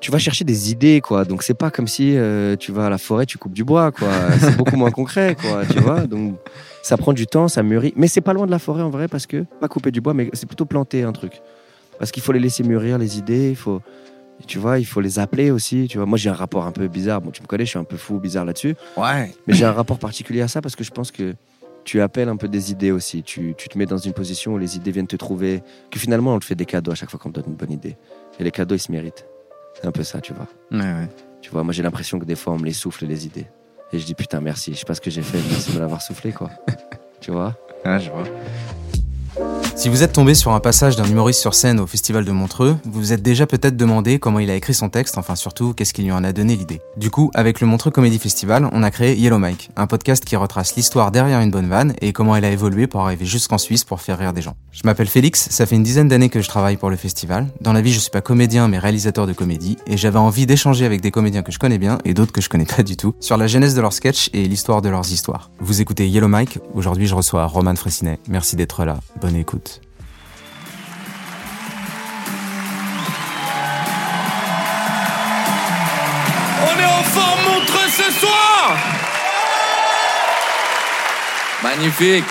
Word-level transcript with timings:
Tu 0.00 0.10
vas 0.10 0.18
chercher 0.18 0.44
des 0.44 0.70
idées, 0.70 1.00
quoi. 1.00 1.24
Donc, 1.24 1.42
c'est 1.42 1.54
pas 1.54 1.70
comme 1.70 1.88
si 1.88 2.16
euh, 2.16 2.56
tu 2.56 2.72
vas 2.72 2.86
à 2.86 2.90
la 2.90 2.98
forêt, 2.98 3.26
tu 3.26 3.38
coupes 3.38 3.52
du 3.52 3.64
bois, 3.64 3.90
quoi. 3.90 4.08
C'est 4.38 4.56
beaucoup 4.56 4.76
moins 4.76 4.90
concret, 4.90 5.36
quoi, 5.40 5.66
tu 5.66 5.80
vois. 5.80 6.06
Donc, 6.06 6.36
ça 6.82 6.96
prend 6.96 7.12
du 7.12 7.26
temps, 7.26 7.48
ça 7.48 7.62
mûrit. 7.62 7.92
Mais 7.96 8.08
c'est 8.08 8.20
pas 8.20 8.32
loin 8.32 8.46
de 8.46 8.50
la 8.50 8.58
forêt, 8.58 8.82
en 8.82 8.90
vrai, 8.90 9.08
parce 9.08 9.26
que, 9.26 9.44
pas 9.60 9.68
couper 9.68 9.90
du 9.90 10.00
bois, 10.00 10.14
mais 10.14 10.30
c'est 10.32 10.46
plutôt 10.46 10.66
planter 10.66 11.02
un 11.02 11.12
truc. 11.12 11.40
Parce 11.98 12.12
qu'il 12.12 12.22
faut 12.22 12.32
les 12.32 12.40
laisser 12.40 12.62
mûrir, 12.62 12.98
les 12.98 13.18
idées, 13.18 13.50
il 13.50 13.56
faut, 13.56 13.82
tu 14.46 14.58
vois, 14.58 14.78
il 14.78 14.86
faut 14.86 15.00
les 15.00 15.18
appeler 15.18 15.50
aussi, 15.50 15.88
tu 15.90 15.98
vois. 15.98 16.06
Moi, 16.06 16.18
j'ai 16.18 16.30
un 16.30 16.34
rapport 16.34 16.64
un 16.64 16.72
peu 16.72 16.86
bizarre. 16.86 17.20
Bon, 17.20 17.30
tu 17.30 17.42
me 17.42 17.46
connais, 17.46 17.64
je 17.64 17.70
suis 17.70 17.78
un 17.78 17.84
peu 17.84 17.96
fou, 17.96 18.20
bizarre 18.20 18.44
là-dessus. 18.44 18.76
Ouais. 18.96 19.34
Mais 19.46 19.54
j'ai 19.54 19.64
un 19.64 19.72
rapport 19.72 19.98
particulier 19.98 20.42
à 20.42 20.48
ça 20.48 20.62
parce 20.62 20.76
que 20.76 20.84
je 20.84 20.90
pense 20.90 21.10
que 21.10 21.34
tu 21.88 22.02
appelles 22.02 22.28
un 22.28 22.36
peu 22.36 22.48
des 22.48 22.70
idées 22.70 22.90
aussi. 22.90 23.22
Tu, 23.22 23.54
tu 23.56 23.70
te 23.70 23.78
mets 23.78 23.86
dans 23.86 23.96
une 23.96 24.12
position 24.12 24.52
où 24.52 24.58
les 24.58 24.76
idées 24.76 24.90
viennent 24.90 25.06
te 25.06 25.16
trouver. 25.16 25.62
Que 25.90 25.98
finalement, 25.98 26.34
on 26.34 26.38
te 26.38 26.44
fait 26.44 26.54
des 26.54 26.66
cadeaux 26.66 26.92
à 26.92 26.94
chaque 26.94 27.08
fois 27.08 27.18
qu'on 27.18 27.30
te 27.30 27.40
donne 27.40 27.48
une 27.48 27.56
bonne 27.56 27.72
idée. 27.72 27.96
Et 28.38 28.44
les 28.44 28.50
cadeaux, 28.50 28.74
ils 28.74 28.78
se 28.78 28.92
méritent. 28.92 29.24
C'est 29.72 29.86
un 29.86 29.90
peu 29.90 30.02
ça, 30.02 30.20
tu 30.20 30.34
vois. 30.34 30.48
Ouais, 30.70 30.80
ouais. 30.80 31.08
Tu 31.40 31.48
vois, 31.48 31.64
moi, 31.64 31.72
j'ai 31.72 31.82
l'impression 31.82 32.18
que 32.18 32.26
des 32.26 32.36
fois, 32.36 32.52
on 32.52 32.58
me 32.58 32.66
les 32.66 32.74
souffle, 32.74 33.06
les 33.06 33.24
idées. 33.24 33.46
Et 33.90 33.98
je 33.98 34.04
dis, 34.04 34.14
putain, 34.14 34.42
merci. 34.42 34.74
Je 34.74 34.80
sais 34.80 34.84
pas 34.84 34.94
ce 34.94 35.00
que 35.00 35.10
j'ai 35.10 35.22
fait, 35.22 35.38
merci 35.48 35.70
de 35.70 35.76
me 35.76 35.80
l'avoir 35.80 36.02
soufflé, 36.02 36.30
quoi. 36.30 36.50
tu 37.22 37.30
vois? 37.30 37.56
Ouais, 37.86 37.98
je 37.98 38.10
vois. 38.10 38.24
Si 39.78 39.88
vous 39.88 40.02
êtes 40.02 40.12
tombé 40.12 40.34
sur 40.34 40.50
un 40.50 40.58
passage 40.58 40.96
d'un 40.96 41.04
humoriste 41.04 41.38
sur 41.38 41.54
scène 41.54 41.78
au 41.78 41.86
Festival 41.86 42.24
de 42.24 42.32
Montreux, 42.32 42.76
vous 42.84 42.98
vous 42.98 43.12
êtes 43.12 43.22
déjà 43.22 43.46
peut-être 43.46 43.76
demandé 43.76 44.18
comment 44.18 44.40
il 44.40 44.50
a 44.50 44.56
écrit 44.56 44.74
son 44.74 44.88
texte, 44.88 45.18
enfin 45.18 45.36
surtout 45.36 45.72
qu'est-ce 45.72 45.94
qui 45.94 46.02
lui 46.02 46.10
en 46.10 46.24
a 46.24 46.32
donné 46.32 46.56
l'idée. 46.56 46.80
Du 46.96 47.12
coup, 47.12 47.30
avec 47.32 47.60
le 47.60 47.68
Montreux 47.68 47.92
Comedy 47.92 48.18
Festival, 48.18 48.68
on 48.72 48.82
a 48.82 48.90
créé 48.90 49.14
Yellow 49.14 49.38
Mike, 49.38 49.70
un 49.76 49.86
podcast 49.86 50.24
qui 50.24 50.34
retrace 50.34 50.74
l'histoire 50.74 51.12
derrière 51.12 51.38
une 51.38 51.52
bonne 51.52 51.68
vanne 51.68 51.94
et 52.00 52.12
comment 52.12 52.34
elle 52.34 52.44
a 52.44 52.50
évolué 52.50 52.88
pour 52.88 53.02
arriver 53.02 53.24
jusqu'en 53.24 53.56
Suisse 53.56 53.84
pour 53.84 54.00
faire 54.00 54.18
rire 54.18 54.32
des 54.32 54.42
gens. 54.42 54.56
Je 54.72 54.80
m'appelle 54.84 55.06
Félix, 55.06 55.46
ça 55.48 55.64
fait 55.64 55.76
une 55.76 55.84
dizaine 55.84 56.08
d'années 56.08 56.28
que 56.28 56.42
je 56.42 56.48
travaille 56.48 56.76
pour 56.76 56.90
le 56.90 56.96
festival. 56.96 57.46
Dans 57.60 57.72
la 57.72 57.80
vie, 57.80 57.92
je 57.92 58.00
suis 58.00 58.10
pas 58.10 58.20
comédien 58.20 58.66
mais 58.66 58.80
réalisateur 58.80 59.28
de 59.28 59.32
comédie 59.32 59.76
et 59.86 59.96
j'avais 59.96 60.18
envie 60.18 60.46
d'échanger 60.46 60.86
avec 60.86 61.02
des 61.02 61.12
comédiens 61.12 61.42
que 61.42 61.52
je 61.52 61.60
connais 61.60 61.78
bien 61.78 61.98
et 62.04 62.14
d'autres 62.14 62.32
que 62.32 62.40
je 62.40 62.48
connais 62.48 62.64
pas 62.64 62.82
du 62.82 62.96
tout 62.96 63.14
sur 63.20 63.36
la 63.36 63.46
genèse 63.46 63.76
de 63.76 63.80
leurs 63.80 63.92
sketchs 63.92 64.28
et 64.32 64.48
l'histoire 64.48 64.82
de 64.82 64.88
leurs 64.88 65.12
histoires. 65.12 65.52
Vous 65.60 65.80
écoutez 65.80 66.08
Yellow 66.08 66.26
Mike, 66.26 66.58
aujourd'hui 66.74 67.06
je 67.06 67.14
reçois 67.14 67.46
Roman 67.46 67.76
Fressinet. 67.76 68.18
Merci 68.28 68.56
d'être 68.56 68.84
là, 68.84 68.98
bonne 69.20 69.36
écoute. 69.36 69.67
Magnifique 81.62 82.24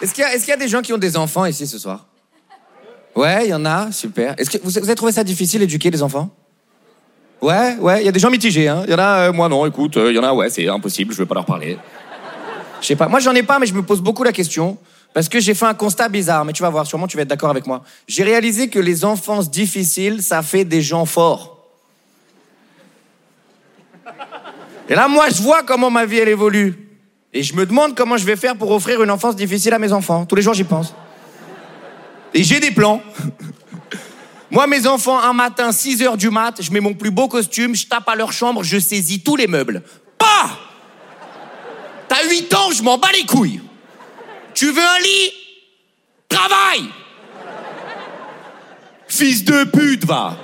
Est-ce 0.00 0.12
qu'il 0.12 0.48
y, 0.48 0.52
a- 0.52 0.56
des 0.56 0.68
gens 0.68 0.82
qui 0.82 0.92
ont 0.92 0.98
des 0.98 1.16
enfants 1.16 1.46
ici 1.46 1.66
ce 1.66 1.78
soir? 1.78 2.04
Ouais, 3.16 3.46
il 3.46 3.50
y 3.50 3.54
en 3.54 3.64
a, 3.64 3.90
super. 3.90 4.34
Est-ce 4.38 4.50
que 4.50 4.58
vous, 4.58 4.70
vous 4.70 4.78
avez 4.78 4.94
trouvé 4.94 5.12
ça 5.12 5.24
difficile 5.24 5.60
d'éduquer 5.60 5.90
les 5.90 6.02
enfants? 6.02 6.28
Ouais, 7.40 7.76
ouais, 7.76 8.02
il 8.02 8.06
y 8.06 8.08
a 8.08 8.12
des 8.12 8.20
gens 8.20 8.30
mitigés. 8.30 8.68
Hein. 8.68 8.82
Il 8.86 8.90
y 8.90 8.94
en 8.94 8.98
a, 8.98 9.28
euh, 9.28 9.32
moi 9.32 9.48
non, 9.48 9.64
écoute, 9.64 9.96
euh, 9.96 10.10
il 10.10 10.16
y 10.16 10.18
en 10.18 10.24
a, 10.24 10.32
ouais, 10.32 10.50
c'est 10.50 10.68
impossible, 10.68 11.14
je 11.14 11.18
veux 11.18 11.26
pas 11.26 11.34
leur 11.34 11.46
parler. 11.46 11.78
Je 12.82 12.86
sais 12.86 12.96
pas. 12.96 13.08
Moi, 13.08 13.20
j'en 13.20 13.34
ai 13.34 13.42
pas, 13.42 13.58
mais 13.58 13.66
je 13.66 13.72
me 13.74 13.82
pose 13.82 14.02
beaucoup 14.02 14.24
la 14.24 14.32
question. 14.32 14.76
Parce 15.14 15.28
que 15.28 15.38
j'ai 15.40 15.54
fait 15.54 15.64
un 15.64 15.74
constat 15.74 16.08
bizarre, 16.08 16.44
mais 16.44 16.52
tu 16.52 16.62
vas 16.62 16.70
voir, 16.70 16.86
sûrement 16.86 17.06
tu 17.06 17.16
vas 17.16 17.22
être 17.22 17.28
d'accord 17.28 17.50
avec 17.50 17.66
moi. 17.66 17.82
J'ai 18.08 18.24
réalisé 18.24 18.68
que 18.68 18.80
les 18.80 19.04
enfances 19.04 19.48
difficiles, 19.48 20.22
ça 20.22 20.42
fait 20.42 20.64
des 20.64 20.82
gens 20.82 21.06
forts. 21.06 21.64
Et 24.88 24.94
là, 24.94 25.08
moi, 25.08 25.28
je 25.30 25.42
vois 25.42 25.62
comment 25.62 25.90
ma 25.90 26.04
vie, 26.04 26.18
elle 26.18 26.28
évolue. 26.28 26.74
Et 27.32 27.42
je 27.42 27.54
me 27.54 27.66
demande 27.66 27.96
comment 27.96 28.16
je 28.16 28.24
vais 28.24 28.36
faire 28.36 28.56
pour 28.56 28.70
offrir 28.70 29.02
une 29.02 29.10
enfance 29.10 29.34
difficile 29.34 29.72
à 29.74 29.78
mes 29.78 29.92
enfants. 29.92 30.24
Tous 30.26 30.36
les 30.36 30.42
jours, 30.42 30.54
j'y 30.54 30.64
pense. 30.64 30.94
Et 32.32 32.44
j'ai 32.44 32.60
des 32.60 32.70
plans. 32.70 33.02
Moi, 34.50 34.66
mes 34.66 34.86
enfants, 34.86 35.18
un 35.18 35.32
matin, 35.32 35.72
6 35.72 36.02
heures 36.02 36.16
du 36.16 36.30
mat, 36.30 36.60
je 36.60 36.70
mets 36.70 36.80
mon 36.80 36.94
plus 36.94 37.10
beau 37.10 37.26
costume, 37.26 37.74
je 37.74 37.86
tape 37.86 38.08
à 38.08 38.14
leur 38.14 38.32
chambre, 38.32 38.62
je 38.62 38.78
saisis 38.78 39.20
tous 39.20 39.36
les 39.36 39.46
meubles. 39.46 39.82
Pas 40.16 40.50
T'as 42.08 42.28
8 42.28 42.54
ans, 42.54 42.70
je 42.70 42.82
m'en 42.82 42.98
bats 42.98 43.10
les 43.12 43.24
couilles. 43.24 43.60
Tu 44.54 44.70
veux 44.70 44.82
un 44.82 45.00
lit 45.02 45.32
Travaille 46.28 46.88
Fils 49.08 49.44
de 49.44 49.64
pute, 49.64 50.04
va 50.04 50.36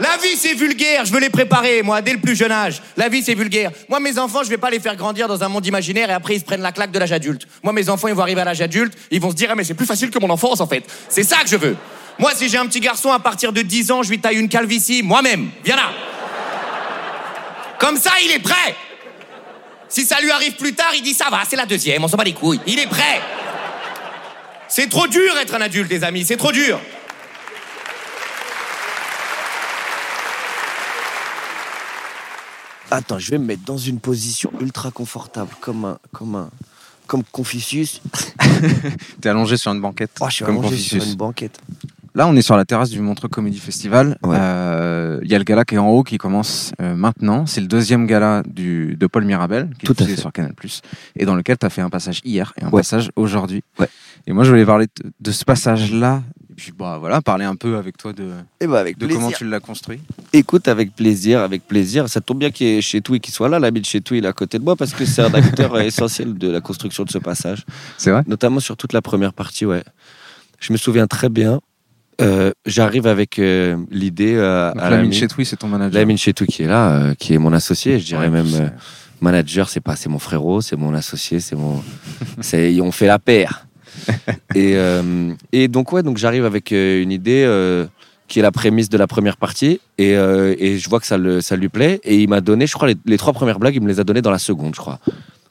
La 0.00 0.16
vie, 0.16 0.36
c'est 0.36 0.54
vulgaire, 0.54 1.04
je 1.04 1.12
veux 1.12 1.20
les 1.20 1.30
préparer, 1.30 1.82
moi, 1.82 2.00
dès 2.00 2.12
le 2.12 2.18
plus 2.18 2.34
jeune 2.34 2.52
âge. 2.52 2.82
La 2.96 3.08
vie, 3.08 3.22
c'est 3.22 3.34
vulgaire. 3.34 3.70
Moi, 3.88 4.00
mes 4.00 4.18
enfants, 4.18 4.42
je 4.42 4.48
vais 4.48 4.58
pas 4.58 4.70
les 4.70 4.80
faire 4.80 4.96
grandir 4.96 5.28
dans 5.28 5.42
un 5.42 5.48
monde 5.48 5.66
imaginaire 5.66 6.10
et 6.10 6.14
après, 6.14 6.36
ils 6.36 6.40
se 6.40 6.44
prennent 6.44 6.62
la 6.62 6.72
claque 6.72 6.90
de 6.90 6.98
l'âge 6.98 7.12
adulte. 7.12 7.46
Moi, 7.62 7.72
mes 7.72 7.88
enfants, 7.88 8.08
ils 8.08 8.14
vont 8.14 8.22
arriver 8.22 8.40
à 8.40 8.44
l'âge 8.44 8.60
adulte, 8.60 8.94
ils 9.10 9.20
vont 9.20 9.30
se 9.30 9.36
dire, 9.36 9.48
ah, 9.52 9.54
mais 9.54 9.64
c'est 9.64 9.74
plus 9.74 9.86
facile 9.86 10.10
que 10.10 10.18
mon 10.18 10.30
enfance, 10.30 10.60
en 10.60 10.66
fait. 10.66 10.84
C'est 11.08 11.24
ça 11.24 11.38
que 11.42 11.48
je 11.48 11.56
veux. 11.56 11.76
Moi, 12.18 12.32
si 12.34 12.48
j'ai 12.48 12.58
un 12.58 12.66
petit 12.66 12.80
garçon 12.80 13.10
à 13.10 13.18
partir 13.18 13.52
de 13.52 13.62
10 13.62 13.90
ans, 13.90 14.02
je 14.02 14.10
lui 14.10 14.20
taille 14.20 14.38
une 14.38 14.48
calvitie, 14.48 15.02
moi-même. 15.02 15.50
Viens 15.64 15.76
là. 15.76 15.90
Comme 17.78 17.96
ça, 17.96 18.12
il 18.24 18.30
est 18.30 18.38
prêt. 18.38 18.74
Si 19.88 20.04
ça 20.04 20.20
lui 20.20 20.30
arrive 20.30 20.54
plus 20.54 20.72
tard, 20.72 20.92
il 20.94 21.02
dit 21.02 21.12
ça 21.12 21.26
va, 21.30 21.40
c'est 21.48 21.56
la 21.56 21.66
deuxième, 21.66 22.02
on 22.02 22.08
s'en 22.08 22.16
bat 22.16 22.24
les 22.24 22.32
couilles. 22.32 22.60
Il 22.66 22.78
est 22.78 22.86
prêt. 22.86 23.20
C'est 24.68 24.88
trop 24.88 25.06
dur 25.06 25.36
être 25.38 25.54
un 25.54 25.60
adulte, 25.60 25.90
les 25.90 26.02
amis, 26.02 26.24
c'est 26.24 26.38
trop 26.38 26.50
dur. 26.50 26.80
Attends, 32.94 33.18
je 33.18 33.30
vais 33.30 33.38
me 33.38 33.46
mettre 33.46 33.64
dans 33.64 33.78
une 33.78 33.98
position 34.00 34.52
ultra 34.60 34.90
confortable, 34.90 35.50
comme 35.60 35.84
un, 35.86 35.98
comme 36.12 36.34
un, 36.34 36.50
comme 37.06 37.22
Confucius. 37.32 38.02
T'es 39.20 39.28
allongé 39.30 39.56
sur 39.56 39.72
une 39.72 39.80
banquette. 39.80 40.10
Oh, 40.20 40.26
je 40.28 40.34
suis 40.34 40.44
comme 40.44 40.58
allongé 40.58 40.76
sur 40.76 40.92
Confucius. 40.98 41.12
une 41.12 41.16
banquette. 41.18 41.58
Là, 42.14 42.26
on 42.28 42.36
est 42.36 42.42
sur 42.42 42.58
la 42.58 42.66
terrasse 42.66 42.90
du 42.90 43.00
Montreux 43.00 43.30
Comedy 43.30 43.56
Festival. 43.58 44.18
Ouais. 44.22 44.36
Euh, 44.38 45.18
Il 45.22 45.30
y 45.30 45.34
a 45.34 45.38
le 45.38 45.44
gala 45.44 45.64
qui 45.64 45.76
est 45.76 45.78
en 45.78 45.88
haut 45.88 46.02
qui 46.02 46.18
commence 46.18 46.72
euh, 46.82 46.94
maintenant. 46.94 47.46
C'est 47.46 47.62
le 47.62 47.66
deuxième 47.66 48.06
gala 48.06 48.42
du, 48.46 48.96
de 48.96 49.06
Paul 49.06 49.24
Mirabel 49.24 49.70
qui 49.78 49.86
Tout 49.86 49.92
est 49.94 50.04
diffusé 50.04 50.20
sur 50.20 50.30
Canal+. 50.30 50.52
Et 51.16 51.24
dans 51.24 51.34
lequel 51.34 51.56
tu 51.56 51.64
as 51.64 51.70
fait 51.70 51.80
un 51.80 51.88
passage 51.88 52.20
hier 52.22 52.52
et 52.60 52.64
un 52.64 52.66
Ouais. 52.66 52.80
passage 52.82 53.10
aujourd'hui. 53.16 53.64
Ouais. 53.78 53.88
Et 54.26 54.34
moi, 54.34 54.44
je 54.44 54.50
voulais 54.50 54.66
parler 54.66 54.88
de 55.20 55.32
ce 55.32 55.42
passage-là. 55.46 56.22
Et 56.62 56.66
puis, 56.66 56.72
bah, 56.78 56.96
voilà, 57.00 57.20
parler 57.20 57.44
un 57.44 57.56
peu 57.56 57.76
avec 57.76 57.96
toi 57.96 58.12
de, 58.12 58.22
Eh 58.60 58.68
ben, 58.68 58.74
avec 58.76 58.96
de 58.96 59.06
plaisir. 59.06 59.20
comment 59.20 59.32
tu 59.36 59.44
l'as 59.48 59.58
construit. 59.58 59.98
Écoute, 60.32 60.68
avec 60.68 60.94
plaisir, 60.94 61.40
avec 61.40 61.66
plaisir. 61.66 62.08
Ça 62.08 62.20
tombe 62.20 62.38
bien 62.38 62.52
qu'il 62.52 62.68
y 62.68 62.70
ait 62.78 62.80
chez 62.80 63.00
Toui 63.00 63.18
qui 63.18 63.32
soit 63.32 63.48
là, 63.48 63.58
l'ami 63.58 63.80
de 63.80 63.86
chez 63.86 64.00
Toui, 64.00 64.18
il 64.18 64.24
est 64.24 64.28
à 64.28 64.32
côté 64.32 64.60
de 64.60 64.64
moi, 64.64 64.76
parce 64.76 64.92
que 64.92 65.04
c'est 65.04 65.22
un 65.22 65.34
acteur 65.34 65.74
euh, 65.74 65.80
essentiel 65.80 66.38
de 66.38 66.48
la 66.48 66.60
construction 66.60 67.02
de 67.02 67.10
ce 67.10 67.18
passage. 67.18 67.64
C'est 67.98 68.12
vrai? 68.12 68.22
Notamment 68.28 68.60
sur 68.60 68.76
toute 68.76 68.92
la 68.92 69.02
première 69.02 69.32
partie, 69.32 69.66
ouais. 69.66 69.82
Je 70.60 70.72
me 70.72 70.78
souviens 70.78 71.08
très 71.08 71.28
bien. 71.28 71.60
euh, 72.20 72.52
J'arrive 72.64 73.08
avec 73.08 73.40
euh, 73.40 73.76
l'idée 73.90 74.34
euh, 74.36 74.70
à 74.70 74.90
Lamine 74.90 75.10
l'ami 75.10 75.14
Chetoui, 75.16 75.44
c'est 75.44 75.56
ton 75.56 75.66
manager. 75.66 76.00
Lamine 76.00 76.16
Chetou 76.18 76.46
qui 76.46 76.62
est 76.62 76.68
là, 76.68 77.14
qui 77.18 77.34
est 77.34 77.38
mon 77.38 77.52
associé, 77.52 77.98
je 77.98 78.06
dirais 78.06 78.28
Ouais, 78.28 78.30
même 78.30 78.70
Manager, 79.20 79.68
c'est 79.68 79.80
pas, 79.80 79.94
c'est 79.96 80.08
mon 80.08 80.18
frérot, 80.18 80.60
c'est 80.60 80.76
mon 80.76 80.94
associé, 80.94 81.38
c'est 81.40 81.54
mon, 81.56 81.82
c'est, 82.40 82.80
on 82.80 82.92
fait 82.92 83.06
la 83.06 83.18
paire. 83.18 83.66
et, 84.54 84.76
euh, 84.76 85.32
et 85.52 85.68
donc 85.68 85.92
ouais, 85.92 86.02
donc 86.02 86.16
j'arrive 86.18 86.44
avec 86.44 86.72
euh, 86.72 87.02
une 87.02 87.10
idée 87.12 87.44
euh, 87.46 87.86
qui 88.28 88.38
est 88.38 88.42
la 88.42 88.50
prémisse 88.52 88.88
de 88.88 88.96
la 88.98 89.06
première 89.06 89.36
partie 89.36 89.80
et, 89.98 90.16
euh, 90.16 90.54
et 90.58 90.78
je 90.78 90.88
vois 90.88 91.00
que 91.00 91.06
ça, 91.06 91.18
le, 91.18 91.40
ça 91.40 91.56
lui 91.56 91.68
plaît 91.68 92.00
et 92.04 92.16
il 92.22 92.28
m'a 92.28 92.40
donné, 92.40 92.66
je 92.66 92.72
crois, 92.74 92.88
les, 92.88 92.96
les 93.04 93.18
trois 93.18 93.32
premières 93.32 93.58
blagues, 93.58 93.74
il 93.76 93.82
me 93.82 93.88
les 93.88 94.00
a 94.00 94.04
données 94.04 94.22
dans 94.22 94.30
la 94.30 94.38
seconde, 94.38 94.74
je 94.74 94.80
crois. 94.80 94.98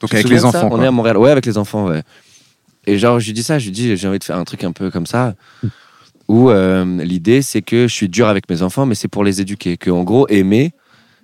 Donc 0.00 0.12
avec 0.12 0.28
les 0.28 0.44
enfants. 0.44 0.68
On 0.72 0.82
est 0.82 0.86
à 0.86 0.90
Montréal, 0.90 1.16
ouais, 1.16 1.30
avec 1.30 1.46
les 1.46 1.56
enfants, 1.58 1.86
ouais. 1.88 2.02
Et 2.86 2.98
genre, 2.98 3.20
je 3.20 3.26
lui 3.26 3.32
dis 3.32 3.44
ça, 3.44 3.60
je 3.60 3.66
lui 3.66 3.70
dis, 3.72 3.96
j'ai 3.96 4.08
envie 4.08 4.18
de 4.18 4.24
faire 4.24 4.36
un 4.36 4.42
truc 4.44 4.64
un 4.64 4.72
peu 4.72 4.90
comme 4.90 5.06
ça, 5.06 5.34
où 6.26 6.50
l'idée, 6.50 7.40
c'est 7.42 7.62
que 7.62 7.86
je 7.86 7.94
suis 7.94 8.08
dur 8.08 8.26
avec 8.26 8.50
mes 8.50 8.62
enfants, 8.62 8.84
mais 8.86 8.96
c'est 8.96 9.06
pour 9.06 9.22
les 9.22 9.40
éduquer. 9.40 9.76
Que, 9.76 9.90
en 9.90 10.02
gros, 10.02 10.26
aimer, 10.28 10.72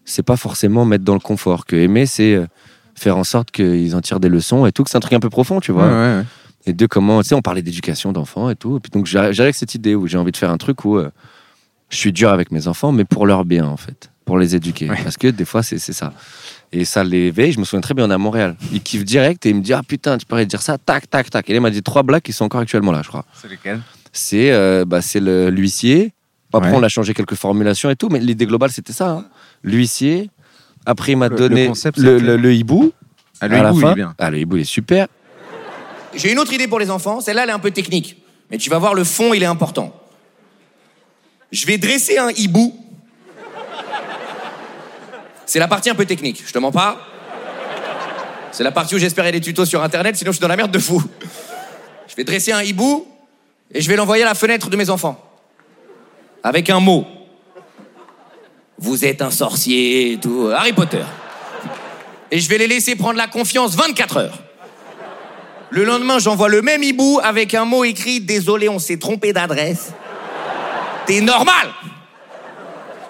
c'est 0.05 0.23
pas 0.23 0.37
forcément 0.37 0.85
mettre 0.85 1.03
dans 1.03 1.15
le 1.15 1.19
confort. 1.21 1.67
Que 1.67 1.75
aimer, 1.75 2.07
c'est 2.07 2.39
faire 2.95 3.17
en 3.17 3.25
sorte 3.25 3.51
qu'ils 3.51 3.97
en 3.97 4.01
tirent 4.01 4.21
des 4.21 4.29
leçons 4.29 4.65
et 4.67 4.71
tout, 4.73 4.85
que 4.85 4.91
c'est 4.91 4.97
un 4.97 5.01
truc 5.01 5.15
un 5.15 5.21
peu 5.21 5.31
profond, 5.31 5.59
tu 5.59 5.73
Ouais, 5.73 5.79
vois. 5.79 5.89
ouais, 5.89 6.17
ouais. 6.19 6.25
Et 6.67 6.73
de 6.73 6.87
comment, 6.87 7.23
tu 7.23 7.29
sais, 7.29 7.35
on 7.35 7.43
parlait 7.43 7.63
d'éducation 7.63 8.13
d'enfants 8.13 8.51
et 8.51 8.57
tout. 8.57 8.77
Et 8.77 8.81
puis 8.81 8.91
donc, 8.91 9.07
j'arrive 9.07 9.41
avec 9.41 9.55
cette 9.55 9.75
idée 9.75 9.95
où 9.95 10.07
j'ai 10.07 10.19
envie 10.19 10.33
de 10.33 10.37
faire 10.37 10.51
un 10.51 10.59
truc 10.59 10.85
où 10.85 10.99
euh, 10.99 11.11
je 11.89 11.97
suis 11.97 12.13
dur 12.13 12.31
avec 12.31 12.51
mes 12.51 12.69
enfants, 12.69 12.93
mais 12.93 13.05
pour 13.05 13.27
leur 13.27 13.45
bien, 13.45 13.65
en 13.67 13.77
fait. 13.77 14.11
Pour 14.27 14.39
les 14.39 14.55
éduquer. 14.55 14.91
Ouais. 14.91 15.03
Parce 15.03 15.17
que 15.17 15.29
des 15.29 15.47
fois, 15.47 15.63
c'est 15.63 15.79
ça. 15.79 16.13
Et 16.71 16.85
ça 16.85 17.03
l'éveille. 17.03 17.53
Je 17.53 17.59
me 17.61 17.65
souviens 17.65 17.81
très 17.81 17.95
bien, 17.95 18.05
on 18.05 18.11
est 18.11 18.15
à 18.15 18.19
Montréal. 18.19 18.57
Il 18.73 18.83
kiffe 18.83 19.05
direct 19.07 19.47
et 19.47 19.51
il 19.51 19.55
me 19.57 19.63
dit 19.63 19.73
Ah 19.73 19.81
putain, 19.87 20.19
tu 20.19 20.27
pourrais 20.27 20.45
dire 20.45 20.61
ça, 20.61 20.77
tac, 20.77 21.09
tac, 21.09 21.31
tac. 21.31 21.49
Et 21.49 21.55
là, 21.55 21.59
il 21.59 21.63
m'a 21.63 21.71
dit 21.71 21.83
trois 21.83 22.03
blagues 22.03 22.21
qui 22.21 22.35
sont 22.35 22.45
encore 22.45 22.61
actuellement 22.61 22.93
là, 22.93 23.01
je 23.03 23.09
crois. 23.09 23.25
C'est 23.41 23.49
lesquels 23.49 23.81
C'est 24.13 24.51
euh, 24.53 24.85
bah, 24.85 25.01
l'huissier. 25.51 26.13
Après, 26.53 26.71
Ouais. 26.71 26.77
on 26.77 26.83
a 26.83 26.89
changé 26.89 27.15
quelques 27.15 27.35
formulations 27.37 27.89
et 27.89 27.97
tout, 27.97 28.09
mais 28.11 28.21
l'idée 28.21 28.45
globale, 28.47 28.71
c'était 28.71 28.93
ça. 28.93 29.11
hein. 29.13 29.25
L'huissier. 29.63 30.31
Après, 30.85 31.13
il 31.13 31.17
m'a 31.17 31.29
donné 31.31 31.63
le 31.63 31.69
concept, 31.69 31.99
le, 31.99 32.19
c'était- 32.19 32.27
le- 32.31 32.37
le 32.37 32.55
hibou. 32.55 32.93
Ah, 33.41 33.45
à 33.47 33.49
la 33.49 33.73
il 33.73 33.81
fin. 33.81 33.93
est 33.93 33.95
bien. 33.95 34.15
Ah, 34.19 34.31
le 34.31 34.39
hibou, 34.39 34.57
il 34.57 34.61
est 34.63 34.65
super. 34.65 35.07
J'ai 36.19 36.33
une 36.33 36.39
autre 36.41 36.53
idée 36.53 36.67
pour 36.67 36.81
les 36.81 36.91
enfants. 36.91 37.21
Celle-là, 37.21 37.45
elle 37.45 37.51
est 37.51 37.53
un 37.53 37.61
peu 37.61 37.71
technique. 37.71 38.21
Mais 38.51 38.59
tu 38.59 38.69
vas 38.71 38.79
voir, 38.79 38.93
le 38.93 39.05
fond, 39.05 39.33
il 39.35 39.43
est 39.43 39.47
important. 39.47 39.95
Je 41.53 41.65
vais 41.65 41.79
dresser 41.79 42.19
un 42.19 42.31
hibou. 42.31 42.77
C'est 45.47 45.61
la 45.61 45.69
partie 45.69 45.89
un 45.89 45.95
peu 45.95 46.05
technique, 46.05 46.43
je 46.45 46.53
te 46.53 46.59
mens 46.59 46.73
pas. 46.73 47.01
C'est 48.53 48.65
la 48.65 48.73
partie 48.73 48.97
où 48.97 48.99
j'espérais 48.99 49.33
des 49.33 49.41
tutos 49.41 49.65
sur 49.65 49.83
internet, 49.83 50.17
sinon 50.17 50.33
je 50.33 50.37
suis 50.37 50.43
dans 50.43 50.49
la 50.49 50.57
merde 50.57 50.71
de 50.71 50.79
fou. 50.79 51.03
Je 52.09 52.17
vais 52.17 52.25
dresser 52.25 52.53
un 52.53 52.63
hibou 52.63 53.07
et 53.73 53.81
je 53.81 53.89
vais 53.89 53.97
l'envoyer 53.97 54.25
à 54.25 54.27
la 54.27 54.35
fenêtre 54.35 54.69
de 54.69 54.77
mes 54.77 54.91
enfants. 54.91 55.25
Avec 56.43 56.69
un 56.69 56.81
mot. 56.81 57.07
Vous 58.79 59.05
êtes 59.05 59.23
un 59.23 59.31
sorcier 59.31 60.19
tout. 60.21 60.51
Harry 60.55 60.73
Potter. 60.73 61.05
Et 62.31 62.41
je 62.41 62.49
vais 62.49 62.59
les 62.59 62.67
laisser 62.67 62.97
prendre 62.97 63.17
la 63.17 63.27
confiance 63.27 63.75
24 63.75 64.17
heures. 64.19 64.39
Le 65.71 65.85
lendemain, 65.85 66.19
j'envoie 66.19 66.49
le 66.49 66.63
même 66.63 66.83
hibou 66.83 67.21
avec 67.23 67.55
un 67.55 67.65
mot 67.65 67.85
écrit 67.85 68.21
Désolé, 68.21 68.69
on 68.69 68.79
s'est 68.79 68.99
trompé 68.99 69.33
d'adresse. 69.33 69.93
T'es 71.07 71.21
normal 71.21 71.69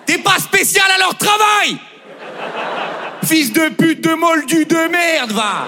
T'es 0.07 0.19
pas 0.19 0.39
spécial 0.39 0.87
à 0.95 0.99
leur 0.99 1.17
travail 1.17 1.79
Fils 3.25 3.53
de 3.53 3.69
pute 3.69 4.03
de 4.03 4.15
moldu 4.15 4.65
de 4.65 4.91
merde, 4.91 5.33
va 5.33 5.67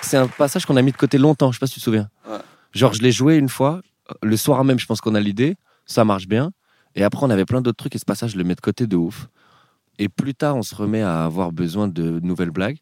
C'est 0.00 0.16
un 0.16 0.28
passage 0.28 0.64
qu'on 0.66 0.76
a 0.76 0.82
mis 0.82 0.92
de 0.92 0.96
côté 0.96 1.18
longtemps, 1.18 1.50
je 1.50 1.56
sais 1.56 1.60
pas 1.60 1.66
si 1.66 1.74
tu 1.74 1.80
te 1.80 1.84
souviens. 1.84 2.08
Genre, 2.72 2.92
je 2.92 3.02
l'ai 3.02 3.10
joué 3.10 3.36
une 3.36 3.48
fois, 3.48 3.80
le 4.22 4.36
soir 4.36 4.62
même, 4.62 4.78
je 4.78 4.86
pense 4.86 5.00
qu'on 5.00 5.16
a 5.16 5.20
l'idée, 5.20 5.56
ça 5.84 6.04
marche 6.04 6.28
bien. 6.28 6.52
Et 6.94 7.02
après, 7.02 7.24
on 7.26 7.30
avait 7.30 7.44
plein 7.44 7.60
d'autres 7.60 7.76
trucs 7.76 7.94
et 7.96 7.98
ce 7.98 8.04
passage, 8.04 8.32
je 8.32 8.38
le 8.38 8.44
mets 8.44 8.54
de 8.54 8.60
côté 8.60 8.86
de 8.86 8.96
ouf. 8.96 9.26
Et 9.98 10.08
plus 10.08 10.34
tard, 10.34 10.56
on 10.56 10.62
se 10.62 10.74
remet 10.74 11.02
à 11.02 11.24
avoir 11.24 11.52
besoin 11.52 11.88
de 11.88 12.20
nouvelles 12.20 12.50
blagues. 12.50 12.78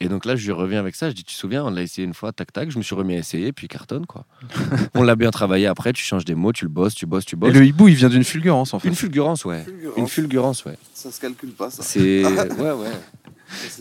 Et 0.00 0.08
donc 0.08 0.24
là, 0.24 0.36
je 0.36 0.52
reviens 0.52 0.80
avec 0.80 0.94
ça. 0.96 1.08
Je 1.08 1.14
dis, 1.14 1.24
tu 1.24 1.34
te 1.34 1.38
souviens, 1.38 1.64
on 1.64 1.70
l'a 1.70 1.82
essayé 1.82 2.06
une 2.06 2.14
fois, 2.14 2.32
tac, 2.32 2.52
tac. 2.52 2.70
Je 2.70 2.78
me 2.78 2.82
suis 2.82 2.94
remis 2.94 3.14
à 3.14 3.18
essayer, 3.18 3.52
puis 3.52 3.68
cartonne, 3.68 4.06
quoi. 4.06 4.26
on 4.94 5.02
l'a 5.02 5.16
bien 5.16 5.30
travaillé 5.30 5.66
après. 5.66 5.92
Tu 5.92 6.02
changes 6.02 6.24
des 6.24 6.34
mots, 6.34 6.52
tu 6.52 6.64
le 6.64 6.70
bosses, 6.70 6.94
tu 6.94 7.06
bosses, 7.06 7.24
tu 7.24 7.36
Et 7.36 7.38
bosses. 7.38 7.54
le 7.54 7.64
hibou, 7.64 7.88
il 7.88 7.94
vient 7.94 8.08
d'une 8.08 8.24
fulgurance 8.24 8.74
en 8.74 8.78
fait. 8.80 8.88
Une 8.88 8.94
fulgurance, 8.94 9.44
ouais. 9.44 9.62
Fulgurance. 9.64 9.96
Une 9.98 10.08
fulgurance, 10.08 10.64
ouais. 10.64 10.76
Ça 10.92 11.10
se 11.10 11.20
calcule 11.20 11.52
pas, 11.52 11.70
ça. 11.70 11.82
C'est. 11.82 12.22
Ouais, 12.58 12.72
ouais. 12.72 12.90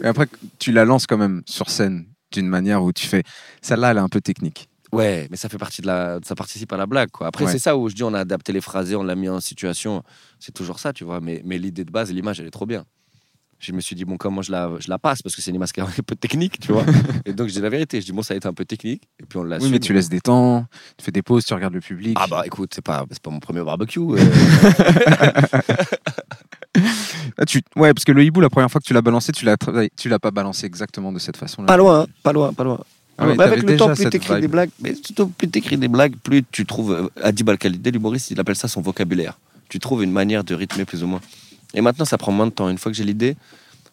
Et 0.01 0.05
après, 0.05 0.27
tu 0.59 0.71
la 0.71 0.85
lances 0.85 1.07
quand 1.07 1.17
même 1.17 1.41
sur 1.45 1.69
scène 1.69 2.05
d'une 2.31 2.47
manière 2.47 2.83
où 2.83 2.91
tu 2.93 3.07
fais. 3.07 3.23
Celle-là, 3.61 3.91
elle 3.91 3.97
est 3.97 4.01
un 4.01 4.09
peu 4.09 4.21
technique. 4.21 4.69
Ouais, 4.93 5.27
mais 5.31 5.37
ça 5.37 5.49
fait 5.49 5.57
partie 5.57 5.81
de 5.81 5.87
la, 5.87 6.19
ça 6.23 6.35
participe 6.35 6.71
à 6.71 6.77
la 6.77 6.85
blague, 6.85 7.09
quoi. 7.11 7.27
Après, 7.27 7.45
Ouais. 7.45 7.51
c'est 7.51 7.59
ça 7.59 7.75
où 7.75 7.89
je 7.89 7.95
dis 7.95 8.03
on 8.03 8.13
a 8.13 8.19
adapté 8.19 8.53
les 8.53 8.61
phrasés, 8.61 8.95
on 8.95 9.03
l'a 9.03 9.15
mis 9.15 9.27
en 9.29 9.39
situation. 9.39 10.03
C'est 10.39 10.51
toujours 10.53 10.79
ça, 10.79 10.93
tu 10.93 11.03
vois. 11.03 11.19
Mais, 11.19 11.41
mais 11.45 11.57
l'idée 11.57 11.83
de 11.83 11.91
base, 11.91 12.11
l'image, 12.11 12.39
elle 12.39 12.47
est 12.47 12.51
trop 12.51 12.65
bien. 12.65 12.85
Je 13.59 13.71
me 13.71 13.79
suis 13.79 13.95
dit 13.95 14.03
bon, 14.03 14.17
comment 14.17 14.41
je 14.41 14.51
la, 14.51 14.69
je 14.79 14.89
la 14.89 14.99
passe? 14.99 15.21
Parce 15.21 15.35
que 15.37 15.41
c'est 15.41 15.49
une 15.51 15.55
image 15.55 15.71
qui 15.71 15.79
est 15.79 15.83
un 15.83 15.89
peu 16.05 16.15
technique, 16.17 16.59
tu 16.59 16.73
vois. 16.73 16.83
et 17.25 17.31
donc 17.33 17.47
je 17.47 17.53
dis 17.53 17.61
la 17.61 17.69
vérité. 17.69 18.01
Je 18.01 18.05
dis 18.05 18.11
bon, 18.11 18.21
ça 18.21 18.33
a 18.33 18.37
été 18.37 18.45
un 18.47 18.53
peu 18.53 18.65
technique. 18.65 19.03
Et 19.21 19.25
puis 19.25 19.39
on 19.39 19.43
l'a. 19.43 19.57
Oui, 19.59 19.69
mais 19.71 19.79
tu 19.79 19.93
laisses 19.93 20.09
des 20.09 20.19
temps, 20.19 20.65
tu 20.97 21.05
fais 21.05 21.11
des 21.11 21.21
pauses, 21.21 21.45
tu 21.45 21.53
regardes 21.53 21.73
le 21.73 21.79
public. 21.79 22.17
Ah 22.19 22.27
bah 22.27 22.43
écoute, 22.45 22.73
c'est 22.75 22.83
pas, 22.83 23.05
c'est 23.09 23.21
pas 23.21 23.29
mon 23.31 23.39
premier 23.39 23.63
barbecue. 23.63 23.99
euh. 23.99 24.17
Ah, 27.37 27.45
tu... 27.45 27.61
Ouais, 27.75 27.93
parce 27.93 28.03
que 28.03 28.11
le 28.11 28.23
hibou, 28.23 28.41
la 28.41 28.49
première 28.49 28.69
fois 28.69 28.81
que 28.81 28.85
tu 28.85 28.93
l'as 28.93 29.01
balancé, 29.01 29.31
tu 29.31 29.45
l'as 29.45 29.57
tu 29.95 30.09
l'as 30.09 30.19
pas 30.19 30.31
balancé 30.31 30.65
exactement 30.65 31.11
de 31.11 31.19
cette 31.19 31.37
façon-là. 31.37 31.67
pas 31.67 31.77
loin, 31.77 32.05
pas 32.23 32.33
loin, 32.33 32.53
pas 32.53 32.63
loin. 32.63 32.79
Ah 33.17 33.27
oui, 33.27 33.35
Mais 33.37 33.43
avec 33.43 33.63
le 33.63 33.75
temps, 33.77 33.93
plus 33.93 34.09
t'écris 34.09 34.41
des 34.41 34.47
blagues, 34.47 34.69
mais 34.79 34.93
plus 35.37 35.47
t'écris 35.49 35.77
des 35.77 35.87
blagues, 35.87 36.15
plus 36.23 36.43
tu 36.51 36.65
trouves. 36.65 36.91
euh, 36.93 37.07
Adib 37.23 37.49
Al-Khalidi, 37.49 37.91
l'humoriste, 37.91 38.31
il 38.31 38.39
appelle 38.39 38.55
ça 38.55 38.67
son 38.67 38.81
vocabulaire. 38.81 39.37
Tu 39.69 39.79
trouves 39.79 40.03
une 40.03 40.11
manière 40.11 40.43
de 40.43 40.55
rythmer 40.55 40.85
plus 40.85 41.03
ou 41.03 41.07
moins. 41.07 41.21
Et 41.75 41.81
maintenant, 41.81 42.05
ça 42.05 42.17
prend 42.17 42.31
moins 42.31 42.47
de 42.47 42.51
temps. 42.51 42.69
Une 42.69 42.77
fois 42.77 42.91
que 42.91 42.97
j'ai 42.97 43.03
l'idée, 43.03 43.35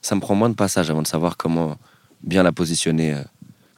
ça 0.03 0.15
me 0.15 0.21
prend 0.21 0.35
moins 0.35 0.49
de 0.49 0.55
passages 0.55 0.91
avant 0.91 1.03
de 1.03 1.07
savoir 1.07 1.37
comment 1.37 1.77
bien 2.23 2.43
la 2.43 2.53
positionner. 2.53 3.13
euh. 3.15 3.23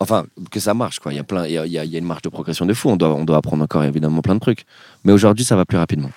Enfin, 0.00 0.24
que 0.50 0.58
ça 0.60 0.74
marche, 0.74 0.98
quoi. 1.00 1.12
Il 1.12 1.16
y 1.16 1.20
a 1.20 1.24
plein, 1.24 1.46
il 1.46 1.52
y 1.52 1.58
a, 1.58 1.66
il 1.66 1.72
y 1.72 1.78
a- 1.78 1.84
il 1.84 1.90
y 1.92 1.94
a 1.96 1.98
une 1.98 2.04
marge 2.04 2.22
de 2.22 2.28
progression 2.28 2.66
de 2.66 2.74
fou. 2.74 2.88
On 2.90 2.96
doit, 2.96 3.14
on 3.14 3.24
doit 3.24 3.36
apprendre 3.36 3.62
encore 3.62 3.84
évidemment 3.84 4.20
plein 4.22 4.34
de 4.34 4.40
trucs. 4.40 4.64
Mais 5.04 5.12
aujourd'hui, 5.12 5.44
ça 5.44 5.54
va 5.56 5.64
plus 5.64 5.78
rapidement. 5.78 6.10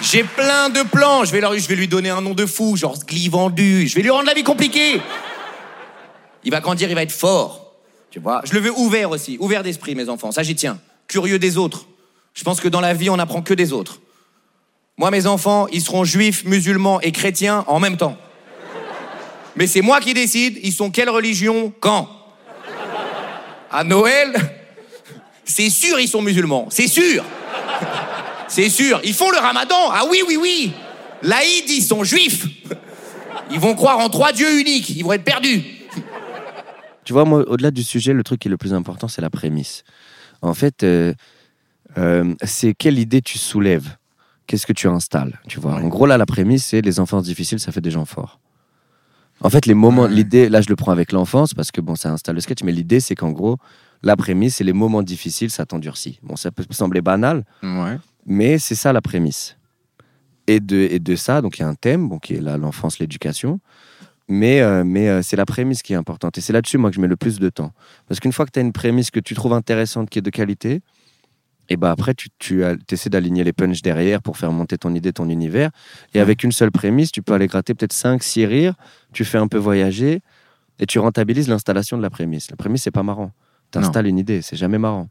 J'ai 0.00 0.24
plein 0.24 0.68
de 0.68 0.82
plans. 0.82 1.24
Je 1.24 1.32
vais, 1.32 1.40
leur, 1.40 1.56
je 1.58 1.66
vais 1.68 1.74
lui 1.74 1.88
donner 1.88 2.10
un 2.10 2.20
nom 2.20 2.34
de 2.34 2.44
fou, 2.46 2.76
genre 2.76 2.96
Gli 3.08 3.28
vendu. 3.28 3.88
Je 3.88 3.94
vais 3.96 4.02
lui 4.02 4.10
rendre 4.10 4.26
la 4.26 4.34
vie 4.34 4.44
compliquée. 4.44 5.00
Il 6.46 6.52
va 6.52 6.60
grandir, 6.60 6.88
il 6.88 6.94
va 6.94 7.02
être 7.02 7.12
fort. 7.12 7.74
Tu 8.10 8.20
vois 8.20 8.40
Je 8.44 8.54
le 8.54 8.60
veux 8.60 8.70
ouvert 8.70 9.10
aussi, 9.10 9.36
ouvert 9.40 9.64
d'esprit, 9.64 9.96
mes 9.96 10.08
enfants. 10.08 10.30
Ça, 10.30 10.44
j'y 10.44 10.54
tiens. 10.54 10.78
Curieux 11.08 11.38
des 11.38 11.58
autres. 11.58 11.86
Je 12.34 12.44
pense 12.44 12.60
que 12.60 12.68
dans 12.68 12.80
la 12.80 12.94
vie, 12.94 13.10
on 13.10 13.16
n'apprend 13.16 13.42
que 13.42 13.52
des 13.52 13.72
autres. 13.72 14.00
Moi, 14.96 15.10
mes 15.10 15.26
enfants, 15.26 15.66
ils 15.72 15.82
seront 15.82 16.04
juifs, 16.04 16.44
musulmans 16.44 17.00
et 17.00 17.10
chrétiens 17.10 17.64
en 17.66 17.80
même 17.80 17.96
temps. 17.96 18.16
Mais 19.56 19.66
c'est 19.66 19.80
moi 19.80 20.00
qui 20.00 20.14
décide, 20.14 20.58
ils 20.62 20.72
sont 20.72 20.90
quelle 20.90 21.10
religion, 21.10 21.72
quand 21.80 22.08
À 23.70 23.82
Noël 23.82 24.32
C'est 25.44 25.68
sûr, 25.68 25.98
ils 25.98 26.08
sont 26.08 26.22
musulmans. 26.22 26.68
C'est 26.70 26.88
sûr 26.88 27.24
c'est 28.48 28.68
sûr. 28.68 29.00
Ils 29.04 29.14
font 29.14 29.30
le 29.30 29.38
ramadan. 29.38 29.90
Ah 29.90 30.04
oui, 30.08 30.22
oui, 30.26 30.36
oui. 30.40 30.72
L'Aïd, 31.22 31.68
ils 31.68 31.82
sont 31.82 32.04
juifs. 32.04 32.46
Ils 33.50 33.60
vont 33.60 33.74
croire 33.74 33.98
en 33.98 34.08
trois 34.08 34.32
dieux 34.32 34.60
uniques. 34.60 34.90
Ils 34.90 35.04
vont 35.04 35.12
être 35.12 35.24
perdus. 35.24 35.75
Tu 37.06 37.12
vois, 37.12 37.24
moi, 37.24 37.48
au-delà 37.48 37.70
du 37.70 37.84
sujet, 37.84 38.12
le 38.12 38.24
truc 38.24 38.40
qui 38.40 38.48
est 38.48 38.50
le 38.50 38.56
plus 38.56 38.74
important, 38.74 39.06
c'est 39.06 39.22
la 39.22 39.30
prémisse. 39.30 39.84
En 40.42 40.54
fait, 40.54 40.82
euh, 40.82 41.14
euh, 41.98 42.34
c'est 42.44 42.74
quelle 42.74 42.98
idée 42.98 43.22
tu 43.22 43.38
soulèves 43.38 43.96
Qu'est-ce 44.48 44.66
que 44.66 44.72
tu 44.72 44.88
installes 44.88 45.38
Tu 45.48 45.60
vois. 45.60 45.74
En 45.74 45.86
gros, 45.88 46.04
là, 46.06 46.18
la 46.18 46.26
prémisse, 46.26 46.66
c'est 46.66 46.80
les 46.82 46.98
enfances 47.00 47.22
difficiles, 47.24 47.60
ça 47.60 47.70
fait 47.70 47.80
des 47.80 47.92
gens 47.92 48.04
forts. 48.04 48.40
En 49.40 49.50
fait, 49.50 49.66
les 49.66 49.74
moments, 49.74 50.02
Ouais. 50.02 50.10
l'idée, 50.10 50.48
là, 50.48 50.60
je 50.62 50.68
le 50.68 50.74
prends 50.74 50.90
avec 50.90 51.12
l'enfance 51.12 51.54
parce 51.54 51.70
que 51.70 51.80
bon, 51.80 51.94
ça 51.94 52.10
installe 52.12 52.34
le 52.34 52.40
sketch, 52.40 52.62
mais 52.64 52.72
l'idée, 52.72 52.98
c'est 52.98 53.14
qu'en 53.14 53.30
gros, 53.30 53.56
la 54.02 54.16
prémisse, 54.16 54.56
c'est 54.56 54.64
les 54.64 54.72
moments 54.72 55.02
difficiles, 55.04 55.50
ça 55.50 55.64
t'endurcit. 55.64 56.18
Bon, 56.24 56.34
ça 56.34 56.50
peut 56.50 56.64
sembler 56.70 57.02
banal, 57.02 57.44
Ouais. 57.62 57.98
mais 58.26 58.58
c'est 58.58 58.74
ça 58.74 58.92
la 58.92 59.00
prémisse. 59.00 59.56
Et 60.48 60.58
de, 60.60 60.76
et 60.76 60.98
de 61.00 61.16
ça, 61.16 61.40
donc 61.40 61.58
il 61.58 61.62
y 61.62 61.64
a 61.64 61.68
un 61.68 61.74
thème, 61.74 62.08
bon, 62.08 62.18
qui 62.18 62.34
est 62.34 62.40
là 62.40 62.56
l'enfance, 62.56 62.98
l'éducation. 62.98 63.60
Mais, 64.28 64.60
euh, 64.60 64.82
mais 64.84 65.08
euh, 65.08 65.22
c'est 65.22 65.36
la 65.36 65.46
prémisse 65.46 65.82
qui 65.82 65.92
est 65.92 65.96
importante. 65.96 66.36
Et 66.38 66.40
c'est 66.40 66.52
là-dessus, 66.52 66.78
moi, 66.78 66.90
que 66.90 66.96
je 66.96 67.00
mets 67.00 67.06
le 67.06 67.16
plus 67.16 67.38
de 67.38 67.48
temps. 67.48 67.72
Parce 68.08 68.20
qu'une 68.20 68.32
fois 68.32 68.44
que 68.44 68.50
tu 68.50 68.58
as 68.58 68.62
une 68.62 68.72
prémisse 68.72 69.10
que 69.10 69.20
tu 69.20 69.34
trouves 69.34 69.52
intéressante, 69.52 70.10
qui 70.10 70.18
est 70.18 70.22
de 70.22 70.30
qualité, 70.30 70.80
et 71.68 71.76
ben 71.76 71.90
après, 71.90 72.14
tu, 72.14 72.28
tu 72.38 72.64
essaies 72.90 73.10
d'aligner 73.10 73.42
les 73.42 73.52
punchs 73.52 73.82
derrière 73.82 74.22
pour 74.22 74.36
faire 74.36 74.52
monter 74.52 74.78
ton 74.78 74.94
idée, 74.94 75.12
ton 75.12 75.28
univers. 75.28 75.70
Et 76.14 76.20
avec 76.20 76.44
une 76.44 76.52
seule 76.52 76.70
prémisse, 76.70 77.10
tu 77.10 77.22
peux 77.22 77.32
aller 77.32 77.48
gratter 77.48 77.74
peut-être 77.74 77.92
5, 77.92 78.22
6 78.22 78.46
rires, 78.46 78.74
tu 79.12 79.24
fais 79.24 79.38
un 79.38 79.48
peu 79.48 79.58
voyager, 79.58 80.20
et 80.78 80.86
tu 80.86 80.98
rentabilises 80.98 81.48
l'installation 81.48 81.96
de 81.96 82.02
la 82.02 82.10
prémisse. 82.10 82.50
La 82.50 82.56
prémisse, 82.56 82.82
c'est 82.82 82.90
pas 82.90 83.02
marrant. 83.02 83.32
Tu 83.72 83.78
installes 83.78 84.06
une 84.06 84.18
idée, 84.18 84.42
c'est 84.42 84.56
jamais 84.56 84.78
marrant. 84.78 85.08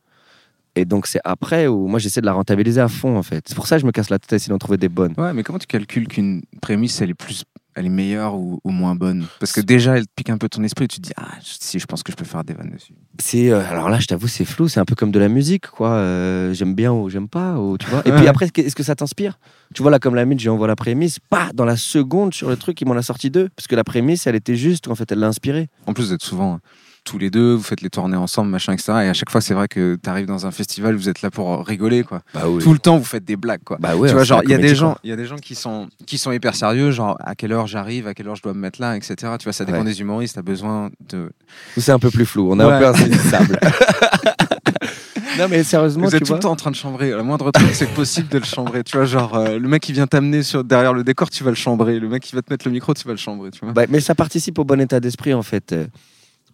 Et 0.77 0.85
donc, 0.85 1.07
c'est 1.07 1.19
après 1.23 1.67
où 1.67 1.87
moi, 1.87 1.99
j'essaie 1.99 2.21
de 2.21 2.25
la 2.25 2.33
rentabiliser 2.33 2.81
à 2.81 2.87
fond, 2.87 3.17
en 3.17 3.23
fait. 3.23 3.45
C'est 3.47 3.55
pour 3.55 3.67
ça 3.67 3.77
que 3.77 3.81
je 3.81 3.85
me 3.85 3.91
casse 3.91 4.09
la 4.09 4.19
tête 4.19 4.31
à 4.33 4.35
essayer 4.35 4.51
d'en 4.51 4.57
trouver 4.57 4.77
des 4.77 4.89
bonnes. 4.89 5.13
Ouais, 5.17 5.33
mais 5.33 5.43
comment 5.43 5.59
tu 5.59 5.67
calcules 5.67 6.07
qu'une 6.07 6.41
prémisse, 6.61 7.01
elle 7.01 7.11
est 7.11 7.13
plus 7.13 7.45
elle 7.75 7.85
est 7.85 7.89
meilleure 7.89 8.35
ou, 8.35 8.59
ou 8.63 8.71
moins 8.71 8.95
bonne? 8.95 9.25
Parce 9.39 9.51
que 9.51 9.61
déjà, 9.61 9.97
elle 9.97 10.05
te 10.05 10.11
pique 10.15 10.29
un 10.29 10.37
peu 10.37 10.47
ton 10.49 10.63
esprit. 10.63 10.87
Tu 10.87 10.97
te 10.97 11.07
dis, 11.07 11.11
ah, 11.17 11.27
si, 11.41 11.77
je 11.77 11.85
pense 11.85 12.03
que 12.03 12.11
je 12.11 12.17
peux 12.17 12.25
faire 12.25 12.43
des 12.43 12.53
vannes 12.53 12.71
dessus. 12.71 12.93
C'est 13.19 13.51
euh, 13.51 13.61
alors 13.69 13.89
là, 13.89 13.99
je 13.99 14.07
t'avoue, 14.07 14.27
c'est 14.27 14.45
flou. 14.45 14.67
C'est 14.67 14.79
un 14.79 14.85
peu 14.85 14.95
comme 14.95 15.11
de 15.11 15.19
la 15.19 15.27
musique, 15.27 15.67
quoi. 15.67 15.89
Euh, 15.89 16.53
j'aime 16.53 16.73
bien 16.73 16.93
ou 16.93 17.09
j'aime 17.09 17.27
pas, 17.27 17.57
ou 17.59 17.77
tu 17.77 17.87
vois. 17.87 18.01
Et 18.05 18.11
puis 18.11 18.27
après, 18.27 18.47
est-ce 18.55 18.75
que 18.75 18.83
ça 18.83 18.95
t'inspire? 18.95 19.37
Tu 19.73 19.81
vois 19.81 19.91
là, 19.91 19.99
comme 19.99 20.15
la 20.15 20.25
mine, 20.25 20.39
j'ai 20.39 20.49
envoyé 20.49 20.69
la 20.69 20.75
prémisse. 20.75 21.19
Pas 21.19 21.49
dans 21.53 21.65
la 21.65 21.75
seconde 21.75 22.33
sur 22.33 22.49
le 22.49 22.55
truc, 22.55 22.79
il 22.81 22.87
m'en 22.87 22.95
a 22.95 23.01
sorti 23.01 23.29
deux, 23.29 23.49
parce 23.55 23.67
que 23.67 23.75
la 23.75 23.83
prémisse, 23.83 24.25
elle 24.25 24.35
était 24.35 24.55
juste. 24.55 24.87
En 24.87 24.95
fait, 24.95 25.11
elle 25.11 25.19
l'a 25.19 25.27
inspiré. 25.27 25.67
En 25.85 25.93
plus, 25.93 26.05
vous 26.05 26.13
êtes 26.13 26.23
souvent 26.23 26.59
tous 27.05 27.17
les 27.17 27.29
deux, 27.29 27.53
vous 27.53 27.63
faites 27.63 27.81
les 27.81 27.89
tournées 27.89 28.17
ensemble, 28.17 28.49
machin, 28.49 28.73
etc. 28.73 28.91
Et 29.05 29.09
à 29.09 29.13
chaque 29.13 29.29
fois, 29.29 29.39
c'est 29.39 29.53
vrai 29.53 29.67
que 29.69 29.97
tu 30.03 30.09
arrives 30.09 30.25
dans 30.25 30.45
un 30.45 30.51
festival, 30.51 30.95
vous 30.95 31.07
êtes 31.07 31.21
là 31.21 31.29
pour 31.31 31.65
rigoler, 31.65 32.03
quoi. 32.03 32.21
Bah 32.33 32.41
oui. 32.47 32.61
Tout 32.63 32.73
le 32.73 32.79
temps, 32.79 32.97
vous 32.97 33.05
faites 33.05 33.23
des 33.23 33.35
blagues, 33.37 33.63
quoi. 33.63 33.77
Bah 33.79 33.95
ouais. 33.95 34.09
tu 34.09 34.15
vois, 34.15 34.23
genre, 34.23 34.41
il 34.43 34.49
y 34.49 34.53
a 34.53 34.57
des 34.57 34.75
gens, 34.75 34.97
il 35.03 35.09
y 35.11 35.13
a 35.13 35.15
des 35.15 35.25
gens 35.25 35.37
qui 35.37 35.55
sont, 35.55 35.87
qui 36.05 36.17
sont 36.17 36.31
hyper 36.31 36.55
sérieux, 36.55 36.91
genre, 36.91 37.15
à 37.23 37.35
quelle 37.35 37.53
heure 37.53 37.67
j'arrive, 37.67 38.07
à 38.07 38.13
quelle 38.13 38.27
heure 38.27 38.35
je 38.35 38.41
dois 38.41 38.53
me 38.53 38.59
mettre 38.59 38.81
là, 38.81 38.97
etc. 38.97 39.15
Tu 39.39 39.45
vois, 39.45 39.53
ça 39.53 39.63
dépend 39.65 39.79
Ouais. 39.79 39.83
des 39.85 40.01
humoristes, 40.01 40.35
t'as 40.35 40.41
besoin 40.41 40.89
de. 41.09 41.31
Ou 41.77 41.81
c'est 41.81 41.91
un 41.91 41.99
peu 41.99 42.09
plus 42.11 42.25
flou. 42.25 42.49
On 42.51 42.59
a 42.59 42.67
Ouais. 42.67 42.73
un 42.73 42.79
peu 42.79 42.87
insaisissable. 42.87 43.59
non, 45.37 45.47
mais 45.49 45.63
sérieusement, 45.63 46.05
Vous 46.07 46.15
êtes 46.15 46.23
tu 46.23 46.27
tout 46.27 46.33
le 46.33 46.39
temps 46.39 46.51
en 46.51 46.55
train 46.55 46.71
de 46.71 46.75
chambrer. 46.75 47.11
Le 47.11 47.21
moindre 47.23 47.51
truc, 47.51 47.69
c'est 47.73 47.89
possible 47.93 48.29
de 48.29 48.37
le 48.39 48.43
chambrer. 48.45 48.83
Tu 48.83 48.97
vois, 48.97 49.05
genre, 49.05 49.35
euh, 49.35 49.59
le 49.59 49.67
mec 49.67 49.81
qui 49.83 49.93
vient 49.93 50.07
t'amener 50.07 50.43
sur, 50.43 50.63
derrière 50.63 50.93
le 50.93 51.03
décor, 51.03 51.29
tu 51.29 51.43
vas 51.43 51.49
le 51.51 51.55
chambrer. 51.55 51.99
Le 51.99 52.07
mec 52.07 52.23
qui 52.23 52.35
va 52.35 52.41
te 52.41 52.51
mettre 52.51 52.65
le 52.67 52.71
micro, 52.71 52.93
tu 52.93 53.05
vas 53.05 53.13
le 53.13 53.17
chambrer. 53.19 53.51
Tu 53.51 53.59
vois. 53.63 53.73
Bah, 53.73 53.83
mais 53.89 53.99
ça 53.99 54.15
participe 54.15 54.57
au 54.59 54.63
bon 54.63 54.79
état 54.79 54.99
d'esprit, 54.99 55.33
en 55.33 55.43
fait. 55.43 55.75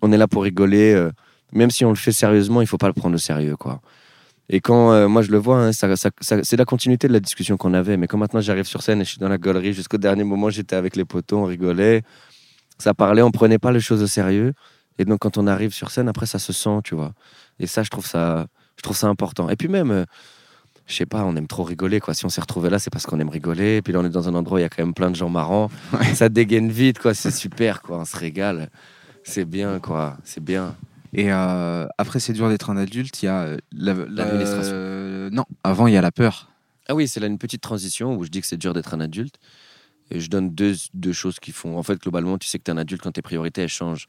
On 0.01 0.11
est 0.11 0.17
là 0.17 0.27
pour 0.27 0.43
rigoler. 0.43 0.93
euh, 0.93 1.11
Même 1.53 1.69
si 1.71 1.83
on 1.85 1.89
le 1.89 1.95
fait 1.95 2.11
sérieusement, 2.13 2.61
il 2.61 2.67
faut 2.67 2.77
pas 2.77 2.87
le 2.87 2.93
prendre 2.93 3.15
au 3.15 3.19
sérieux, 3.19 3.55
quoi. 3.57 3.81
Et 4.49 4.59
quand 4.59 4.91
euh, 4.91 5.07
moi 5.07 5.21
je 5.21 5.31
le 5.31 5.37
vois, 5.37 5.57
hein, 5.59 5.71
ça, 5.71 5.95
ça- 5.95 6.09
ça- 6.19 6.39
c'est 6.43 6.57
la 6.57 6.65
continuité 6.65 7.07
de 7.07 7.13
la 7.13 7.19
discussion 7.21 7.55
qu'on 7.57 7.73
avait. 7.73 7.95
Mais 7.97 8.07
quand 8.07 8.17
maintenant 8.17 8.41
j'arrive 8.41 8.65
sur 8.65 8.81
scène 8.81 8.99
et 9.01 9.05
je 9.05 9.09
suis 9.11 9.19
dans 9.19 9.29
la 9.29 9.37
galerie, 9.37 9.73
jusqu'au 9.73 9.97
dernier 9.97 10.23
moment, 10.25 10.49
j'étais 10.49 10.75
avec 10.75 10.95
les 10.95 11.05
potos, 11.05 11.39
on 11.39 11.45
rigolait, 11.45 12.01
ça 12.77 12.93
parlait, 12.93 13.21
on 13.21 13.31
prenait 13.31 13.59
pas 13.59 13.71
les 13.71 13.79
choses 13.79 14.01
au 14.03 14.07
sérieux. 14.07 14.53
Et 14.99 15.05
donc 15.05 15.19
quand 15.19 15.37
on 15.37 15.47
arrive 15.47 15.73
sur 15.73 15.89
scène, 15.91 16.07
après 16.09 16.25
ça 16.25 16.37
se 16.39 16.51
sent, 16.53 16.79
tu 16.83 16.95
vois. 16.95 17.13
Et 17.59 17.67
ça, 17.67 17.83
je 17.83 17.89
trouve 17.89 18.05
ça, 18.05 18.47
je 18.77 18.81
trouve 18.83 18.97
ça 18.97 19.07
important. 19.07 19.49
Et 19.49 19.55
puis 19.55 19.67
même, 19.69 19.91
euh, 19.91 20.05
je 20.87 20.95
sais 20.95 21.05
pas, 21.05 21.23
on 21.23 21.35
aime 21.37 21.47
trop 21.47 21.63
rigoler, 21.63 21.99
quoi. 22.01 22.13
Si 22.13 22.25
on 22.25 22.29
s'est 22.29 22.41
retrouvé 22.41 22.69
là, 22.69 22.77
c'est 22.79 22.89
parce 22.89 23.05
qu'on 23.05 23.19
aime 23.19 23.29
rigoler. 23.29 23.77
Et 23.77 23.81
puis 23.81 23.93
là, 23.93 23.99
on 23.99 24.05
est 24.05 24.09
dans 24.09 24.27
un 24.27 24.35
endroit 24.35 24.55
où 24.55 24.59
il 24.59 24.63
y 24.63 24.65
a 24.65 24.69
quand 24.69 24.83
même 24.83 24.93
plein 24.93 25.11
de 25.11 25.15
gens 25.15 25.29
marrants. 25.29 25.69
Ça 26.13 26.27
dégaine 26.27 26.69
vite, 26.69 26.99
quoi. 26.99 27.13
C'est 27.13 27.31
super, 27.31 27.81
quoi. 27.81 27.99
On 27.99 28.05
se 28.05 28.17
régale. 28.17 28.69
C'est 29.23 29.45
bien, 29.45 29.79
quoi. 29.79 30.17
C'est 30.23 30.43
bien. 30.43 30.75
Et 31.13 31.31
euh, 31.31 31.87
après, 31.97 32.19
c'est 32.19 32.33
dur 32.33 32.47
d'être 32.49 32.69
un 32.69 32.77
adulte. 32.77 33.21
Il 33.21 33.25
y 33.25 33.29
a 33.29 33.41
euh, 33.41 33.57
la- 33.71 33.93
la- 33.93 34.05
L'administration. 34.05 34.71
euh, 34.73 35.29
non, 35.31 35.45
avant, 35.63 35.87
il 35.87 35.93
y 35.93 35.97
a 35.97 36.01
la 36.01 36.11
peur. 36.11 36.49
Ah 36.87 36.95
oui, 36.95 37.07
c'est 37.07 37.19
là 37.19 37.27
une 37.27 37.37
petite 37.37 37.61
transition 37.61 38.15
où 38.15 38.23
je 38.23 38.29
dis 38.29 38.41
que 38.41 38.47
c'est 38.47 38.57
dur 38.57 38.73
d'être 38.73 38.93
un 38.93 38.99
adulte. 39.01 39.35
Et 40.09 40.19
je 40.19 40.29
donne 40.29 40.49
deux, 40.53 40.75
deux 40.93 41.13
choses 41.13 41.39
qui 41.39 41.51
font. 41.51 41.77
En 41.77 41.83
fait, 41.83 41.99
globalement, 42.01 42.37
tu 42.37 42.47
sais 42.47 42.57
que 42.59 42.63
tu 42.63 42.71
es 42.71 42.73
un 42.73 42.77
adulte 42.77 43.01
quand 43.01 43.11
tes 43.13 43.21
priorités 43.21 43.61
elles 43.61 43.69
changent. 43.69 44.07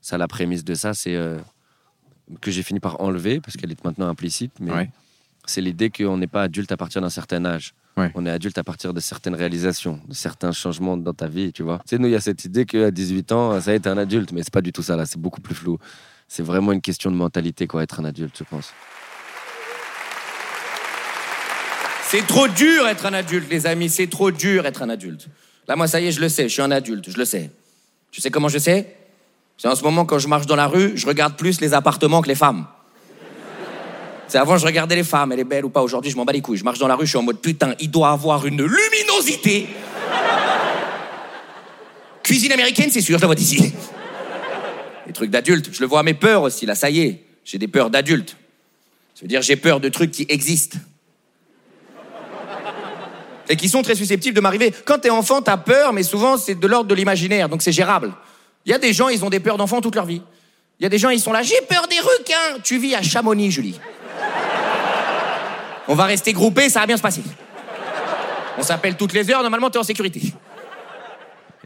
Ça, 0.00 0.18
la 0.18 0.26
prémisse 0.28 0.64
de 0.64 0.74
ça, 0.74 0.94
c'est 0.94 1.14
euh, 1.14 1.38
que 2.40 2.50
j'ai 2.50 2.62
fini 2.62 2.80
par 2.80 3.00
enlever 3.00 3.40
parce 3.40 3.56
qu'elle 3.56 3.70
est 3.70 3.84
maintenant 3.84 4.08
implicite. 4.08 4.52
Mais 4.60 4.72
Ouais. 4.72 4.90
c'est 5.46 5.60
l'idée 5.60 5.90
qu'on 5.90 6.16
n'est 6.16 6.26
pas 6.26 6.42
adulte 6.44 6.72
à 6.72 6.76
partir 6.76 7.00
d'un 7.02 7.10
certain 7.10 7.44
âge. 7.44 7.74
Ouais. 7.96 8.10
On 8.14 8.26
est 8.26 8.30
adulte 8.30 8.58
à 8.58 8.64
partir 8.64 8.92
de 8.92 8.98
certaines 8.98 9.36
réalisations, 9.36 10.00
de 10.08 10.14
certains 10.14 10.50
changements 10.50 10.96
dans 10.96 11.12
ta 11.12 11.28
vie, 11.28 11.52
tu 11.52 11.62
vois. 11.62 11.78
Tu 11.78 11.90
sais, 11.90 11.98
nous, 11.98 12.08
il 12.08 12.12
y 12.12 12.16
a 12.16 12.20
cette 12.20 12.44
idée 12.44 12.66
qu'à 12.66 12.90
18 12.90 13.32
ans, 13.32 13.60
ça 13.60 13.72
y 13.72 13.76
est, 13.76 13.80
t'es 13.80 13.88
un 13.88 13.98
adulte. 13.98 14.32
Mais 14.32 14.42
c'est 14.42 14.52
pas 14.52 14.62
du 14.62 14.72
tout 14.72 14.82
ça, 14.82 14.96
là. 14.96 15.06
C'est 15.06 15.20
beaucoup 15.20 15.40
plus 15.40 15.54
flou. 15.54 15.78
C'est 16.26 16.42
vraiment 16.42 16.72
une 16.72 16.80
question 16.80 17.10
de 17.10 17.16
mentalité, 17.16 17.66
quoi, 17.66 17.82
être 17.82 18.00
un 18.00 18.04
adulte, 18.04 18.36
je 18.36 18.44
pense. 18.44 18.72
C'est 22.08 22.26
trop 22.26 22.48
dur 22.48 22.86
être 22.88 23.06
un 23.06 23.12
adulte, 23.14 23.50
les 23.50 23.66
amis. 23.66 23.88
C'est 23.88 24.08
trop 24.08 24.30
dur 24.30 24.66
être 24.66 24.82
un 24.82 24.88
adulte. 24.88 25.28
Là, 25.68 25.76
moi, 25.76 25.86
ça 25.86 26.00
y 26.00 26.06
est, 26.06 26.12
je 26.12 26.20
le 26.20 26.28
sais. 26.28 26.44
Je 26.44 26.52
suis 26.52 26.62
un 26.62 26.70
adulte, 26.70 27.10
je 27.10 27.16
le 27.16 27.24
sais. 27.24 27.50
Tu 28.10 28.20
sais 28.20 28.30
comment 28.30 28.48
je 28.48 28.58
sais? 28.58 28.96
C'est 29.56 29.68
en 29.68 29.74
ce 29.74 29.84
moment, 29.84 30.04
quand 30.04 30.18
je 30.18 30.28
marche 30.28 30.46
dans 30.46 30.56
la 30.56 30.66
rue, 30.66 30.96
je 30.96 31.06
regarde 31.06 31.36
plus 31.36 31.60
les 31.60 31.74
appartements 31.74 32.22
que 32.22 32.28
les 32.28 32.34
femmes. 32.34 32.66
C'est 34.28 34.38
avant, 34.38 34.56
je 34.56 34.64
regardais 34.64 34.96
les 34.96 35.04
femmes, 35.04 35.32
elle 35.32 35.40
est 35.40 35.44
belle 35.44 35.64
ou 35.64 35.70
pas. 35.70 35.82
Aujourd'hui, 35.82 36.10
je 36.10 36.16
m'en 36.16 36.24
bats 36.24 36.32
les 36.32 36.40
couilles. 36.40 36.56
Je 36.56 36.64
marche 36.64 36.78
dans 36.78 36.88
la 36.88 36.96
rue, 36.96 37.06
je 37.06 37.10
suis 37.10 37.18
en 37.18 37.22
mode 37.22 37.40
putain, 37.40 37.74
il 37.80 37.90
doit 37.90 38.10
avoir 38.10 38.46
une 38.46 38.62
luminosité. 38.62 39.68
Cuisine 42.22 42.52
américaine, 42.52 42.90
c'est 42.90 43.02
sûr, 43.02 43.18
je 43.18 43.22
la 43.22 43.26
vois 43.26 43.34
d'ici. 43.34 43.74
Les 45.06 45.12
trucs 45.12 45.30
d'adulte. 45.30 45.68
Je 45.72 45.80
le 45.80 45.86
vois 45.86 46.00
à 46.00 46.02
mes 46.02 46.14
peurs 46.14 46.42
aussi, 46.42 46.64
là, 46.64 46.74
ça 46.74 46.88
y 46.88 47.00
est. 47.00 47.22
J'ai 47.44 47.58
des 47.58 47.68
peurs 47.68 47.90
d'adulte. 47.90 48.36
Ça 49.14 49.22
veut 49.22 49.28
dire, 49.28 49.42
j'ai 49.42 49.56
peur 49.56 49.78
de 49.78 49.88
trucs 49.90 50.10
qui 50.10 50.26
existent. 50.28 50.78
Et 53.48 53.56
qui 53.56 53.68
sont 53.68 53.82
très 53.82 53.94
susceptibles 53.94 54.34
de 54.34 54.40
m'arriver. 54.40 54.72
Quand 54.86 54.98
t'es 54.98 55.10
enfant, 55.10 55.42
t'as 55.42 55.58
peur, 55.58 55.92
mais 55.92 56.02
souvent 56.02 56.38
c'est 56.38 56.54
de 56.54 56.66
l'ordre 56.66 56.88
de 56.88 56.94
l'imaginaire, 56.94 57.50
donc 57.50 57.60
c'est 57.60 57.72
gérable. 57.72 58.14
Il 58.64 58.72
y 58.72 58.74
a 58.74 58.78
des 58.78 58.94
gens, 58.94 59.10
ils 59.10 59.22
ont 59.22 59.28
des 59.28 59.40
peurs 59.40 59.58
d'enfant 59.58 59.82
toute 59.82 59.94
leur 59.94 60.06
vie. 60.06 60.22
Il 60.80 60.82
y 60.82 60.86
a 60.86 60.88
des 60.88 60.98
gens, 60.98 61.10
ils 61.10 61.20
sont 61.20 61.32
là, 61.32 61.42
j'ai 61.42 61.60
peur 61.68 61.86
des 61.86 62.00
requins. 62.00 62.60
Tu 62.64 62.78
vis 62.78 62.94
à 62.94 63.02
Chamonix, 63.02 63.50
Julie. 63.50 63.78
On 65.88 65.94
va 65.94 66.04
rester 66.04 66.32
groupés, 66.32 66.68
ça 66.68 66.80
va 66.80 66.86
bien 66.86 66.96
se 66.96 67.02
passer. 67.02 67.22
On 68.58 68.62
s'appelle 68.62 68.96
toutes 68.96 69.12
les 69.12 69.30
heures, 69.30 69.42
normalement 69.42 69.70
t'es 69.70 69.78
en 69.78 69.82
sécurité. 69.82 70.20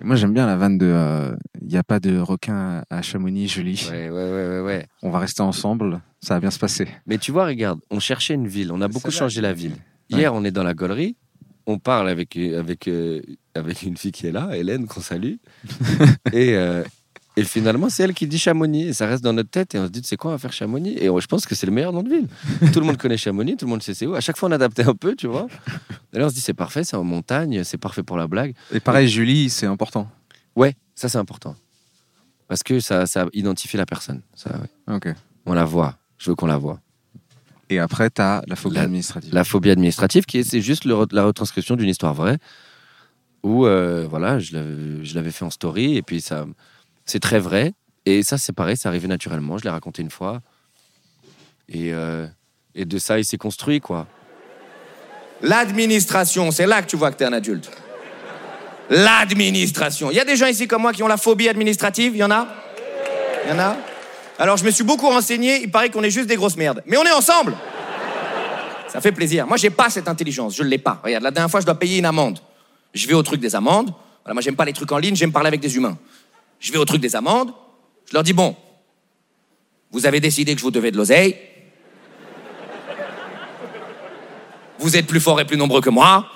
Et 0.00 0.04
moi, 0.04 0.16
j'aime 0.16 0.32
bien 0.32 0.46
la 0.46 0.56
vanne 0.56 0.78
de. 0.78 1.36
Il 1.60 1.68
n'y 1.68 1.76
a 1.76 1.82
pas 1.82 1.98
de 1.98 2.18
requin 2.18 2.82
à 2.88 3.02
Chamonix, 3.02 3.48
Julie. 3.48 3.88
Ouais, 3.90 4.08
ouais, 4.08 4.30
ouais, 4.30 4.48
ouais. 4.48 4.60
ouais. 4.60 4.86
On 5.02 5.10
va 5.10 5.18
rester 5.18 5.42
ensemble. 5.42 6.00
Ça 6.20 6.34
va 6.34 6.40
bien 6.40 6.50
se 6.50 6.58
passer. 6.58 6.88
Mais 7.06 7.18
tu 7.18 7.32
vois, 7.32 7.46
regarde, 7.46 7.80
on 7.90 8.00
cherchait 8.00 8.34
une 8.34 8.48
ville, 8.48 8.72
on 8.72 8.80
a 8.80 8.88
beaucoup 8.88 9.10
changé 9.10 9.40
la 9.40 9.52
ville. 9.52 9.76
Hier, 10.10 10.34
on 10.34 10.44
est 10.44 10.50
dans 10.50 10.62
la 10.62 10.74
galerie, 10.74 11.16
on 11.66 11.78
parle 11.78 12.08
avec, 12.08 12.36
avec, 12.36 12.88
euh, 12.88 13.20
avec 13.54 13.82
une 13.82 13.96
fille 13.96 14.10
qui 14.10 14.26
est 14.26 14.32
là, 14.32 14.50
Hélène, 14.56 14.86
qu'on 14.86 15.00
salue. 15.00 15.34
et, 16.32 16.54
euh, 16.54 16.82
et 17.40 17.44
finalement, 17.44 17.88
c'est 17.88 18.02
elle 18.02 18.14
qui 18.14 18.26
dit 18.26 18.38
Chamonix. 18.38 18.88
Et 18.88 18.92
ça 18.92 19.06
reste 19.06 19.22
dans 19.22 19.32
notre 19.32 19.50
tête 19.50 19.74
et 19.74 19.78
on 19.78 19.86
se 19.86 19.90
dit, 19.90 20.00
c'est 20.04 20.16
quoi, 20.16 20.30
on 20.30 20.34
va 20.34 20.38
faire 20.38 20.52
Chamonix 20.52 20.96
Et 21.00 21.08
on- 21.10 21.20
je 21.20 21.26
pense 21.26 21.46
que 21.46 21.54
c'est 21.54 21.66
le 21.66 21.72
meilleur 21.72 21.92
nom 21.92 22.02
de 22.02 22.08
ville. 22.08 22.26
tout 22.72 22.80
le 22.80 22.86
monde 22.86 22.96
connaît 22.96 23.16
Chamonix, 23.16 23.56
tout 23.56 23.66
le 23.66 23.70
monde 23.70 23.82
sait 23.82 23.94
c'est 23.94 24.06
où. 24.06 24.14
À 24.14 24.20
chaque 24.20 24.36
fois, 24.36 24.48
on 24.48 24.52
adaptait 24.52 24.84
un 24.84 24.94
peu, 24.94 25.14
tu 25.16 25.26
vois. 25.26 25.46
Et 26.12 26.18
là, 26.18 26.26
on 26.26 26.28
se 26.28 26.34
dit, 26.34 26.40
c'est 26.40 26.54
parfait, 26.54 26.84
c'est 26.84 26.96
en 26.96 27.04
montagne, 27.04 27.64
c'est 27.64 27.78
parfait 27.78 28.02
pour 28.02 28.16
la 28.16 28.26
blague. 28.26 28.54
Et 28.72 28.80
pareil, 28.80 29.08
Julie, 29.08 29.50
c'est 29.50 29.66
important. 29.66 30.10
Ouais, 30.56 30.76
ça, 30.94 31.08
c'est 31.08 31.18
important. 31.18 31.54
Parce 32.48 32.62
que 32.62 32.80
ça, 32.80 33.06
ça 33.06 33.26
identifie 33.34 33.76
la 33.76 33.86
personne. 33.86 34.22
Ça, 34.34 34.50
ouais. 34.88 34.94
Ok. 34.96 35.14
On 35.46 35.52
la 35.54 35.64
voit. 35.64 35.96
Je 36.18 36.30
veux 36.30 36.34
qu'on 36.34 36.46
la 36.46 36.56
voit. 36.58 36.80
Et 37.70 37.78
après, 37.78 38.08
tu 38.10 38.22
as 38.22 38.42
la 38.46 38.56
phobie 38.56 38.76
La- 38.76 38.82
administrative. 38.82 39.32
La 39.34 39.44
phobie 39.44 39.70
administrative, 39.70 40.24
qui 40.24 40.38
est, 40.38 40.42
c'est 40.42 40.62
juste 40.62 40.84
le 40.86 40.96
la 41.12 41.24
retranscription 41.24 41.76
d'une 41.76 41.90
histoire 41.90 42.14
vraie, 42.14 42.38
où 43.42 43.66
euh, 43.66 44.06
voilà, 44.08 44.38
je 44.38 44.54
l'avais 45.14 45.30
fait 45.30 45.44
en 45.44 45.50
story, 45.50 45.96
et 45.96 46.02
puis 46.02 46.20
ça, 46.22 46.46
c'est 47.08 47.20
très 47.20 47.38
vrai. 47.38 47.72
Et 48.06 48.22
ça, 48.22 48.38
c'est 48.38 48.52
pareil, 48.52 48.76
ça 48.76 48.88
arrivait 48.88 49.08
naturellement. 49.08 49.58
Je 49.58 49.64
l'ai 49.64 49.70
raconté 49.70 50.02
une 50.02 50.10
fois. 50.10 50.40
Et, 51.68 51.92
euh, 51.92 52.26
et 52.74 52.84
de 52.84 52.98
ça, 52.98 53.18
il 53.18 53.24
s'est 53.24 53.38
construit, 53.38 53.80
quoi. 53.80 54.06
L'administration, 55.42 56.50
c'est 56.50 56.66
là 56.66 56.82
que 56.82 56.86
tu 56.86 56.96
vois 56.96 57.10
que 57.10 57.16
t'es 57.16 57.24
un 57.24 57.32
adulte. 57.32 57.70
L'administration. 58.90 60.10
Il 60.10 60.16
y 60.16 60.20
a 60.20 60.24
des 60.24 60.36
gens 60.36 60.46
ici 60.46 60.66
comme 60.66 60.82
moi 60.82 60.92
qui 60.92 61.02
ont 61.02 61.08
la 61.08 61.16
phobie 61.16 61.48
administrative, 61.48 62.14
il 62.14 62.18
y 62.18 62.24
en 62.24 62.30
a? 62.30 62.48
Il 63.44 63.50
y 63.50 63.52
en 63.52 63.58
a? 63.58 63.76
Alors 64.38 64.56
je 64.56 64.64
me 64.64 64.70
suis 64.70 64.84
beaucoup 64.84 65.08
renseigné, 65.08 65.62
il 65.62 65.70
paraît 65.70 65.90
qu'on 65.90 66.02
est 66.02 66.10
juste 66.10 66.28
des 66.28 66.36
grosses 66.36 66.56
merdes. 66.56 66.82
Mais 66.86 66.96
on 66.96 67.04
est 67.04 67.12
ensemble 67.12 67.54
Ça 68.88 69.00
fait 69.00 69.12
plaisir. 69.12 69.46
Moi 69.46 69.58
j'ai 69.58 69.70
pas 69.70 69.90
cette 69.90 70.08
intelligence, 70.08 70.56
je 70.56 70.62
l'ai 70.62 70.78
pas. 70.78 71.00
Regarde, 71.04 71.22
la 71.22 71.30
dernière 71.30 71.50
fois 71.50 71.60
je 71.60 71.66
dois 71.66 71.78
payer 71.78 71.98
une 71.98 72.06
amende. 72.06 72.38
Je 72.94 73.06
vais 73.06 73.14
au 73.14 73.22
truc 73.22 73.40
des 73.40 73.54
amendes. 73.54 73.92
Voilà, 74.24 74.34
moi 74.34 74.42
j'aime 74.42 74.56
pas 74.56 74.64
les 74.64 74.72
trucs 74.72 74.90
en 74.90 74.98
ligne, 74.98 75.14
j'aime 75.14 75.32
parler 75.32 75.48
avec 75.48 75.60
des 75.60 75.76
humains. 75.76 75.98
Je 76.60 76.72
vais 76.72 76.78
au 76.78 76.84
truc 76.84 77.00
des 77.00 77.14
amendes, 77.14 77.52
je 78.06 78.14
leur 78.14 78.22
dis 78.22 78.32
bon, 78.32 78.56
vous 79.90 80.06
avez 80.06 80.20
décidé 80.20 80.54
que 80.54 80.58
je 80.58 80.64
vous 80.64 80.70
devais 80.70 80.90
de 80.90 80.96
l'oseille. 80.96 81.36
Vous 84.78 84.96
êtes 84.96 85.06
plus 85.06 85.20
fort 85.20 85.40
et 85.40 85.44
plus 85.44 85.56
nombreux 85.56 85.80
que 85.80 85.90
moi. 85.90 86.26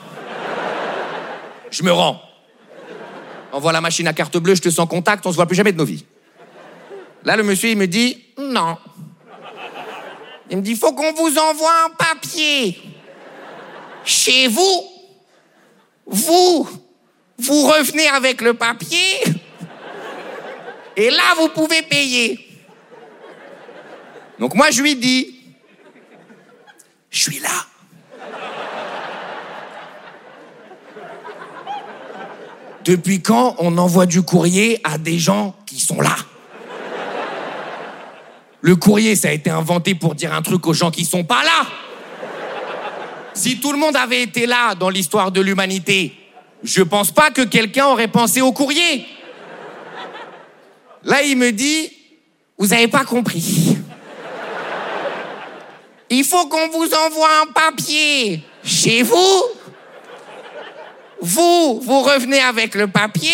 Je 1.71 1.83
me 1.83 1.93
rends. 1.93 2.21
Envoie 3.53 3.73
la 3.73 3.81
machine 3.81 4.07
à 4.09 4.13
carte 4.13 4.37
bleue, 4.39 4.55
je 4.55 4.63
te 4.63 4.71
sens 4.71 4.89
contact, 4.89 5.27
on 5.27 5.31
se 5.31 5.37
voit 5.37 5.47
plus 5.47 5.57
jamais 5.57 5.73
de 5.73 5.79
nos 5.79 5.85
vies. 5.85 6.05
Là, 7.25 7.37
le 7.37 7.43
monsieur, 7.43 7.71
il 7.71 7.77
me 7.77 7.87
dit 7.87 8.23
non. 8.39 8.77
Il 10.51 10.57
me 10.59 10.63
dit 10.63 10.75
faut 10.75 10.93
qu'on 10.93 11.13
vous 11.13 11.39
envoie 11.39 11.73
un 11.87 11.91
papier. 11.91 12.79
Chez 14.05 14.49
vous, 14.49 14.85
vous, 16.07 16.69
vous 17.39 17.67
revenez 17.67 18.09
avec 18.09 18.41
le 18.41 18.55
papier. 18.55 18.99
Et 20.97 21.11
là, 21.11 21.35
vous 21.39 21.49
pouvez 21.49 21.83
payer. 21.83 22.39
Donc 24.39 24.55
moi, 24.55 24.71
je 24.71 24.83
lui 24.83 24.97
dis, 24.97 25.37
je 27.11 27.23
suis 27.23 27.39
là. 27.39 27.67
Depuis 32.85 33.23
quand 33.23 33.55
on 33.59 33.79
envoie 33.79 34.07
du 34.07 34.23
courrier 34.23 34.81
à 34.83 34.99
des 34.99 35.19
gens 35.19 35.55
qui 35.67 35.79
sont 35.79 36.01
là? 36.01 36.17
Le 38.61 38.77
courrier, 38.77 39.17
ça 39.17 39.29
a 39.29 39.33
été 39.33 39.51
inventé 39.51 39.95
pour 39.95 40.15
dire 40.15 40.33
un 40.33 40.43
truc 40.43 40.67
aux 40.67 40.73
gens 40.73 40.91
qui 40.91 41.05
sont 41.05 41.25
pas 41.25 41.43
là. 41.43 41.67
Si 43.35 43.61
tout 43.61 43.73
le 43.73 43.79
monde 43.79 43.97
avait 43.97 44.23
été 44.23 44.47
là 44.47 44.75
dans 44.75 44.91
l'histoire 44.91 45.33
de 45.33 45.41
l'humanité, 45.41 46.13
Je 46.65 46.83
pense 46.83 47.11
pas 47.11 47.31
que 47.31 47.43
quelqu'un 47.43 47.87
aurait 47.87 48.09
pensé 48.09 48.41
au 48.41 48.53
courrier. 48.53 49.05
Là, 51.05 51.23
il 51.23 51.37
me 51.37 51.51
dit, 51.51 51.93
vous 52.59 52.73
avez 52.73 52.89
pas 52.89 53.05
compris. 53.05 53.77
Il 56.11 56.25
faut 56.25 56.47
qu'on 56.47 56.69
vous 56.69 56.93
envoie 56.95 57.41
un 57.43 57.47
papier 57.47 58.43
chez 58.63 59.03
vous. 59.03 59.43
Vous, 61.21 61.81
vous 61.81 62.03
revenez 62.03 62.41
avec 62.41 62.75
le 62.75 62.87
papier. 62.87 63.31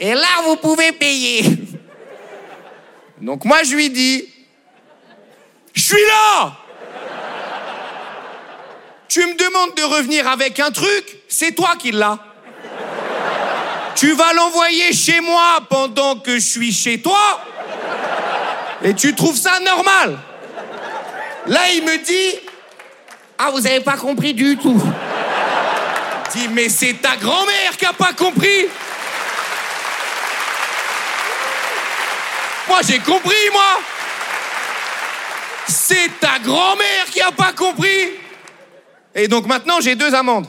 Et 0.00 0.14
là, 0.14 0.42
vous 0.44 0.56
pouvez 0.56 0.92
payer. 0.92 1.44
Donc 3.20 3.44
moi, 3.44 3.62
je 3.62 3.74
lui 3.74 3.90
dis, 3.90 4.28
je 5.74 5.82
suis 5.82 6.06
là 6.06 6.56
Tu 9.08 9.20
me 9.20 9.34
demandes 9.34 9.74
de 9.76 9.82
revenir 9.82 10.28
avec 10.28 10.60
un 10.60 10.70
truc, 10.70 11.18
c'est 11.28 11.52
toi 11.52 11.74
qui 11.78 11.92
l'as. 11.92 12.27
Tu 13.98 14.12
vas 14.12 14.32
l'envoyer 14.32 14.92
chez 14.92 15.20
moi 15.20 15.58
pendant 15.68 16.20
que 16.20 16.34
je 16.34 16.44
suis 16.44 16.72
chez 16.72 17.00
toi 17.00 17.40
et 18.84 18.94
tu 18.94 19.12
trouves 19.12 19.36
ça 19.36 19.58
normal. 19.58 20.16
Là, 21.46 21.60
il 21.74 21.82
me 21.82 21.98
dit, 22.04 22.38
ah, 23.38 23.50
vous 23.50 23.66
avez 23.66 23.80
pas 23.80 23.96
compris 23.96 24.34
du 24.34 24.56
tout. 24.56 24.80
Dis, 26.32 26.46
mais 26.52 26.68
c'est 26.68 26.94
ta 26.94 27.16
grand-mère 27.16 27.76
qui 27.76 27.86
a 27.86 27.92
pas 27.92 28.12
compris. 28.12 28.66
Moi, 32.68 32.78
j'ai 32.86 33.00
compris, 33.00 33.50
moi. 33.50 33.80
C'est 35.66 36.20
ta 36.20 36.38
grand-mère 36.38 37.06
qui 37.10 37.20
a 37.20 37.32
pas 37.32 37.52
compris. 37.52 38.10
Et 39.12 39.26
donc 39.26 39.46
maintenant, 39.46 39.80
j'ai 39.80 39.96
deux 39.96 40.14
amendes. 40.14 40.46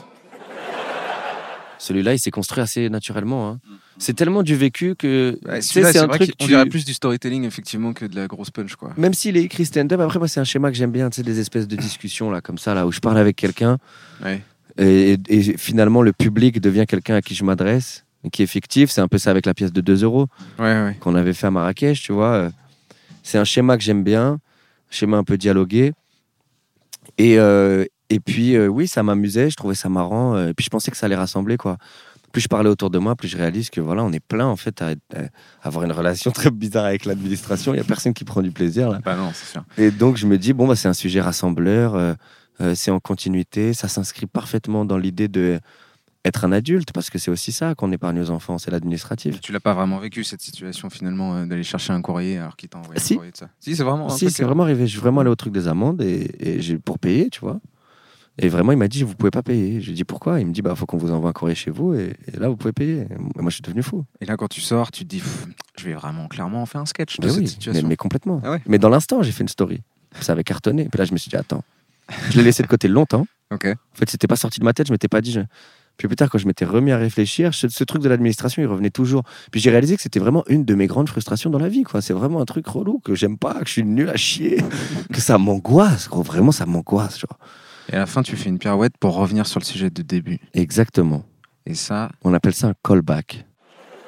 Celui-là, 1.82 2.12
il 2.12 2.18
s'est 2.18 2.30
construit 2.30 2.62
assez 2.62 2.90
naturellement. 2.90 3.48
hein. 3.48 3.58
C'est 3.96 4.12
tellement 4.12 4.42
du 4.42 4.54
vécu 4.54 4.94
que. 4.96 5.38
Ouais, 5.46 5.62
c'est 5.62 5.82
un 5.98 6.06
vrai 6.06 6.18
truc. 6.18 6.36
tu- 6.38 6.46
dirait 6.48 6.66
plus 6.66 6.84
du 6.84 6.92
storytelling 6.92 7.44
effectivement 7.44 7.94
que 7.94 8.04
de 8.04 8.14
la 8.16 8.26
grosse 8.26 8.50
punch 8.50 8.76
quoi. 8.76 8.92
Même 8.98 9.14
s'il 9.14 9.36
est 9.38 9.42
écrit 9.42 9.64
stand-up, 9.64 9.98
après, 10.00 10.18
moi, 10.18 10.28
c'est 10.28 10.40
un 10.40 10.44
schéma 10.44 10.70
que 10.70 10.76
j'aime 10.76 10.92
bien, 10.92 11.08
tu 11.08 11.16
sais, 11.16 11.22
des 11.22 11.40
espèces 11.40 11.66
de 11.66 11.76
discussions, 11.76 12.30
là, 12.30 12.40
comme 12.42 12.58
ça, 12.58 12.74
là, 12.74 12.86
où 12.86 12.92
je 12.92 13.00
parle 13.00 13.16
avec 13.18 13.36
quelqu'un, 13.36 13.78
Ouais. 14.22 14.42
et, 14.78 15.16
et 15.28 15.56
finalement, 15.56 16.02
le 16.02 16.12
public 16.12 16.60
devient 16.60 16.84
quelqu'un 16.86 17.14
à 17.16 17.22
qui 17.22 17.34
je 17.34 17.44
m'adresse, 17.44 18.04
qui 18.30 18.42
est 18.42 18.46
fictif. 18.46 18.90
C'est 18.90 19.00
un 19.00 19.08
peu 19.08 19.16
ça 19.18 19.30
avec 19.30 19.46
la 19.46 19.54
pièce 19.54 19.72
de 19.72 19.80
2 19.80 20.02
euros 20.04 20.26
Ouais, 20.58 20.96
qu'on 21.00 21.14
avait 21.14 21.32
fait 21.32 21.46
à 21.46 21.50
Marrakech, 21.50 22.02
tu 22.02 22.12
vois. 22.12 22.32
euh, 22.34 22.50
C'est 23.22 23.38
un 23.38 23.44
schéma 23.44 23.76
que 23.78 23.82
j'aime 23.82 24.04
bien, 24.04 24.38
schéma 24.90 25.16
un 25.16 25.24
peu 25.24 25.38
dialogué. 25.38 25.92
Et, 27.18 27.38
euh, 27.38 27.84
et 28.10 28.20
puis, 28.20 28.56
euh, 28.56 28.66
oui, 28.66 28.86
ça 28.88 29.02
m'amusait, 29.02 29.48
je 29.50 29.56
trouvais 29.56 29.74
ça 29.74 29.88
marrant, 29.88 30.34
euh, 30.34 30.48
et 30.48 30.54
puis 30.54 30.64
je 30.64 30.70
pensais 30.70 30.90
que 30.90 30.96
ça 30.96 31.06
allait 31.06 31.16
rassembler, 31.16 31.56
quoi. 31.56 31.78
Plus 32.32 32.42
je 32.42 32.48
parlais 32.48 32.68
autour 32.70 32.90
de 32.90 32.98
moi, 32.98 33.16
plus 33.16 33.26
je 33.28 33.36
réalise 33.36 33.70
que 33.70 33.80
voilà, 33.80 34.04
on 34.04 34.12
est 34.12 34.20
plein 34.24 34.46
en 34.46 34.54
fait 34.54 34.82
à, 34.82 34.90
à 34.90 35.22
avoir 35.66 35.84
une 35.84 35.90
relation 35.92 36.30
très 36.32 36.50
bizarre 36.52 36.84
avec 36.84 37.04
l'administration. 37.04 37.74
Il 37.74 37.78
y 37.78 37.80
a 37.80 37.84
personne 37.84 38.14
qui 38.14 38.24
prend 38.24 38.40
du 38.42 38.52
plaisir 38.52 38.88
là. 38.88 39.00
Bah 39.04 39.16
non, 39.16 39.30
c'est 39.34 39.46
sûr. 39.50 39.64
Et 39.78 39.90
donc 39.90 40.16
je 40.16 40.26
me 40.28 40.38
dis 40.38 40.52
bon 40.52 40.68
bah 40.68 40.76
c'est 40.76 40.86
un 40.86 40.92
sujet 40.92 41.20
rassembleur, 41.20 41.96
euh, 41.96 42.14
c'est 42.76 42.92
en 42.92 43.00
continuité, 43.00 43.72
ça 43.74 43.88
s'inscrit 43.88 44.26
parfaitement 44.26 44.84
dans 44.84 44.96
l'idée 44.96 45.26
de 45.26 45.58
être 46.24 46.44
un 46.44 46.52
adulte 46.52 46.92
parce 46.92 47.10
que 47.10 47.18
c'est 47.18 47.32
aussi 47.32 47.50
ça 47.50 47.74
qu'on 47.74 47.90
épargne 47.90 48.20
aux 48.20 48.30
enfants, 48.30 48.58
c'est 48.58 48.70
l'administratif. 48.70 49.40
Tu 49.40 49.50
l'as 49.50 49.58
pas 49.58 49.74
vraiment 49.74 49.98
vécu 49.98 50.22
cette 50.22 50.42
situation 50.42 50.88
finalement 50.88 51.34
euh, 51.34 51.46
d'aller 51.46 51.64
chercher 51.64 51.92
un 51.94 52.00
courrier 52.02 52.38
alors 52.38 52.54
qu'il 52.56 52.68
t'a 52.68 52.78
envoyé 52.78 53.00
Si. 53.00 53.14
un 53.14 53.16
courrier 53.16 53.32
de 53.32 53.36
ça? 53.38 53.48
Si, 53.58 53.74
c'est 53.74 53.82
vraiment. 53.82 54.08
Si 54.08 54.30
c'est 54.30 54.44
vraiment 54.44 54.62
arrivé, 54.62 54.86
je 54.86 54.92
suis 54.92 55.00
vraiment 55.00 55.22
allé 55.22 55.30
au 55.30 55.34
truc 55.36 55.52
des 55.52 55.66
amendes 55.66 56.00
et, 56.00 56.30
et 56.38 56.60
j'ai 56.62 56.78
pour 56.78 57.00
payer, 57.00 57.28
tu 57.28 57.40
vois. 57.40 57.58
Et 58.38 58.48
vraiment 58.48 58.72
il 58.72 58.78
m'a 58.78 58.88
dit 58.88 59.02
vous 59.02 59.14
pouvez 59.14 59.30
pas 59.30 59.42
payer. 59.42 59.80
J'ai 59.80 59.92
dit 59.92 60.04
pourquoi? 60.04 60.40
Il 60.40 60.46
me 60.46 60.52
dit 60.52 60.62
bah 60.62 60.74
faut 60.74 60.86
qu'on 60.86 60.96
vous 60.96 61.10
envoie 61.12 61.30
un 61.30 61.32
courrier 61.34 61.54
chez 61.54 61.70
vous 61.70 61.94
et, 61.94 62.14
et 62.32 62.36
là 62.38 62.48
vous 62.48 62.56
pouvez 62.56 62.72
payer. 62.72 63.00
Et 63.10 63.40
moi 63.42 63.50
je 63.50 63.54
suis 63.56 63.62
devenu 63.62 63.82
fou. 63.82 64.04
Et 64.20 64.24
là, 64.24 64.36
quand 64.36 64.48
tu 64.48 64.60
sors, 64.60 64.90
tu 64.90 65.04
te 65.04 65.08
dis, 65.08 65.22
je 65.78 65.84
vais 65.84 65.94
vraiment 65.94 66.26
clairement 66.28 66.62
en 66.62 66.66
faire 66.66 66.80
un 66.80 66.86
sketch 66.86 67.18
de 67.18 67.26
Mais 67.26 67.32
cette 67.32 67.40
oui, 67.42 67.48
situation. 67.48 67.86
mais 67.88 67.96
complètement. 67.96 68.40
Ah 68.44 68.52
ouais 68.52 68.62
Mais 68.66 68.78
dans 68.78 68.88
l'instant 68.88 69.22
j'ai 69.22 69.32
fait 69.32 69.42
une 69.42 69.48
story. 69.48 69.80
Ça 70.20 70.32
avait 70.32 70.44
cartonné. 70.44 70.88
Puis 70.90 70.98
là 70.98 71.04
je 71.04 71.12
me 71.12 71.18
suis 71.18 71.28
dit 71.28 71.36
attends, 71.36 71.64
je 72.30 72.38
l'ai 72.38 72.44
laissé 72.44 72.62
de 72.62 72.68
côté 72.68 72.88
longtemps. 72.88 73.26
En 73.52 73.56
fait, 73.98 74.08
c'était 74.08 74.28
pas 74.28 74.36
sorti 74.36 74.60
de 74.60 74.64
ma 74.64 74.72
tête, 74.72 74.86
je 74.86 74.92
m'étais 74.92 75.08
pas 75.08 75.20
dit. 75.20 75.32
je- 75.32 75.40
Puis 75.96 76.06
plus 76.08 76.16
tard, 76.16 76.30
quand 76.30 76.38
je 76.38 76.46
m'étais 76.46 76.64
remis 76.64 76.92
à 76.92 76.96
réfléchir, 76.96 77.52
ce, 77.52 77.68
ce 77.68 77.82
truc 77.84 78.00
de 78.00 78.08
l'administration, 78.08 78.62
il 78.62 78.66
revenait 78.66 78.90
toujours. 78.90 79.24
Puis 79.50 79.60
j'ai 79.60 79.70
réalisé 79.70 79.96
que 79.96 80.02
c'était 80.02 80.20
vraiment 80.20 80.44
une 80.48 80.64
de 80.64 80.74
mes 80.76 80.86
grandes 80.86 81.08
frustrations 81.08 81.50
dans 81.50 81.58
la 81.58 81.68
vie, 81.68 81.82
quoi. 81.82 82.00
C'est 82.00 82.12
vraiment 82.14 82.40
un 82.40 82.44
truc 82.44 82.66
relou 82.68 83.00
que 83.00 83.14
j'aime 83.16 83.36
pas, 83.36 83.54
que 83.54 83.66
je 83.66 83.72
suis 83.72 83.84
nul 83.84 84.08
à 84.08 84.16
chier, 84.16 84.62
que 85.12 85.20
ça 85.20 85.36
m'angoisse, 85.36 86.08
gros. 86.08 86.22
Vraiment, 86.22 86.52
ça 86.52 86.64
m'angoisse, 86.64 87.18
genre. 87.18 87.38
Et 87.90 87.96
à 87.96 87.98
la 87.98 88.06
fin, 88.06 88.22
tu 88.22 88.36
fais 88.36 88.48
une 88.48 88.58
pirouette 88.58 88.92
pour 88.98 89.14
revenir 89.16 89.46
sur 89.46 89.58
le 89.58 89.64
sujet 89.64 89.90
de 89.90 90.02
début. 90.02 90.38
Exactement. 90.54 91.24
Et 91.66 91.74
ça, 91.74 92.10
On 92.22 92.32
appelle 92.34 92.54
ça 92.54 92.68
un 92.68 92.74
callback. 92.84 93.44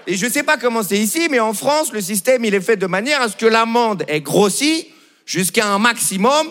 Et 0.06 0.14
je 0.14 0.26
sais 0.26 0.42
pas 0.42 0.56
comment 0.56 0.82
c'est 0.82 0.98
ici, 0.98 1.28
mais 1.30 1.40
en 1.40 1.52
France, 1.52 1.92
le 1.92 2.00
système, 2.00 2.44
il 2.44 2.54
est 2.54 2.60
fait 2.60 2.76
de 2.76 2.86
manière 2.86 3.20
à 3.20 3.28
ce 3.28 3.36
que 3.36 3.46
l'amende 3.46 4.04
est 4.08 4.20
grossie 4.20 4.88
jusqu'à 5.26 5.72
un 5.72 5.78
maximum 5.78 6.48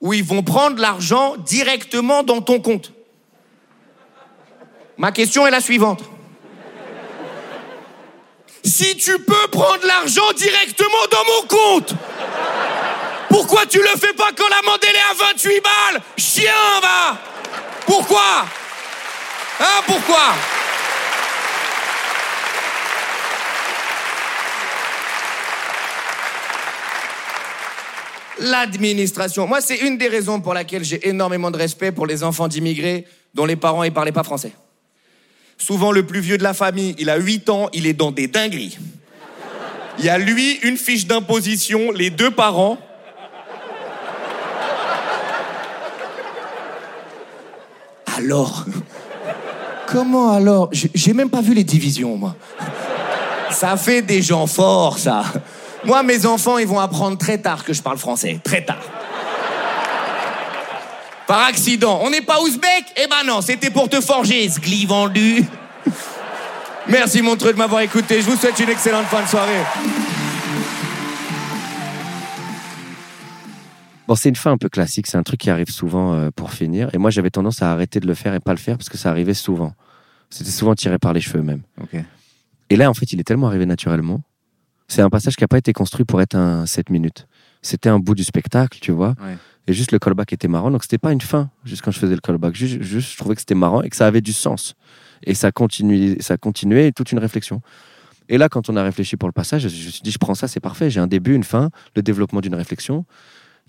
où 0.00 0.12
ils 0.12 0.24
vont 0.24 0.42
prendre 0.42 0.80
l'argent 0.80 1.36
directement 1.36 2.22
dans 2.22 2.40
ton 2.40 2.60
compte. 2.60 2.92
Ma 4.98 5.10
question 5.10 5.46
est 5.46 5.50
la 5.50 5.60
suivante. 5.60 6.02
Si 8.64 8.96
tu 8.96 9.18
peux 9.18 9.48
prendre 9.50 9.84
l'argent 9.86 10.32
directement 10.36 11.06
dans 11.10 11.24
mon 11.24 11.48
compte, 11.48 11.94
pourquoi 13.32 13.64
tu 13.64 13.78
le 13.78 13.98
fais 13.98 14.12
pas 14.12 14.30
quand 14.36 14.48
l'amende 14.48 14.80
elle 14.86 14.94
est 14.94 15.22
à 15.22 15.32
28 15.32 15.60
balles? 15.62 16.02
Chien, 16.18 16.52
va 16.82 17.18
Pourquoi? 17.86 18.44
Hein, 19.58 19.82
pourquoi? 19.86 20.34
L'administration. 28.40 29.46
Moi, 29.46 29.62
c'est 29.62 29.76
une 29.76 29.96
des 29.96 30.08
raisons 30.08 30.40
pour 30.40 30.52
laquelle 30.52 30.84
j'ai 30.84 31.08
énormément 31.08 31.50
de 31.50 31.56
respect 31.56 31.90
pour 31.90 32.06
les 32.06 32.22
enfants 32.22 32.48
d'immigrés 32.48 33.06
dont 33.32 33.46
les 33.46 33.56
parents 33.56 33.82
ne 33.82 33.90
parlaient 33.90 34.12
pas 34.12 34.24
français. 34.24 34.52
Souvent, 35.56 35.90
le 35.90 36.04
plus 36.04 36.20
vieux 36.20 36.36
de 36.36 36.42
la 36.42 36.52
famille, 36.52 36.94
il 36.98 37.08
a 37.08 37.16
8 37.16 37.48
ans, 37.48 37.70
il 37.72 37.86
est 37.86 37.94
dans 37.94 38.10
des 38.10 38.26
dingueries. 38.26 38.78
Il 39.98 40.04
y 40.04 40.08
a 40.10 40.18
lui, 40.18 40.58
une 40.62 40.76
fiche 40.76 41.06
d'imposition, 41.06 41.92
les 41.92 42.10
deux 42.10 42.30
parents. 42.30 42.78
Alors 48.22 48.64
Comment 49.88 50.32
alors? 50.32 50.70
J'ai 50.72 51.12
même 51.12 51.28
pas 51.28 51.40
vu 51.40 51.54
les 51.54 51.64
divisions, 51.64 52.16
moi. 52.16 52.34
Ça 53.50 53.76
fait 53.76 54.00
des 54.00 54.22
gens 54.22 54.46
forts, 54.46 54.98
ça. 54.98 55.24
Moi, 55.84 56.02
mes 56.02 56.24
enfants, 56.24 56.56
ils 56.56 56.66
vont 56.66 56.78
apprendre 56.78 57.18
très 57.18 57.38
tard 57.38 57.64
que 57.64 57.72
je 57.72 57.82
parle 57.82 57.98
français. 57.98 58.40
Très 58.42 58.64
tard. 58.64 58.80
Par 61.26 61.44
accident. 61.44 62.00
On 62.02 62.10
n'est 62.10 62.22
pas 62.22 62.40
ouzbek? 62.40 62.84
Eh 62.96 63.06
ben 63.06 63.26
non, 63.26 63.42
c'était 63.42 63.70
pour 63.70 63.88
te 63.88 64.00
forger, 64.00 64.48
ce 64.48 64.86
vendu. 64.86 65.44
Merci, 66.88 67.20
Montreux, 67.20 67.52
de 67.52 67.58
m'avoir 67.58 67.82
écouté. 67.82 68.22
Je 68.22 68.30
vous 68.30 68.36
souhaite 68.36 68.58
une 68.60 68.70
excellente 68.70 69.06
fin 69.06 69.22
de 69.22 69.28
soirée. 69.28 70.11
Bon, 74.08 74.14
c'est 74.14 74.28
une 74.28 74.36
fin 74.36 74.52
un 74.52 74.58
peu 74.58 74.68
classique, 74.68 75.06
c'est 75.06 75.16
un 75.16 75.22
truc 75.22 75.40
qui 75.40 75.50
arrive 75.50 75.70
souvent 75.70 76.14
euh, 76.14 76.30
pour 76.34 76.52
finir. 76.52 76.90
Et 76.92 76.98
moi, 76.98 77.10
j'avais 77.10 77.30
tendance 77.30 77.62
à 77.62 77.72
arrêter 77.72 78.00
de 78.00 78.06
le 78.06 78.14
faire 78.14 78.34
et 78.34 78.40
pas 78.40 78.52
le 78.52 78.58
faire 78.58 78.76
parce 78.76 78.88
que 78.88 78.98
ça 78.98 79.10
arrivait 79.10 79.34
souvent. 79.34 79.74
C'était 80.30 80.50
souvent 80.50 80.74
tiré 80.74 80.98
par 80.98 81.12
les 81.12 81.20
cheveux 81.20 81.42
même. 81.42 81.62
Et 82.70 82.76
là, 82.76 82.90
en 82.90 82.94
fait, 82.94 83.12
il 83.12 83.20
est 83.20 83.24
tellement 83.24 83.48
arrivé 83.48 83.66
naturellement. 83.66 84.22
C'est 84.88 85.02
un 85.02 85.10
passage 85.10 85.36
qui 85.36 85.42
n'a 85.42 85.48
pas 85.48 85.58
été 85.58 85.72
construit 85.72 86.04
pour 86.04 86.20
être 86.20 86.34
un 86.34 86.66
7 86.66 86.90
minutes. 86.90 87.26
C'était 87.60 87.88
un 87.88 87.98
bout 87.98 88.14
du 88.14 88.24
spectacle, 88.24 88.78
tu 88.80 88.92
vois. 88.92 89.14
Ouais. 89.20 89.36
Et 89.66 89.72
juste 89.72 89.92
le 89.92 89.98
callback 89.98 90.32
était 90.32 90.48
marrant. 90.48 90.70
Donc, 90.70 90.82
c'était 90.82 90.98
pas 90.98 91.12
une 91.12 91.20
fin, 91.20 91.50
juste 91.64 91.82
quand 91.82 91.92
je 91.92 91.98
faisais 91.98 92.14
le 92.14 92.20
callback. 92.20 92.54
Juste, 92.54 92.82
juste 92.82 93.12
je 93.12 93.16
trouvais 93.16 93.34
que 93.34 93.40
c'était 93.40 93.54
marrant 93.54 93.82
et 93.82 93.90
que 93.90 93.96
ça 93.96 94.06
avait 94.06 94.20
du 94.20 94.32
sens. 94.32 94.74
Et 95.22 95.34
ça 95.34 95.52
continuait, 95.52 96.16
ça 96.20 96.36
continuait 96.36 96.90
toute 96.92 97.12
une 97.12 97.20
réflexion. 97.20 97.60
Et 98.28 98.38
là, 98.38 98.48
quand 98.48 98.70
on 98.70 98.76
a 98.76 98.82
réfléchi 98.82 99.16
pour 99.16 99.28
le 99.28 99.32
passage, 99.32 99.62
je 99.62 99.66
me 99.66 99.90
suis 99.90 100.02
dit, 100.02 100.10
je 100.10 100.18
prends 100.18 100.34
ça, 100.34 100.48
c'est 100.48 100.60
parfait. 100.60 100.90
J'ai 100.90 101.00
un 101.00 101.06
début, 101.06 101.34
une 101.34 101.44
fin, 101.44 101.70
le 101.94 102.02
développement 102.02 102.40
d'une 102.40 102.54
réflexion. 102.54 103.04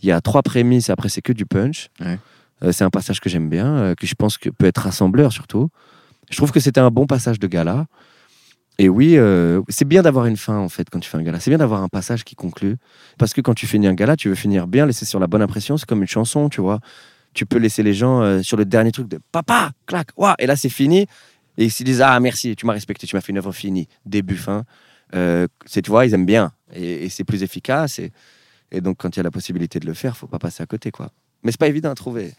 Il 0.04 0.10
y 0.10 0.12
a 0.12 0.22
trois 0.22 0.44
prémices, 0.44 0.90
après, 0.90 1.10
c'est 1.10 1.22
que 1.22 1.34
du 1.34 1.46
punch. 1.46 1.90
Ouais. 2.02 2.20
Euh, 2.64 2.72
c'est 2.72 2.84
un 2.84 2.90
passage 2.90 3.20
que 3.20 3.30
j'aime 3.30 3.50
bien, 3.50 3.76
euh, 3.78 3.96
que 3.96 4.06
je 4.06 4.16
pense 4.16 4.38
que 4.38 4.50
peut 4.50 4.66
être 4.66 4.80
rassembleur 4.80 5.32
surtout. 5.32 5.70
Je 6.30 6.38
trouve 6.38 6.52
que 6.52 6.60
c'était 6.60 6.80
un 6.80 6.92
bon 6.92 7.08
passage 7.08 7.40
de 7.40 7.48
gala. 7.48 7.88
Et 8.80 8.90
oui, 8.90 9.18
euh, 9.18 9.62
c'est 9.70 9.88
bien 9.88 10.02
d'avoir 10.02 10.26
une 10.26 10.38
fin 10.38 10.58
en 10.58 10.70
fait 10.70 10.90
quand 10.90 11.00
tu 11.00 11.10
fais 11.10 11.18
un 11.18 11.24
gala. 11.24 11.40
C'est 11.40 11.52
bien 11.52 11.58
d'avoir 11.58 11.84
un 11.84 11.88
passage 11.88 12.24
qui 12.24 12.36
conclut. 12.36 12.76
Parce 13.18 13.34
que 13.34 13.42
quand 13.42 13.54
tu 13.54 13.68
finis 13.68 13.88
un 13.88 13.94
gala, 13.94 14.16
tu 14.16 14.30
veux 14.30 14.36
finir 14.36 14.68
bien, 14.68 14.86
laisser 14.86 15.06
sur 15.06 15.20
la 15.20 15.28
bonne 15.28 15.42
impression. 15.42 15.78
C'est 15.78 15.88
comme 15.88 16.02
une 16.02 16.08
chanson, 16.08 16.50
tu 16.50 16.60
vois. 16.60 16.80
Tu 17.34 17.46
peux 17.46 17.58
laisser 17.58 17.84
les 17.84 17.94
gens 17.94 18.22
euh, 18.22 18.42
sur 18.42 18.58
le 18.58 18.66
dernier 18.66 18.92
truc 18.92 19.08
de 19.08 19.20
papa, 19.32 19.72
clac, 19.86 20.08
ouah, 20.18 20.36
et 20.40 20.48
là 20.48 20.56
c'est 20.56 20.70
fini. 20.70 21.08
Et 21.58 21.66
ils 21.66 21.72
se 21.72 21.84
disent 21.84 22.02
ah 22.02 22.20
merci, 22.20 22.56
tu 22.56 22.66
m'as 22.66 22.74
respecté, 22.74 23.06
tu 23.06 23.16
m'as 23.16 23.22
fait 23.22 23.32
une 23.32 23.38
œuvre 23.38 23.52
finie, 23.52 23.88
début 24.06 24.38
fin. 24.38 24.64
C'est 25.14 25.84
tu 25.84 25.92
vois, 25.92 26.08
ils 26.08 26.14
aiment 26.16 26.26
bien 26.26 26.52
et, 26.74 27.06
et 27.06 27.10
c'est 27.10 27.24
plus 27.24 27.44
efficace. 27.44 28.00
Et, 28.00 28.12
et 28.74 28.82
donc 28.82 28.98
quand 29.00 29.16
il 29.16 29.18
y 29.18 29.22
a 29.22 29.24
la 29.24 29.32
possibilité 29.32 29.80
de 29.80 29.86
le 29.86 29.94
faire, 29.94 30.18
faut 30.18 30.28
pas 30.28 30.40
passer 30.40 30.62
à 30.64 30.66
côté 30.66 30.92
quoi. 30.92 31.10
Mais 31.44 31.52
c'est 31.52 31.60
pas 31.60 31.68
évident 31.68 31.90
à 31.92 31.96
trouver. 31.96 32.34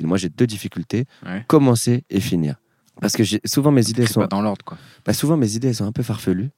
Et 0.00 0.04
moi 0.04 0.16
j'ai 0.16 0.28
deux 0.30 0.46
difficultés 0.46 1.04
Ouais. 1.26 1.44
commencer 1.48 2.04
et 2.08 2.20
finir. 2.20 2.56
Parce 3.00 3.14
que 3.14 3.22
souvent 3.44 3.70
mes 3.72 3.88
idées 3.90 4.06
sont 4.06 4.20
pas 4.20 4.26
dans 4.26 4.42
l'ordre, 4.42 4.64
quoi. 4.64 4.78
bah, 5.04 5.12
souvent 5.12 5.36
mes 5.36 5.54
idées 5.56 5.68
elles 5.68 5.74
sont 5.74 5.86
un 5.86 5.92
peu 5.92 6.02
farfelues. 6.02 6.50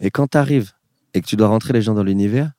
Et 0.00 0.10
quand 0.10 0.28
tu 0.28 0.38
arrives 0.38 0.72
et 1.14 1.20
que 1.20 1.26
tu 1.26 1.36
dois 1.36 1.48
rentrer 1.48 1.72
les 1.72 1.82
gens 1.82 1.94
dans 1.94 2.02
l'univers, 2.04 2.52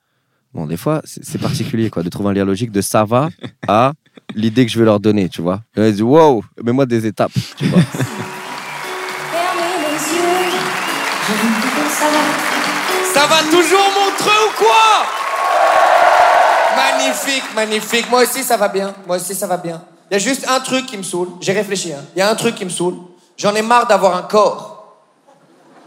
bon, 0.54 0.66
des 0.68 0.78
fois, 0.78 1.02
c'est 1.06 1.38
particulier 1.40 1.90
quoi, 1.90 2.04
de 2.04 2.10
trouver 2.10 2.30
un 2.30 2.34
lien 2.34 2.46
logique 2.46 2.72
de 2.72 2.82
ça 2.82 3.06
va 3.06 3.30
à 3.68 3.94
l'idée 4.36 4.66
que 4.66 4.72
je 4.72 4.78
veux 4.80 4.86
leur 4.86 5.00
donner, 5.00 5.30
tu 5.30 5.42
vois. 5.42 5.64
Et 5.76 5.82
on 5.82 5.92
dit, 5.92 6.02
wow, 6.04 6.44
mets-moi 6.64 6.86
des 6.86 7.06
étapes, 7.06 7.32
tu 7.58 7.66
vois. 7.66 7.82
Ça 13.14 13.26
va 13.28 13.42
toujours 13.50 13.90
Montreux 14.00 14.48
ou 14.48 14.58
quoi? 14.58 15.19
Magnifique, 17.00 17.44
magnifique. 17.56 18.10
Moi 18.10 18.24
aussi, 18.24 18.44
ça 18.44 18.58
va 18.58 18.68
bien. 18.68 18.94
Moi 19.08 19.16
aussi, 19.16 19.34
ça 19.34 19.48
va 19.48 19.58
bien. 19.58 19.82
Il 20.12 20.16
y 20.16 20.18
a 20.18 20.20
juste 20.20 20.46
un 20.50 20.60
truc 20.60 20.86
qui 20.86 20.98
me 20.98 21.04
saoule. 21.04 21.30
J'ai 21.40 21.54
réfléchi. 21.54 21.94
hein. 21.94 22.04
Il 22.16 22.20
y 22.20 22.22
a 22.22 22.30
un 22.30 22.36
truc 22.36 22.56
qui 22.56 22.66
me 22.66 22.70
saoule. 22.70 22.98
J'en 23.38 23.56
ai 23.56 23.62
marre 23.62 23.88
d'avoir 23.88 24.16
un 24.18 24.24
corps. 24.24 24.98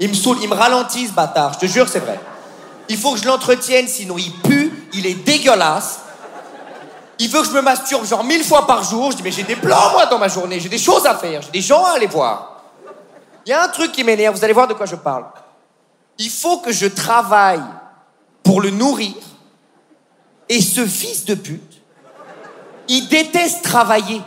Il 0.00 0.08
me 0.08 0.14
saoule, 0.14 0.38
il 0.42 0.48
me 0.48 0.54
ralentit, 0.54 1.06
ce 1.08 1.12
bâtard. 1.12 1.52
Je 1.54 1.58
te 1.60 1.66
jure, 1.66 1.88
c'est 1.88 1.98
vrai. 1.98 2.18
Il 2.88 2.96
faut 2.96 3.12
que 3.12 3.20
je 3.20 3.26
l'entretienne, 3.26 3.86
sinon 3.88 4.16
il 4.18 4.32
pue, 4.42 4.88
il 4.94 5.06
est 5.06 5.14
dégueulasse. 5.14 6.00
Il 7.18 7.28
veut 7.28 7.42
que 7.42 7.46
je 7.46 7.52
me 7.52 7.60
masturbe 7.60 8.04
genre 8.06 8.24
mille 8.24 8.42
fois 8.42 8.66
par 8.66 8.82
jour. 8.82 9.10
Je 9.12 9.18
dis, 9.18 9.22
mais 9.22 9.30
j'ai 9.30 9.42
des 9.44 9.56
plans, 9.56 9.92
moi, 9.92 10.06
dans 10.06 10.18
ma 10.18 10.28
journée. 10.28 10.58
J'ai 10.60 10.68
des 10.70 10.78
choses 10.78 11.04
à 11.06 11.14
faire. 11.14 11.42
J'ai 11.42 11.50
des 11.50 11.60
gens 11.60 11.84
à 11.84 11.90
aller 11.92 12.06
voir. 12.06 12.62
Il 13.44 13.50
y 13.50 13.52
a 13.52 13.62
un 13.62 13.68
truc 13.68 13.92
qui 13.92 14.02
m'énerve. 14.02 14.34
Vous 14.36 14.42
allez 14.44 14.52
voir 14.54 14.66
de 14.66 14.74
quoi 14.74 14.86
je 14.86 14.96
parle. 14.96 15.24
Il 16.18 16.30
faut 16.30 16.58
que 16.58 16.72
je 16.72 16.86
travaille 16.86 17.62
pour 18.42 18.60
le 18.60 18.70
nourrir. 18.70 19.14
Et 20.52 20.60
ce 20.60 20.84
fils 20.84 21.24
de 21.24 21.34
pute, 21.34 21.80
il 22.86 23.08
déteste 23.08 23.62
travailler. 23.62 24.20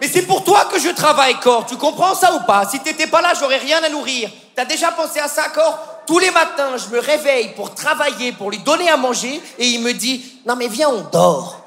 Mais 0.00 0.06
c'est 0.06 0.22
pour 0.22 0.44
toi 0.44 0.68
que 0.72 0.78
je 0.78 0.90
travaille, 0.90 1.34
Cor. 1.40 1.66
Tu 1.66 1.76
comprends 1.76 2.14
ça 2.14 2.32
ou 2.36 2.46
pas? 2.46 2.64
Si 2.68 2.78
t'étais 2.78 3.08
pas 3.08 3.20
là, 3.20 3.32
j'aurais 3.38 3.58
rien 3.58 3.82
à 3.82 3.88
nourrir. 3.88 4.30
T'as 4.54 4.66
déjà 4.66 4.92
pensé 4.92 5.18
à 5.18 5.26
ça, 5.26 5.48
Cor? 5.48 5.80
Tous 6.06 6.20
les 6.20 6.30
matins, 6.30 6.76
je 6.76 6.94
me 6.94 7.00
réveille 7.00 7.54
pour 7.56 7.74
travailler, 7.74 8.30
pour 8.30 8.52
lui 8.52 8.58
donner 8.58 8.88
à 8.88 8.96
manger, 8.96 9.40
et 9.58 9.66
il 9.66 9.82
me 9.82 9.92
dit 9.92 10.40
Non, 10.46 10.54
mais 10.54 10.68
viens, 10.68 10.90
on 10.90 11.02
dort. 11.10 11.64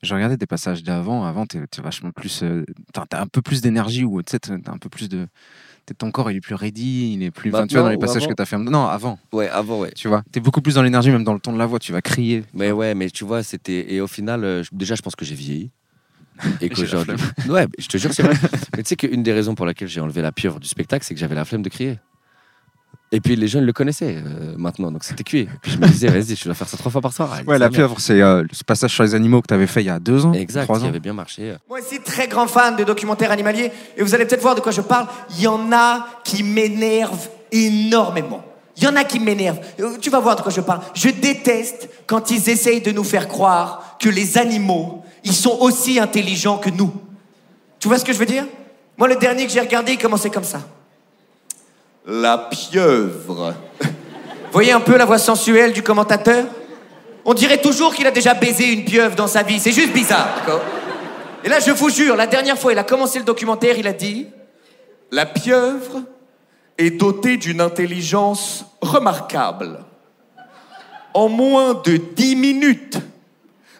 Je 0.00 0.14
regardais 0.14 0.36
des 0.36 0.46
passages 0.46 0.84
d'avant. 0.84 1.24
Avant, 1.24 1.44
t'es 1.44 1.58
vachement 1.82 2.12
plus. 2.12 2.44
euh, 2.44 2.64
T'as 2.92 3.20
un 3.20 3.26
peu 3.26 3.42
plus 3.42 3.62
d'énergie 3.62 4.04
ou 4.04 4.22
t'as 4.22 4.38
un 4.68 4.78
peu 4.78 4.88
plus 4.88 5.08
de. 5.08 5.26
Ton 5.94 6.10
corps, 6.10 6.30
il 6.30 6.36
est 6.36 6.40
plus 6.40 6.54
ready, 6.54 7.14
il 7.14 7.22
est 7.22 7.30
plus. 7.30 7.54
Enfin, 7.54 7.66
tu 7.66 7.74
vois, 7.74 7.84
dans 7.84 7.90
les 7.90 7.98
passages 7.98 8.26
que 8.26 8.34
t'as 8.34 8.44
fait. 8.44 8.58
Non, 8.58 8.86
avant. 8.86 9.18
Ouais, 9.32 9.48
avant, 9.48 9.80
ouais. 9.80 9.92
Tu 9.94 10.08
vois, 10.08 10.22
t'es 10.32 10.40
beaucoup 10.40 10.60
plus 10.60 10.74
dans 10.74 10.82
l'énergie, 10.82 11.10
même 11.10 11.24
dans 11.24 11.34
le 11.34 11.40
ton 11.40 11.52
de 11.52 11.58
la 11.58 11.66
voix. 11.66 11.78
Tu 11.78 11.92
vas 11.92 12.02
crier. 12.02 12.44
Mais 12.54 12.72
ouais, 12.72 12.94
mais 12.94 13.10
tu 13.10 13.24
vois, 13.24 13.42
c'était. 13.42 13.92
Et 13.92 14.00
au 14.00 14.06
final, 14.06 14.44
euh, 14.44 14.62
déjà, 14.72 14.94
je 14.94 15.02
pense 15.02 15.16
que 15.16 15.24
j'ai 15.24 15.34
vieilli. 15.34 15.70
Et 16.60 16.68
qu'aujourd'hui. 16.68 17.16
Ouais, 17.48 17.66
je 17.78 17.88
te 17.88 17.98
jure, 17.98 18.12
c'est 18.12 18.22
vrai. 18.22 18.34
mais 18.76 18.82
tu 18.84 18.90
sais 18.90 18.96
qu'une 18.96 19.22
des 19.22 19.32
raisons 19.32 19.54
pour 19.54 19.66
laquelle 19.66 19.88
j'ai 19.88 20.00
enlevé 20.00 20.22
la 20.22 20.30
pieuvre 20.30 20.60
du 20.60 20.68
spectacle, 20.68 21.04
c'est 21.04 21.14
que 21.14 21.20
j'avais 21.20 21.34
la 21.34 21.44
flemme 21.44 21.62
de 21.62 21.68
crier. 21.68 21.98
Et 23.10 23.20
puis 23.20 23.36
les 23.36 23.48
jeunes 23.48 23.64
le 23.64 23.72
connaissaient 23.72 24.16
euh, 24.18 24.54
maintenant, 24.58 24.90
donc 24.92 25.02
c'était 25.02 25.24
cuit. 25.24 25.40
Et 25.40 25.48
puis 25.62 25.72
je 25.72 25.78
me 25.78 25.86
disais, 25.88 26.08
vas-y, 26.08 26.36
je 26.36 26.44
dois 26.44 26.54
faire 26.54 26.68
ça 26.68 26.76
trois 26.76 26.92
fois 26.92 27.00
par 27.00 27.12
soir. 27.12 27.32
Allez, 27.32 27.46
Ouais, 27.46 27.58
la 27.58 27.70
pieuvre, 27.70 27.98
c'est 28.00 28.20
euh, 28.20 28.44
ce 28.52 28.62
passage 28.64 28.92
sur 28.92 29.02
les 29.02 29.14
animaux 29.14 29.40
que 29.40 29.46
t'avais 29.46 29.66
fait 29.66 29.80
il 29.82 29.86
y 29.86 29.90
a 29.90 29.98
deux 29.98 30.26
ans. 30.26 30.32
Exact, 30.34 30.64
trois 30.64 30.78
qui 30.78 30.84
ans. 30.84 30.88
avait 30.88 31.00
bien 31.00 31.14
marché. 31.14 31.54
Moi 31.68 31.78
aussi, 31.80 32.00
très 32.00 32.28
grand 32.28 32.46
fan 32.46 32.76
de 32.76 32.84
documentaires 32.84 33.30
animaliers, 33.30 33.72
et 33.96 34.02
vous 34.02 34.14
allez 34.14 34.26
peut-être 34.26 34.42
voir 34.42 34.54
de 34.54 34.60
quoi 34.60 34.72
je 34.72 34.82
parle. 34.82 35.06
Il 35.36 35.40
y 35.42 35.46
en 35.46 35.72
a 35.72 36.06
qui 36.22 36.42
m'énervent 36.42 37.28
énormément. 37.50 38.44
Il 38.76 38.84
y 38.84 38.86
en 38.86 38.94
a 38.94 39.04
qui 39.04 39.18
m'énervent. 39.18 39.60
Euh, 39.80 39.96
Tu 40.00 40.10
vas 40.10 40.20
voir 40.20 40.36
de 40.36 40.42
quoi 40.42 40.52
je 40.52 40.60
parle. 40.60 40.80
Je 40.94 41.08
déteste 41.08 41.88
quand 42.06 42.30
ils 42.30 42.48
essayent 42.50 42.82
de 42.82 42.92
nous 42.92 43.04
faire 43.04 43.26
croire 43.26 43.96
que 43.98 44.08
les 44.10 44.38
animaux, 44.38 45.02
ils 45.24 45.32
sont 45.32 45.56
aussi 45.60 45.98
intelligents 45.98 46.58
que 46.58 46.70
nous. 46.70 46.92
Tu 47.80 47.88
vois 47.88 47.98
ce 47.98 48.04
que 48.04 48.12
je 48.12 48.18
veux 48.18 48.26
dire? 48.26 48.44
Moi, 48.98 49.08
le 49.08 49.16
dernier 49.16 49.46
que 49.46 49.52
j'ai 49.52 49.60
regardé, 49.60 49.92
il 49.92 49.98
commençait 49.98 50.30
comme 50.30 50.44
ça. 50.44 50.60
La 52.10 52.38
pieuvre. 52.38 53.54
Voyez 54.50 54.72
un 54.72 54.80
peu 54.80 54.96
la 54.96 55.04
voix 55.04 55.18
sensuelle 55.18 55.74
du 55.74 55.82
commentateur? 55.82 56.46
On 57.22 57.34
dirait 57.34 57.60
toujours 57.60 57.94
qu'il 57.94 58.06
a 58.06 58.10
déjà 58.10 58.32
baisé 58.32 58.72
une 58.72 58.86
pieuvre 58.86 59.14
dans 59.14 59.26
sa 59.26 59.42
vie. 59.42 59.60
C'est 59.60 59.72
juste 59.72 59.92
bizarre, 59.92 60.40
Et 61.44 61.50
là, 61.50 61.60
je 61.60 61.70
vous 61.70 61.90
jure, 61.90 62.16
la 62.16 62.26
dernière 62.26 62.58
fois, 62.58 62.72
il 62.72 62.78
a 62.78 62.84
commencé 62.84 63.18
le 63.18 63.26
documentaire, 63.26 63.78
il 63.78 63.86
a 63.86 63.92
dit 63.92 64.26
La 65.12 65.26
pieuvre 65.26 66.00
est 66.78 66.92
dotée 66.92 67.36
d'une 67.36 67.60
intelligence 67.60 68.64
remarquable. 68.80 69.84
En 71.12 71.28
moins 71.28 71.74
de 71.74 71.98
10 71.98 72.36
minutes, 72.36 72.98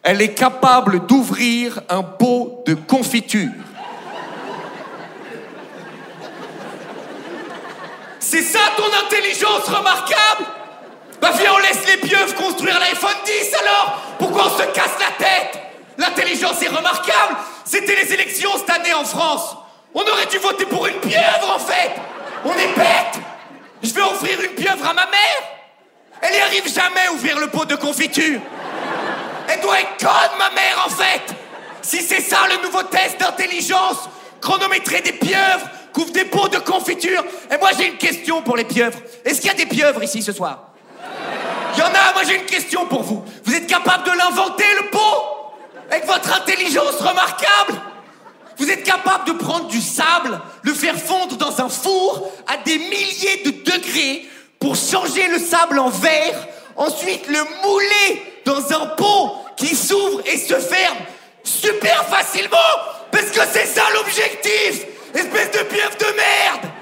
elle 0.03 0.21
est 0.21 0.35
capable 0.35 1.07
d'ouvrir 1.07 1.81
un 1.89 2.03
pot 2.03 2.63
de 2.67 2.75
confiture. 2.75 3.49
C'est 8.31 8.43
ça 8.43 8.59
ton 8.77 8.85
intelligence 9.07 9.65
remarquable 9.69 10.45
Bah 11.19 11.31
viens, 11.39 11.51
on 11.55 11.59
laisse 11.61 11.87
les 11.87 11.97
pieuvres 11.97 12.35
construire 12.35 12.79
l'iPhone 12.79 13.17
10 13.25 13.55
alors. 13.55 14.03
Pourquoi 14.19 14.49
on 14.49 14.59
se 14.59 14.65
casse 14.65 14.99
la 15.01 15.25
tête 15.25 15.59
L'intelligence 15.97 16.61
est 16.61 16.69
remarquable. 16.69 17.37
C'était 17.65 17.97
les 17.97 18.13
élections 18.13 18.51
cette 18.59 18.69
année 18.69 18.93
en 18.93 19.05
France. 19.05 19.57
On 19.95 20.03
aurait 20.03 20.27
dû 20.27 20.37
voter 20.37 20.67
pour 20.67 20.87
une 20.87 21.01
pieuvre 21.01 21.55
en 21.55 21.59
fait. 21.59 21.93
On 22.45 22.53
est 22.53 22.77
bête. 22.77 23.19
Je 23.83 23.95
vais 23.95 24.03
offrir 24.03 24.39
une 24.43 24.63
pieuvre 24.63 24.87
à 24.87 24.93
ma 24.93 25.07
mère. 25.07 25.43
Elle 26.21 26.35
y 26.35 26.41
arrive 26.41 26.71
jamais 26.71 27.07
à 27.09 27.13
ouvrir 27.13 27.39
le 27.39 27.47
pot 27.47 27.65
de 27.65 27.77
confiture. 27.77 28.41
Elle 29.49 29.61
doit 29.61 29.81
être 29.81 29.97
conne 29.97 30.39
ma 30.39 30.51
mère 30.51 30.85
en 30.85 30.91
fait. 30.91 31.35
Si 31.81 32.03
c'est 32.03 32.21
ça 32.21 32.41
le 32.51 32.63
nouveau 32.63 32.83
test 32.83 33.19
d'intelligence 33.19 34.11
Chronométrer 34.41 35.01
des 35.01 35.13
pieuvres 35.13 35.67
Couvre 35.99 36.13
des 36.13 36.27
pots 36.27 36.47
de 36.47 36.59
confiture. 36.59 37.25
Et 37.53 37.59
moi 37.59 37.71
j'ai 37.77 37.89
une 37.89 37.97
question 37.97 38.41
pour 38.43 38.57
les 38.57 38.63
pieuvres. 38.63 39.01
Est-ce 39.25 39.41
qu'il 39.41 39.51
y 39.51 39.53
a 39.53 39.57
des 39.57 39.67
pieuvres 39.67 40.01
ici 40.01 40.23
ce 40.23 40.31
soir? 40.31 40.69
Il 41.75 41.81
y 41.81 41.83
en 41.83 41.87
a, 41.87 42.13
moi 42.13 42.23
j'ai 42.25 42.37
une 42.37 42.47
question 42.47 42.87
pour 42.87 43.03
vous. 43.03 43.25
Vous 43.45 43.53
êtes 43.53 43.67
capable 43.67 44.05
de 44.05 44.17
l'inventer 44.17 44.63
le 44.81 44.91
pot? 44.91 45.25
Avec 45.91 46.07
votre 46.07 46.33
intelligence 46.33 47.01
remarquable. 47.01 47.81
Vous 48.59 48.71
êtes 48.71 48.85
capable 48.85 49.25
de 49.27 49.33
prendre 49.33 49.67
du 49.67 49.81
sable, 49.81 50.41
le 50.63 50.73
faire 50.73 50.95
fondre 50.95 51.37
dans 51.37 51.61
un 51.61 51.69
four 51.69 52.31
à 52.47 52.59
des 52.59 52.79
milliers 52.79 53.43
de 53.45 53.51
degrés 53.69 54.25
pour 54.61 54.77
changer 54.77 55.27
le 55.27 55.41
sable 55.41 55.81
en 55.81 55.89
verre, 55.89 56.47
ensuite 56.77 57.27
le 57.27 57.41
mouler 57.65 58.23
dans 58.45 58.73
un 58.73 58.87
pot 58.87 59.35
qui 59.57 59.75
s'ouvre 59.75 60.21
et 60.33 60.39
se 60.39 60.55
ferme 60.55 60.99
super 61.43 62.05
facilement 62.07 62.57
Parce 63.11 63.31
que 63.33 63.41
c'est 63.53 63.67
ça 63.67 63.83
l'objectif 63.95 64.85
Espèce 65.15 65.51
de 65.53 65.65
pieuvre 65.65 65.97
de 65.99 66.05
merde! 66.05 66.73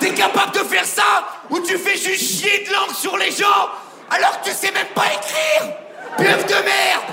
T'es 0.00 0.10
capable 0.14 0.52
de 0.52 0.64
faire 0.64 0.84
ça 0.84 1.28
ou 1.50 1.60
tu 1.60 1.78
fais 1.78 1.96
juste 1.96 2.40
chier 2.40 2.64
de 2.66 2.72
langue 2.72 2.94
sur 2.94 3.16
les 3.16 3.30
gens 3.30 3.68
alors 4.10 4.40
que 4.40 4.50
tu 4.50 4.54
sais 4.54 4.72
même 4.72 4.88
pas 4.94 5.06
écrire! 5.06 5.74
Pieuvre 6.18 6.44
de 6.44 6.64
merde! 6.64 7.04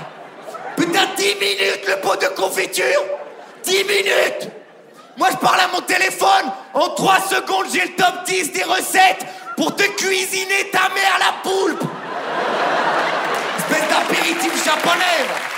Putain, 0.76 1.06
10 1.16 1.34
minutes 1.36 1.86
le 1.88 1.96
pot 2.00 2.16
de 2.20 2.26
confiture! 2.28 3.02
10 3.64 3.84
minutes! 3.84 4.50
Moi 5.16 5.28
je 5.30 5.36
parle 5.36 5.60
à 5.60 5.68
mon 5.68 5.80
téléphone, 5.82 6.52
en 6.74 6.88
3 6.90 7.20
secondes 7.20 7.66
j'ai 7.72 7.82
le 7.82 7.94
top 7.94 8.24
10 8.26 8.52
des 8.52 8.62
recettes 8.64 9.26
pour 9.56 9.74
te 9.76 9.82
cuisiner 9.82 10.70
ta 10.70 10.88
mère 10.94 11.18
la 11.18 11.50
poulpe! 11.50 11.84
Espèce 13.58 13.88
d'apéritif 13.88 14.64
japonais 14.64 15.24
va. 15.28 15.50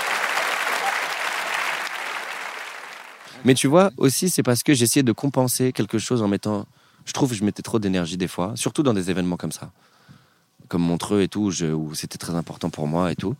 Mais 3.45 3.53
tu 3.53 3.67
vois, 3.67 3.91
aussi, 3.97 4.29
c'est 4.29 4.43
parce 4.43 4.63
que 4.63 4.73
j'essayais 4.73 5.03
de 5.03 5.11
compenser 5.11 5.71
quelque 5.73 5.97
chose 5.97 6.21
en 6.21 6.27
mettant. 6.27 6.65
Je 7.05 7.11
trouve 7.13 7.29
que 7.29 7.35
je 7.35 7.43
mettais 7.43 7.61
trop 7.63 7.79
d'énergie 7.79 8.15
des 8.17 8.27
fois, 8.29 8.53
surtout 8.55 8.83
dans 8.83 8.93
des 8.93 9.09
événements 9.11 9.35
comme 9.37 9.51
ça, 9.51 9.71
comme 10.69 10.81
Montreux 10.81 11.21
et 11.21 11.27
tout, 11.27 11.41
où 11.41 11.51
je- 11.51 11.65
où 11.65 11.93
c'était 11.93 12.17
très 12.17 12.35
important 12.35 12.69
pour 12.69 12.87
moi 12.87 13.11
et 13.11 13.15
tout. 13.15 13.35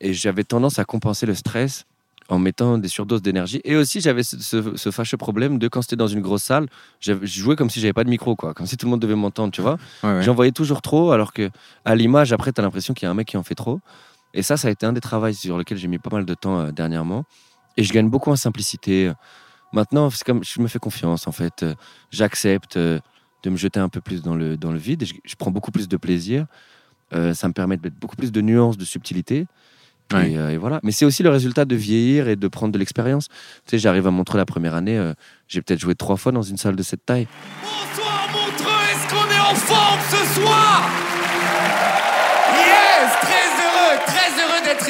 Et 0.00 0.12
j'avais 0.14 0.44
tendance 0.44 0.78
à 0.78 0.84
compenser 0.84 1.26
le 1.26 1.34
stress 1.34 1.84
en 2.28 2.38
mettant 2.38 2.78
des 2.78 2.88
surdoses 2.88 3.20
d'énergie. 3.22 3.60
Et 3.64 3.74
aussi, 3.76 4.00
j'avais 4.00 4.22
ce, 4.22 4.38
ce- 4.40 4.76
ce 4.76 4.90
fâcheux 4.90 5.16
problème 5.16 5.58
de 5.58 5.68
quand 5.68 5.82
c'était 5.82 5.96
dans 5.96 6.06
une 6.06 6.20
grosse 6.22 6.44
salle, 6.44 6.68
je 7.00 7.12
jouais 7.24 7.56
comme 7.56 7.68
si 7.68 7.80
j'avais 7.80 7.92
pas 7.92 8.04
de 8.04 8.08
micro, 8.10 8.36
quoi, 8.36 8.54
comme 8.54 8.66
si 8.66 8.76
tout 8.76 8.86
le 8.86 8.90
monde 8.90 9.00
devait 9.00 9.16
m'entendre, 9.16 9.52
tu 9.52 9.60
vois. 9.60 9.76
Ouais, 10.04 10.14
ouais. 10.14 10.22
J'en 10.22 10.34
voyais 10.34 10.52
toujours 10.52 10.80
trop, 10.82 11.10
alors 11.10 11.32
que 11.32 11.50
à 11.84 11.94
l'image, 11.96 12.32
après, 12.32 12.52
tu 12.52 12.60
as 12.60 12.64
l'impression 12.64 12.94
qu'il 12.94 13.06
y 13.06 13.08
a 13.08 13.10
un 13.10 13.14
mec 13.14 13.26
qui 13.28 13.36
en 13.36 13.42
fait 13.42 13.56
trop. 13.56 13.80
Et 14.34 14.42
ça, 14.42 14.56
ça 14.56 14.68
a 14.68 14.70
été 14.70 14.86
un 14.86 14.92
des 14.94 15.00
travaux 15.00 15.30
sur 15.32 15.58
lesquels 15.58 15.76
j'ai 15.78 15.88
mis 15.88 15.98
pas 15.98 16.10
mal 16.10 16.24
de 16.24 16.34
temps 16.34 16.60
euh, 16.60 16.70
dernièrement. 16.70 17.24
Et 17.76 17.84
je 17.84 17.92
gagne 17.92 18.08
beaucoup 18.08 18.30
en 18.30 18.36
simplicité. 18.36 19.12
Maintenant, 19.72 20.10
c'est 20.10 20.24
comme 20.24 20.44
je 20.44 20.60
me 20.60 20.68
fais 20.68 20.78
confiance, 20.78 21.26
en 21.26 21.32
fait. 21.32 21.64
J'accepte 22.10 22.76
euh, 22.76 23.00
de 23.42 23.50
me 23.50 23.56
jeter 23.56 23.80
un 23.80 23.88
peu 23.88 24.00
plus 24.00 24.22
dans 24.22 24.34
le, 24.34 24.56
dans 24.56 24.72
le 24.72 24.78
vide. 24.78 25.04
Je, 25.04 25.14
je 25.24 25.34
prends 25.34 25.50
beaucoup 25.50 25.70
plus 25.70 25.88
de 25.88 25.96
plaisir. 25.96 26.46
Euh, 27.14 27.34
ça 27.34 27.48
me 27.48 27.52
permet 27.52 27.76
de 27.76 27.82
mettre 27.82 27.96
beaucoup 27.96 28.16
plus 28.16 28.32
de 28.32 28.40
nuances, 28.40 28.76
de 28.76 28.84
subtilité. 28.84 29.46
Ouais. 30.12 30.32
Et, 30.32 30.38
euh, 30.38 30.50
et 30.50 30.58
voilà. 30.58 30.80
Mais 30.82 30.92
c'est 30.92 31.04
aussi 31.06 31.22
le 31.22 31.30
résultat 31.30 31.64
de 31.64 31.74
vieillir 31.74 32.28
et 32.28 32.36
de 32.36 32.48
prendre 32.48 32.72
de 32.72 32.78
l'expérience. 32.78 33.28
Tu 33.28 33.70
sais, 33.70 33.78
j'arrive 33.78 34.06
à 34.06 34.10
Montreux 34.10 34.38
la 34.38 34.44
première 34.44 34.74
année. 34.74 34.98
euh, 34.98 35.14
j'ai 35.48 35.62
peut-être 35.62 35.80
joué 35.80 35.94
trois 35.94 36.16
fois 36.16 36.32
dans 36.32 36.42
une 36.42 36.58
salle 36.58 36.76
de 36.76 36.82
cette 36.82 37.06
taille. 37.06 37.26
Bonsoir 37.62 38.28
Montreux, 38.32 38.82
est-ce 38.92 39.08
qu'on 39.08 39.30
est 39.30 39.40
en 39.40 39.54
forme 39.54 40.00
ce 40.10 40.40
soir? 40.40 40.90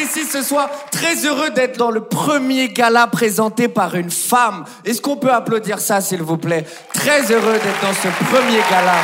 Ici 0.03 0.25
ce 0.25 0.43
soir. 0.43 0.69
Très 0.91 1.25
heureux 1.27 1.51
d'être 1.51 1.79
dans 1.79 1.91
le 1.91 2.03
premier 2.05 2.69
gala 2.69 3.07
présenté 3.07 3.69
par 3.69 3.95
une 3.95 4.11
femme. 4.11 4.65
Est-ce 4.85 5.01
qu'on 5.01 5.17
peut 5.17 5.33
applaudir 5.33 5.79
ça, 5.79 6.01
s'il 6.01 6.23
vous 6.23 6.39
plaît? 6.39 6.65
Très 6.93 7.33
heureux 7.33 7.55
d'être 7.55 7.81
dans 7.83 7.93
ce 7.95 8.09
premier 8.25 8.61
gala. 8.71 8.97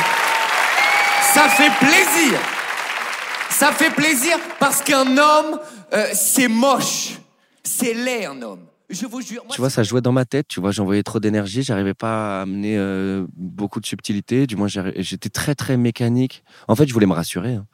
Ça 1.33 1.43
fait 1.49 1.71
plaisir. 1.79 2.39
Ça 3.49 3.71
fait 3.71 3.89
plaisir 3.91 4.37
parce 4.59 4.81
qu'un 4.81 5.17
homme, 5.17 5.59
euh, 5.93 6.05
c'est 6.13 6.47
moche. 6.47 7.19
C'est 7.63 7.93
laid, 7.93 8.25
un 8.25 8.41
homme. 8.41 8.65
Je 8.89 9.05
vous 9.05 9.21
jure. 9.21 9.43
Tu 9.51 9.61
vois, 9.61 9.69
ça 9.69 9.83
jouait 9.83 10.01
dans 10.01 10.11
ma 10.11 10.25
tête. 10.25 10.47
Tu 10.47 10.59
vois, 10.59 10.71
j'envoyais 10.71 11.03
trop 11.03 11.19
d'énergie. 11.19 11.61
J'arrivais 11.61 11.93
pas 11.93 12.39
à 12.39 12.41
amener 12.41 12.75
euh, 12.77 13.25
beaucoup 13.35 13.79
de 13.79 13.85
subtilité. 13.85 14.47
Du 14.47 14.55
moins, 14.55 14.67
j'étais 14.67 15.29
très, 15.29 15.53
très 15.53 15.77
mécanique. 15.77 16.43
En 16.67 16.75
fait, 16.75 16.87
je 16.87 16.93
voulais 16.93 17.05
me 17.05 17.13
rassurer. 17.13 17.53
hein. 17.55 17.65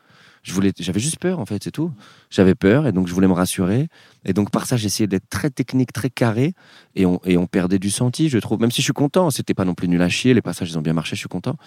Je 0.46 0.54
voulais, 0.54 0.72
j'avais 0.80 1.00
juste 1.00 1.18
peur, 1.18 1.40
en 1.40 1.46
fait, 1.48 1.64
c'est 1.64 1.72
tout. 1.72 1.92
J'avais 2.30 2.54
peur 2.54 2.86
et 2.86 2.92
donc 2.92 3.08
je 3.08 3.14
voulais 3.16 3.28
me 3.28 3.34
rassurer. 3.34 3.88
Et 4.26 4.34
donc, 4.34 4.52
par 4.52 4.68
ça, 4.68 4.78
j'essayais 4.78 5.08
d'être 5.08 5.28
très 5.28 5.50
technique, 5.50 5.92
très 5.92 6.12
carré. 6.12 6.54
Et 6.96 7.08
on, 7.08 7.20
et 7.26 7.36
on 7.38 7.48
perdait 7.48 7.80
du 7.80 7.90
senti, 7.90 8.30
je 8.30 8.38
trouve. 8.38 8.60
Même 8.62 8.70
si 8.70 8.82
je 8.82 8.86
suis 8.86 8.94
content, 8.94 9.32
c'était 9.32 9.56
pas 9.56 9.66
non 9.66 9.74
plus 9.74 9.88
nul 9.88 10.02
à 10.04 10.08
chier. 10.10 10.36
Les 10.36 10.44
passages, 10.44 10.70
ils 10.70 10.78
ont 10.78 10.84
bien 10.84 10.94
marché, 10.94 11.16
je 11.16 11.22
suis 11.22 11.28
content. 11.30 11.58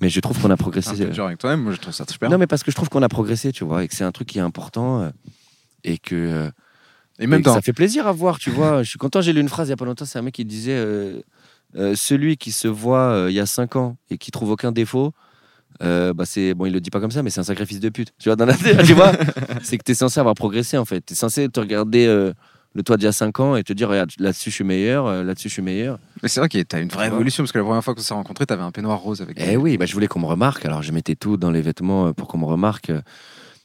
Mais 0.00 0.08
je 0.08 0.20
trouve 0.20 0.40
qu'on 0.40 0.50
a 0.50 0.56
progressé. 0.56 0.96
Peu 0.96 1.10
dur 1.10 1.26
avec 1.26 1.38
toi-même, 1.38 1.62
moi 1.62 1.72
je 1.72 1.78
trouve 1.78 1.92
ça 1.94 2.04
super. 2.08 2.30
Non, 2.30 2.38
mais 2.38 2.46
parce 2.46 2.62
que 2.62 2.70
je 2.70 2.76
trouve 2.76 2.88
qu'on 2.88 3.02
a 3.02 3.08
progressé, 3.08 3.50
tu 3.50 3.64
vois, 3.64 3.82
et 3.84 3.88
que 3.88 3.94
c'est 3.94 4.04
un 4.04 4.12
truc 4.12 4.28
qui 4.28 4.38
est 4.38 4.42
important. 4.42 5.02
euh, 5.02 5.10
et 5.84 5.98
que. 5.98 6.14
euh, 6.14 6.50
Et 7.18 7.26
même 7.26 7.40
et 7.40 7.42
que 7.42 7.46
dans. 7.48 7.54
Ça 7.54 7.60
fait 7.60 7.72
plaisir 7.72 8.06
à 8.06 8.12
voir, 8.12 8.38
tu 8.38 8.50
vois. 8.50 8.82
Je 8.84 8.88
suis 8.88 8.98
content, 8.98 9.20
j'ai 9.20 9.32
lu 9.32 9.40
une 9.40 9.48
phrase 9.48 9.66
il 9.68 9.70
y 9.70 9.74
a 9.74 9.76
pas 9.76 9.84
longtemps, 9.84 10.04
c'est 10.04 10.18
un 10.18 10.22
mec 10.22 10.34
qui 10.34 10.44
disait 10.44 10.76
euh, 10.76 11.20
euh, 11.76 11.94
Celui 11.96 12.36
qui 12.36 12.52
se 12.52 12.68
voit 12.68 13.10
euh, 13.12 13.30
il 13.30 13.34
y 13.34 13.40
a 13.40 13.46
5 13.46 13.76
ans 13.76 13.96
et 14.10 14.18
qui 14.18 14.30
trouve 14.30 14.50
aucun 14.50 14.70
défaut, 14.72 15.12
euh, 15.82 16.12
bah 16.12 16.24
c'est 16.26 16.54
bon, 16.54 16.66
il 16.66 16.72
le 16.72 16.80
dit 16.80 16.90
pas 16.90 17.00
comme 17.00 17.10
ça, 17.10 17.22
mais 17.22 17.30
c'est 17.30 17.40
un 17.40 17.44
sacrifice 17.44 17.80
de 17.80 17.88
pute. 17.88 18.12
Tu 18.18 18.28
vois, 18.28 18.36
dans 18.36 18.46
la 18.46 18.54
tu 18.54 18.92
vois 18.94 19.12
C'est 19.62 19.78
que 19.78 19.84
tu 19.84 19.92
es 19.92 19.94
censé 19.94 20.20
avoir 20.20 20.34
progressé 20.34 20.76
en 20.78 20.84
fait. 20.84 21.00
Tu 21.04 21.12
es 21.12 21.16
censé 21.16 21.48
te 21.48 21.58
regarder 21.60 22.06
euh, 22.06 22.32
le 22.74 22.82
toi 22.82 22.96
d'il 22.96 23.04
y 23.04 23.08
a 23.08 23.12
5 23.12 23.40
ans 23.40 23.56
et 23.56 23.62
te 23.64 23.72
dire 23.72 23.88
Regarde, 23.88 24.10
là-dessus 24.18 24.50
je 24.50 24.54
suis 24.56 24.64
meilleur, 24.64 25.06
euh, 25.06 25.22
là-dessus 25.24 25.48
je 25.48 25.54
suis 25.54 25.62
meilleur. 25.62 25.98
Mais 26.22 26.28
c'est 26.28 26.40
vrai 26.40 26.48
que 26.48 26.60
t'as 26.62 26.80
une 26.80 26.88
vraie 26.88 27.08
Tu 27.08 27.14
évolution 27.14 27.42
parce 27.42 27.52
que 27.52 27.58
la 27.58 27.64
première 27.64 27.82
fois 27.84 27.94
qu'on 27.94 28.00
s'est 28.02 28.14
rencontrés, 28.14 28.46
t'avais 28.46 28.62
un 28.62 28.70
peignoir 28.70 28.98
rose 29.00 29.20
avec. 29.22 29.36
Eh 29.40 29.56
oui, 29.56 29.76
bah, 29.78 29.86
je 29.86 29.92
voulais 29.94 30.06
qu'on 30.08 30.20
me 30.20 30.26
remarque, 30.26 30.64
alors 30.64 30.82
je 30.82 30.92
mettais 30.92 31.14
tout 31.14 31.36
dans 31.36 31.50
les 31.50 31.62
vêtements 31.62 32.06
euh, 32.08 32.12
pour 32.12 32.28
qu'on 32.28 32.38
me 32.38 32.46
remarque. 32.46 32.90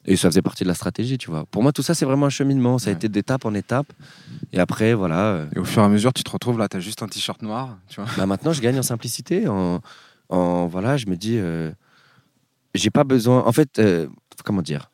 Et 0.10 0.16
ça 0.16 0.30
faisait 0.30 0.42
partie 0.42 0.64
de 0.64 0.70
la 0.70 0.74
stratégie, 0.74 1.18
tu 1.18 1.30
vois. 1.30 1.44
Pour 1.52 1.62
moi, 1.64 1.74
tout 1.74 1.82
ça, 1.84 1.94
c'est 1.94 2.06
vraiment 2.06 2.28
un 2.28 2.30
cheminement. 2.30 2.78
Ça 2.80 2.90
a 2.90 2.94
Ouais. 2.94 2.96
été 2.98 3.10
d'étape 3.10 3.44
en 3.44 3.54
étape. 3.54 3.88
Et 4.54 4.60
après, 4.60 4.94
voilà. 4.94 5.48
Et 5.54 5.60
au 5.60 5.66
fur 5.66 5.82
et 5.82 5.86
à 5.86 5.90
mesure, 5.90 6.14
tu 6.14 6.24
te 6.24 6.32
retrouves 6.32 6.58
là, 6.58 6.70
t'as 6.70 6.80
juste 6.80 7.04
un 7.04 7.08
t-shirt 7.08 7.42
noir, 7.42 7.78
tu 7.90 8.00
vois. 8.00 8.10
Bah 8.18 8.26
maintenant, 8.26 8.54
je 8.54 8.62
gagne 8.62 8.80
en 8.80 8.84
simplicité. 8.84 9.50
En, 9.50 9.82
en 10.30 10.66
voilà, 10.68 10.96
je 10.96 11.08
me 11.08 11.18
dis, 11.18 11.36
euh, 11.38 11.72
j'ai 12.78 12.90
pas 12.90 13.04
besoin. 13.04 13.44
En 13.46 13.52
fait, 13.52 13.80
euh, 13.80 14.08
comment 14.44 14.62
dire? 14.62 14.90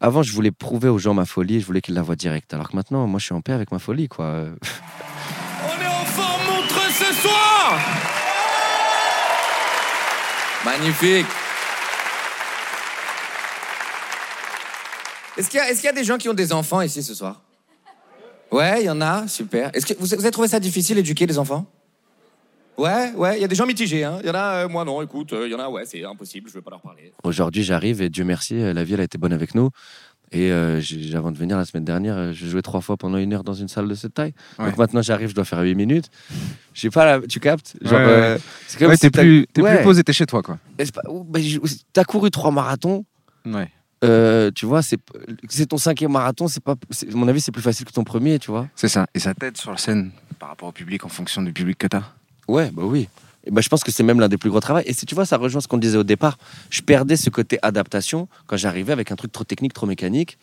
Avant, 0.00 0.22
je 0.22 0.32
voulais 0.32 0.50
prouver 0.50 0.88
aux 0.88 0.98
gens 0.98 1.14
ma 1.14 1.24
folie. 1.26 1.60
Je 1.60 1.66
voulais 1.66 1.80
qu'ils 1.80 1.94
la 1.94 2.02
voient 2.02 2.16
direct. 2.16 2.52
Alors 2.54 2.68
que 2.70 2.76
maintenant, 2.76 3.06
moi, 3.06 3.20
je 3.20 3.26
suis 3.26 3.34
en 3.34 3.40
paix 3.40 3.52
avec 3.52 3.70
ma 3.70 3.78
folie, 3.78 4.08
quoi. 4.08 4.26
On 5.64 5.82
est 5.82 5.86
en 5.86 6.04
forme 6.04 6.42
montreux 6.56 6.90
ce 6.90 7.12
soir 7.14 7.78
Magnifique 10.64 11.26
Est-ce 15.36 15.48
qu'il 15.48 15.58
y, 15.58 15.60
a- 15.60 15.70
est-ce 15.70 15.80
qu'il 15.80 15.86
y 15.86 15.88
a 15.90 15.92
des 15.94 16.04
gens 16.04 16.18
qui 16.18 16.28
ont 16.28 16.34
des 16.34 16.52
enfants 16.52 16.80
ici 16.82 17.02
ce 17.02 17.14
soir? 17.14 17.40
Ouais, 18.50 18.82
il 18.82 18.86
y 18.86 18.90
en 18.90 19.00
a, 19.00 19.26
super. 19.28 19.70
Est-ce 19.72 19.86
que 19.86 19.94
vous, 19.94 20.04
vous 20.06 20.14
avez 20.14 20.30
trouvé 20.30 20.46
ça 20.48 20.60
difficile 20.60 20.96
d'éduquer 20.96 21.26
les 21.26 21.38
enfants? 21.38 21.64
Ouais, 22.78 23.12
ouais, 23.16 23.38
il 23.38 23.42
y 23.42 23.44
a 23.44 23.48
des 23.48 23.54
gens 23.54 23.66
mitigés. 23.66 24.02
Hein. 24.04 24.18
Il 24.22 24.26
y 24.26 24.30
en 24.30 24.34
a, 24.34 24.64
euh, 24.64 24.68
moi 24.68 24.84
non, 24.84 25.02
écoute, 25.02 25.32
euh, 25.32 25.46
il 25.46 25.52
y 25.52 25.54
en 25.54 25.58
a, 25.60 25.68
ouais, 25.68 25.84
c'est 25.84 26.04
impossible, 26.04 26.48
je 26.48 26.54
veux 26.54 26.62
pas 26.62 26.70
leur 26.70 26.80
parler. 26.80 27.12
Aujourd'hui, 27.22 27.62
j'arrive 27.62 28.00
et 28.02 28.08
Dieu 28.08 28.24
merci, 28.24 28.54
euh, 28.56 28.72
la 28.72 28.82
vie, 28.84 28.94
elle 28.94 29.00
a 29.00 29.04
été 29.04 29.18
bonne 29.18 29.32
avec 29.32 29.54
nous. 29.54 29.70
Et 30.34 30.50
euh, 30.50 30.80
j'ai- 30.80 31.14
avant 31.14 31.30
de 31.30 31.36
venir 31.36 31.58
la 31.58 31.66
semaine 31.66 31.84
dernière, 31.84 32.32
j'ai 32.32 32.48
joué 32.48 32.62
trois 32.62 32.80
fois 32.80 32.96
pendant 32.96 33.18
une 33.18 33.34
heure 33.34 33.44
dans 33.44 33.52
une 33.52 33.68
salle 33.68 33.86
de 33.86 33.94
cette 33.94 34.14
taille. 34.14 34.32
Ouais. 34.58 34.64
Donc 34.70 34.78
maintenant, 34.78 35.02
j'arrive, 35.02 35.28
je 35.28 35.34
dois 35.34 35.44
faire 35.44 35.60
8 35.60 35.74
minutes. 35.74 36.06
Je 36.72 36.80
sais 36.80 36.90
pas, 36.90 37.04
là, 37.04 37.20
tu 37.28 37.38
captes? 37.38 37.76
Genre, 37.82 37.92
Ouais, 38.00 38.06
ouais. 38.06 38.10
euh, 38.12 38.38
c'est 38.66 38.78
comme 38.78 38.88
Ouais, 38.88 38.96
si 38.96 39.10
t'es 39.10 39.10
plus, 39.10 39.46
t'es 39.52 39.60
Ouais. 39.60 39.74
plus 39.76 39.84
posé, 39.84 40.02
t'es 40.02 40.14
chez 40.14 40.24
toi, 40.24 40.40
quoi. 40.42 40.58
Pas- 40.78 41.02
bah, 41.26 41.38
j'ai- 41.42 41.60
T'as 41.92 42.04
couru 42.04 42.30
trois 42.30 42.50
marathons. 42.50 43.04
Ouais. 43.44 43.68
Euh, 44.04 44.50
tu 44.54 44.64
vois, 44.64 44.80
c'est 44.82 44.96
c'est 45.48 45.66
ton 45.66 45.76
cinquième 45.76 46.10
marathon, 46.12 46.48
c'est 46.48 46.62
pas, 46.64 46.74
c'est- 46.90 47.12
à 47.12 47.14
mon 47.14 47.28
avis, 47.28 47.40
c'est 47.42 47.52
plus 47.52 47.62
facile 47.62 47.84
que 47.86 47.92
ton 47.92 48.02
premier, 48.02 48.38
tu 48.38 48.50
vois. 48.50 48.68
C'est 48.74 48.88
ça. 48.88 49.06
Et 49.14 49.18
ça 49.18 49.34
t'aide 49.34 49.56
sur 49.58 49.70
la 49.70 49.76
scène 49.76 50.10
par 50.38 50.48
rapport 50.48 50.68
au 50.70 50.72
public 50.72 51.04
en 51.04 51.08
fonction 51.08 51.42
du 51.42 51.52
public 51.52 51.76
que 51.76 51.86
t'as. 51.88 52.02
Ouais, 52.48 52.70
bah 52.70 52.82
oui. 52.84 53.08
Et 53.44 53.50
bah, 53.50 53.60
je 53.60 53.68
pense 53.68 53.82
que 53.82 53.90
c'est 53.90 54.02
même 54.02 54.20
l'un 54.20 54.28
des 54.28 54.38
plus 54.38 54.50
gros 54.50 54.60
travaux. 54.60 54.80
Et 54.84 54.92
si 54.92 55.06
tu 55.06 55.14
vois, 55.14 55.26
ça 55.26 55.36
rejoint 55.36 55.60
ce 55.60 55.68
qu'on 55.68 55.78
disait 55.78 55.98
au 55.98 56.04
départ. 56.04 56.38
Je 56.70 56.82
perdais 56.82 57.16
ce 57.16 57.30
côté 57.30 57.58
adaptation 57.62 58.28
quand 58.46 58.56
j'arrivais 58.56 58.92
avec 58.92 59.10
un 59.10 59.16
truc 59.16 59.32
trop 59.32 59.44
technique, 59.44 59.72
trop 59.72 59.86
mécanique, 59.86 60.38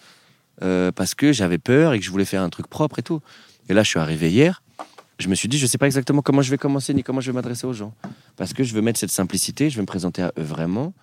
euh, 0.62 0.91
parce 0.91 1.15
que 1.15 1.31
j'avais 1.31 1.57
peur 1.57 1.93
et 1.93 1.99
que 1.99 2.05
je 2.05 2.12
voulais 2.12 2.25
faire 2.25 2.41
un 2.41 2.49
truc 2.49 2.67
propre 2.67 2.99
et 2.99 3.03
tout. 3.03 3.21
Et 3.69 3.73
là, 3.73 3.83
je 3.83 3.89
suis 3.89 3.99
arrivé 3.99 4.29
hier. 4.29 4.62
Je 5.17 5.27
me 5.27 5.35
suis 5.35 5.49
dit, 5.49 5.57
je 5.57 5.65
sais 5.65 5.77
pas 5.77 5.85
exactement 5.85 6.21
comment 6.21 6.41
je 6.41 6.49
vais 6.49 6.57
commencer 6.57 6.93
ni 6.93 7.03
comment 7.03 7.21
je 7.21 7.31
vais 7.31 7.35
m'adresser 7.35 7.67
aux 7.67 7.73
gens, 7.73 7.93
parce 8.38 8.53
que 8.53 8.63
je 8.63 8.73
veux 8.73 8.81
mettre 8.81 8.99
cette 8.99 9.12
simplicité. 9.12 9.69
Je 9.69 9.75
veux 9.75 9.81
me 9.81 9.88
présenter 9.88 10.21
à 10.21 10.31
eux 10.38 10.43
vraiment. 10.43 10.93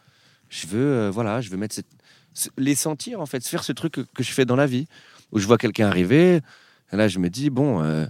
Je 0.48 0.66
veux, 0.66 0.78
euh, 0.80 1.10
voilà, 1.10 1.40
je 1.40 1.50
veux 1.50 1.58
mettre 1.58 1.76
les 2.56 2.74
sentir 2.74 3.20
en 3.20 3.26
fait, 3.26 3.46
faire 3.46 3.62
ce 3.64 3.72
truc 3.72 3.92
que, 3.92 4.00
que 4.00 4.22
je 4.22 4.32
fais 4.32 4.44
dans 4.44 4.56
la 4.56 4.66
vie, 4.66 4.86
où 5.32 5.38
je 5.38 5.46
vois 5.46 5.58
quelqu'un 5.58 5.86
arriver. 5.86 6.40
Et 6.92 6.96
là, 6.96 7.08
je 7.08 7.18
me 7.18 7.28
dis, 7.30 7.50
bon. 7.50 7.82
euh, 7.82 8.06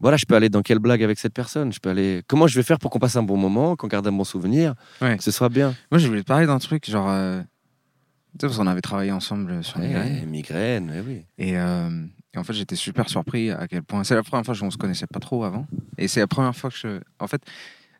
voilà, 0.00 0.16
je 0.16 0.24
peux 0.26 0.34
aller 0.34 0.48
dans 0.48 0.62
quelle 0.62 0.78
blague 0.80 1.02
avec 1.02 1.18
cette 1.18 1.32
personne? 1.34 1.72
Je 1.72 1.78
peux 1.80 1.88
aller. 1.90 2.22
Comment 2.26 2.46
je 2.46 2.56
vais 2.56 2.62
faire 2.62 2.78
pour 2.78 2.90
qu'on 2.90 2.98
passe 2.98 3.16
un 3.16 3.22
bon 3.22 3.36
moment, 3.36 3.76
qu'on 3.76 3.86
garde 3.88 4.06
un 4.06 4.12
bon 4.12 4.24
souvenir, 4.24 4.74
Ouais. 5.00 5.16
que 5.16 5.22
ce 5.24 5.30
soit 5.30 5.48
bien? 5.48 5.74
Moi, 5.90 5.98
je 5.98 6.06
voulais 6.08 6.22
te 6.22 6.26
parler 6.26 6.46
d'un 6.46 6.58
truc, 6.58 6.88
genre. 6.90 7.08
euh, 7.08 7.40
Tu 7.40 8.40
sais, 8.40 8.46
parce 8.48 8.56
qu'on 8.56 8.66
avait 8.66 8.80
travaillé 8.82 9.12
ensemble 9.12 9.62
sur 9.62 9.78
Ouais, 9.78 9.86
Migraine. 9.86 10.26
migraine, 10.28 10.90
ouais, 10.90 11.02
oui. 11.06 11.24
Et, 11.38 11.56
euh, 11.58 12.04
et 12.34 12.38
en 12.38 12.42
fait, 12.44 12.52
j'étais 12.52 12.74
super 12.76 13.08
surpris 13.08 13.50
à 13.52 13.68
quel 13.68 13.82
point. 13.84 14.02
C'est 14.04 14.16
la 14.16 14.24
première 14.24 14.44
fois 14.44 14.56
qu'on 14.56 14.70
se 14.72 14.76
connaissait 14.76 15.06
pas 15.06 15.20
trop 15.20 15.44
avant. 15.44 15.66
Et 15.98 16.08
c'est 16.08 16.18
la 16.20 16.26
première 16.26 16.54
fois 16.56 16.68
que 16.70 16.76
je. 16.76 17.00
En 17.20 17.28
fait, 17.28 17.40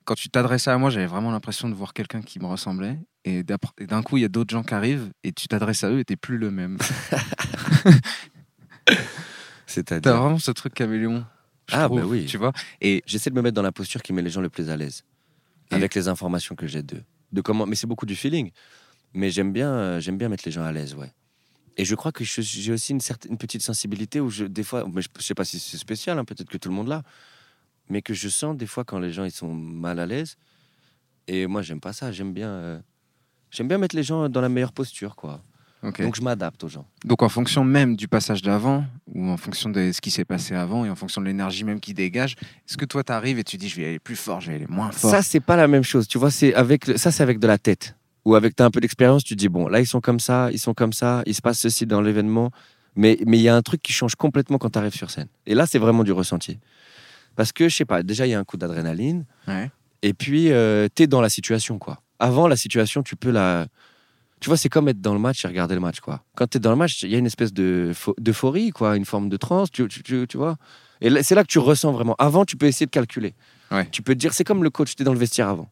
quand 0.04 0.14
tu 0.16 0.28
t'adressais 0.28 0.70
à 0.70 0.76
moi, 0.78 0.90
j'avais 0.90 1.07
vraiment 1.07 1.30
l'impression 1.30 1.68
de 1.68 1.74
voir 1.74 1.92
quelqu'un 1.94 2.20
qui 2.20 2.40
me 2.40 2.46
ressemblait. 2.46 2.98
Et 3.24 3.42
d'un 3.44 4.02
coup, 4.02 4.18
il 4.18 4.22
y 4.22 4.24
a 4.24 4.28
d'autres 4.28 4.52
gens 4.52 4.62
qui 4.64 4.74
arrivent 4.74 5.11
et 5.22 5.33
tu 5.33 5.46
t'adresses 5.48 5.83
à 5.85 5.90
eux 5.90 6.00
et 6.00 6.04
t'es 6.04 6.16
plus 6.16 6.37
le 6.37 6.50
même. 6.50 6.76
T'as 8.87 8.94
C'est-à-dire. 9.66 10.16
vraiment 10.16 10.38
ce 10.38 10.50
truc 10.50 10.74
caméléon. 10.74 11.24
Je 11.68 11.74
Ah, 11.77 11.85
trouve, 11.87 12.00
bah 12.00 12.07
oui. 12.07 12.27
Tu 12.27 12.37
vois 12.38 12.53
Et 12.81 13.03
J'essaie 13.07 13.31
de 13.31 13.35
me 13.35 13.42
mettre 13.42 13.55
dans 13.55 13.62
la 13.62 13.72
posture 13.72 14.03
qui 14.03 14.12
met 14.12 14.22
les 14.22 14.31
gens 14.31 14.40
le 14.40 14.50
plus 14.50 14.68
à 14.70 14.77
l'aise, 14.77 15.05
Et- 15.70 15.74
avec 15.74 15.94
les 15.94 16.09
informations 16.09 16.55
que 16.55 16.66
j'ai 16.66 16.83
d'eux. 16.83 17.03
De 17.33 17.40
comment... 17.40 17.66
Mais 17.66 17.74
c'est 17.77 17.87
beaucoup 17.87 18.07
du 18.07 18.16
feeling. 18.16 18.50
Mais 19.12 19.31
j'aime 19.31 19.53
bien, 19.53 19.70
euh, 19.72 20.00
j'aime 20.00 20.18
bien 20.18 20.29
mettre 20.29 20.42
les 20.46 20.53
gens 20.53 20.64
à 20.64 20.72
l'aise, 20.72 20.94
ouais. 20.94 21.12
Et 21.77 21.85
je 21.85 21.94
crois 21.96 22.12
que 22.12 22.22
j'ai 22.24 22.72
aussi 22.72 22.92
une 22.92 23.00
certaine 23.00 23.33
une 23.33 23.38
petite 23.38 23.62
sensibilité 23.62 24.20
où 24.20 24.31
je, 24.31 24.44
des 24.44 24.62
fois, 24.62 24.87
mais 24.92 25.03
je, 25.03 25.09
je 25.18 25.22
sais 25.24 25.35
pas 25.35 25.44
si 25.44 25.59
c'est 25.59 25.77
spécial, 25.77 26.18
hein, 26.18 26.24
peut-être 26.24 26.48
que 26.48 26.59
tout 26.59 26.68
le 26.68 26.74
monde 26.74 26.87
l'a, 26.88 27.03
mais 27.88 28.00
que 28.03 28.14
je 28.14 28.29
sens 28.29 28.57
des 28.57 28.66
fois 28.66 28.85
quand 28.85 28.98
les 29.00 29.12
gens 29.12 29.24
ils 29.24 29.33
sont 29.33 29.53
mal 29.53 29.98
à 29.98 30.07
l'aise. 30.07 30.37
Et 31.27 31.46
moi, 31.48 31.62
j'aime 31.62 31.81
pas 31.81 31.92
ça. 31.92 32.12
J'aime 32.12 32.33
bien, 32.33 32.48
euh, 32.48 32.81
j'aime 33.50 33.66
bien 33.66 33.79
mettre 33.79 33.96
les 33.96 34.03
gens 34.05 34.29
dans 34.29 34.40
la 34.40 34.48
meilleure 34.48 34.72
posture, 34.72 35.16
quoi. 35.16 35.42
Donc 36.04 36.16
je 36.16 36.22
m'adapte 36.22 36.62
aux 36.64 36.68
gens. 36.68 36.86
Donc 37.04 37.22
en 37.22 37.28
fonction 37.28 37.64
même 37.64 37.96
du 37.96 38.08
passage 38.08 38.42
d'avant, 38.42 38.84
ou 39.14 39.28
en 39.28 39.36
fonction 39.36 39.68
de 39.70 39.92
ce 39.92 40.00
qui 40.00 40.10
s'est 40.10 40.24
passé 40.24 40.54
avant, 40.54 40.84
et 40.84 40.90
en 40.90 40.94
fonction 40.96 41.20
de 41.20 41.26
l'énergie 41.26 41.64
même 41.64 41.80
qui 41.80 41.94
dégage, 41.94 42.36
est-ce 42.68 42.76
que 42.76 42.84
toi 42.84 43.02
t'arrives 43.04 43.38
et 43.38 43.44
tu 43.44 43.56
dis 43.56 43.68
je 43.68 43.76
vais 43.76 43.84
aller 43.86 43.98
plus 43.98 44.16
fort, 44.16 44.40
je 44.40 44.50
vais 44.50 44.56
aller 44.56 44.66
moins 44.68 44.90
fort? 44.92 45.10
Ça, 45.10 45.22
c'est 45.22 45.40
pas 45.40 45.56
la 45.56 45.68
même 45.68 45.82
chose. 45.84 46.08
Tu 46.08 46.18
vois, 46.18 46.30
c'est 46.30 46.54
avec 46.54 46.86
le- 46.86 46.96
ça, 46.96 47.10
c'est 47.10 47.22
avec 47.22 47.38
de 47.38 47.46
la 47.46 47.58
tête. 47.58 47.96
Ou 48.24 48.34
avec 48.34 48.58
un 48.60 48.70
peu 48.70 48.80
d'expérience, 48.80 49.22
tu 49.22 49.36
dis 49.36 49.48
bon, 49.50 49.68
là 49.68 49.80
ils 49.80 49.86
sont 49.86 50.00
comme 50.00 50.18
ça, 50.20 50.48
ils 50.50 50.58
sont 50.58 50.72
comme 50.72 50.94
ça, 50.94 51.22
il 51.26 51.34
se 51.34 51.42
passe 51.42 51.58
ceci 51.58 51.84
dans 51.86 52.00
l'événement. 52.00 52.50
Mais 52.96 53.18
mais 53.26 53.38
il 53.38 53.42
y 53.42 53.48
a 53.48 53.54
un 53.56 53.60
truc 53.62 53.82
qui 53.82 53.92
change 53.92 54.14
complètement 54.14 54.56
quand 54.56 54.70
tu 54.70 54.78
arrives 54.78 54.94
sur 54.94 55.10
scène. 55.10 55.26
Et 55.46 55.54
là, 55.54 55.66
c'est 55.66 55.78
vraiment 55.78 56.04
du 56.04 56.12
ressenti. 56.12 56.58
Parce 57.36 57.52
que 57.52 57.68
je 57.68 57.76
sais 57.76 57.84
pas, 57.84 58.02
déjà 58.02 58.26
il 58.26 58.30
y 58.30 58.34
a 58.34 58.38
un 58.38 58.44
coup 58.44 58.56
d'adrénaline. 58.56 59.24
Ouais. 59.48 59.70
Et 60.02 60.14
puis 60.14 60.50
euh, 60.52 60.88
t'es 60.94 61.06
dans 61.06 61.20
la 61.20 61.28
situation 61.28 61.78
quoi. 61.78 62.00
Avant 62.18 62.46
la 62.48 62.56
situation, 62.56 63.02
tu 63.02 63.16
peux 63.16 63.30
la. 63.30 63.66
Tu 64.44 64.50
vois, 64.50 64.59
c'est 64.59 64.68
comme 64.68 64.88
être 64.88 65.00
dans 65.00 65.14
le 65.14 65.18
match 65.20 65.42
et 65.46 65.48
regarder 65.48 65.74
le 65.74 65.80
match 65.80 66.00
quoi. 66.00 66.22
Quand 66.37 66.46
t'es 66.46 66.59
dans 66.59 66.68
le 66.68 66.76
match, 66.76 67.02
il 67.02 67.09
y 67.09 67.14
a 67.14 67.18
une 67.18 67.24
espèce 67.24 67.50
de 67.54 67.92
pho- 67.94 68.12
d'euphorie 68.18 68.72
quoi, 68.72 68.94
une 68.94 69.07
forme 69.07 69.30
de 69.30 69.38
transe. 69.38 69.70
Tu, 69.70 69.88
tu, 69.88 70.02
tu- 70.02 70.26
tu 70.28 70.37
vois. 70.37 70.59
Et 71.00 71.22
c'est 71.22 71.35
là 71.35 71.44
que 71.44 71.48
tu 71.48 71.59
ressens 71.59 71.92
vraiment. 71.92 72.14
Avant, 72.18 72.44
tu 72.44 72.54
peux 72.59 72.66
essayer 72.66 72.85
de 72.85 72.90
calculer. 72.90 73.33
Ouais. 73.70 73.88
Tu 73.90 74.02
peux 74.02 74.12
te 74.12 74.18
dire, 74.18 74.35
c'est 74.35 74.44
comme 74.44 74.62
le 74.62 74.68
coach, 74.68 74.96
tu 74.96 75.00
es 75.02 75.04
dans 75.07 75.14
le 75.14 75.18
vestiaire 75.18 75.48
avant. 75.48 75.70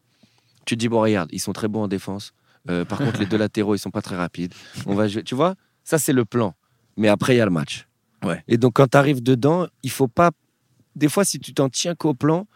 Tu 0.65 0.73
te 0.73 0.79
dis, 0.79 0.89
bon, 0.89 1.01
regarde, 1.01 1.29
ils 1.31 1.39
sont 1.39 1.53
très 1.53 1.67
bons 1.67 1.83
en 1.83 1.87
défense. 1.87 2.33
Euh, 2.67 2.83
par 2.83 2.97
contre, 2.97 3.19
les 3.19 3.27
deux 3.27 3.37
latéraux, 3.45 3.75
ils 3.75 3.79
sont 3.79 3.91
pas 3.91 4.01
très 4.01 4.15
rapides. 4.15 4.55
On 4.87 4.95
va 4.95 5.07
jouer. 5.07 5.21
Tu 5.21 5.35
vois, 5.35 5.53
ça, 5.83 5.99
c'est 5.99 6.11
le 6.13 6.25
plan. 6.25 6.55
Mais 6.97 7.09
après, 7.09 7.35
il 7.35 7.37
y 7.37 7.41
a 7.41 7.45
le 7.45 7.51
match. 7.51 7.87
Ouais. 8.23 8.43
Et 8.47 8.57
donc, 8.57 8.73
quand 8.73 8.87
tu 8.89 8.97
arrives 8.97 9.21
dedans, 9.21 9.67
il 9.83 9.91
faut 9.91 10.07
pas. 10.07 10.31
Des 10.95 11.09
fois, 11.09 11.25
si 11.25 11.37
tu 11.39 11.53
t'en 11.53 11.69
tiens 11.69 11.93
qu'au 11.93 12.15
plan, 12.15 12.47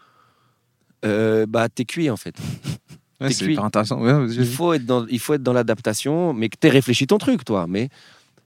euh, 1.04 1.46
bah, 1.46 1.68
t'es 1.68 1.84
cuit, 1.84 2.10
en 2.10 2.16
fait. 2.16 2.34
Ouais, 3.20 3.30
c'est 3.32 3.46
hyper 3.46 3.64
intéressant. 3.64 4.00
Ouais, 4.00 4.26
Il 4.30 4.46
faut 4.46 4.72
être 4.72 4.86
dans, 4.86 5.06
il 5.08 5.18
faut 5.18 5.34
être 5.34 5.42
dans 5.42 5.52
l'adaptation, 5.52 6.32
mais 6.32 6.48
que 6.48 6.56
tu 6.60 6.68
réfléchi 6.68 7.06
ton 7.06 7.18
truc, 7.18 7.44
toi. 7.44 7.66
Mais 7.68 7.88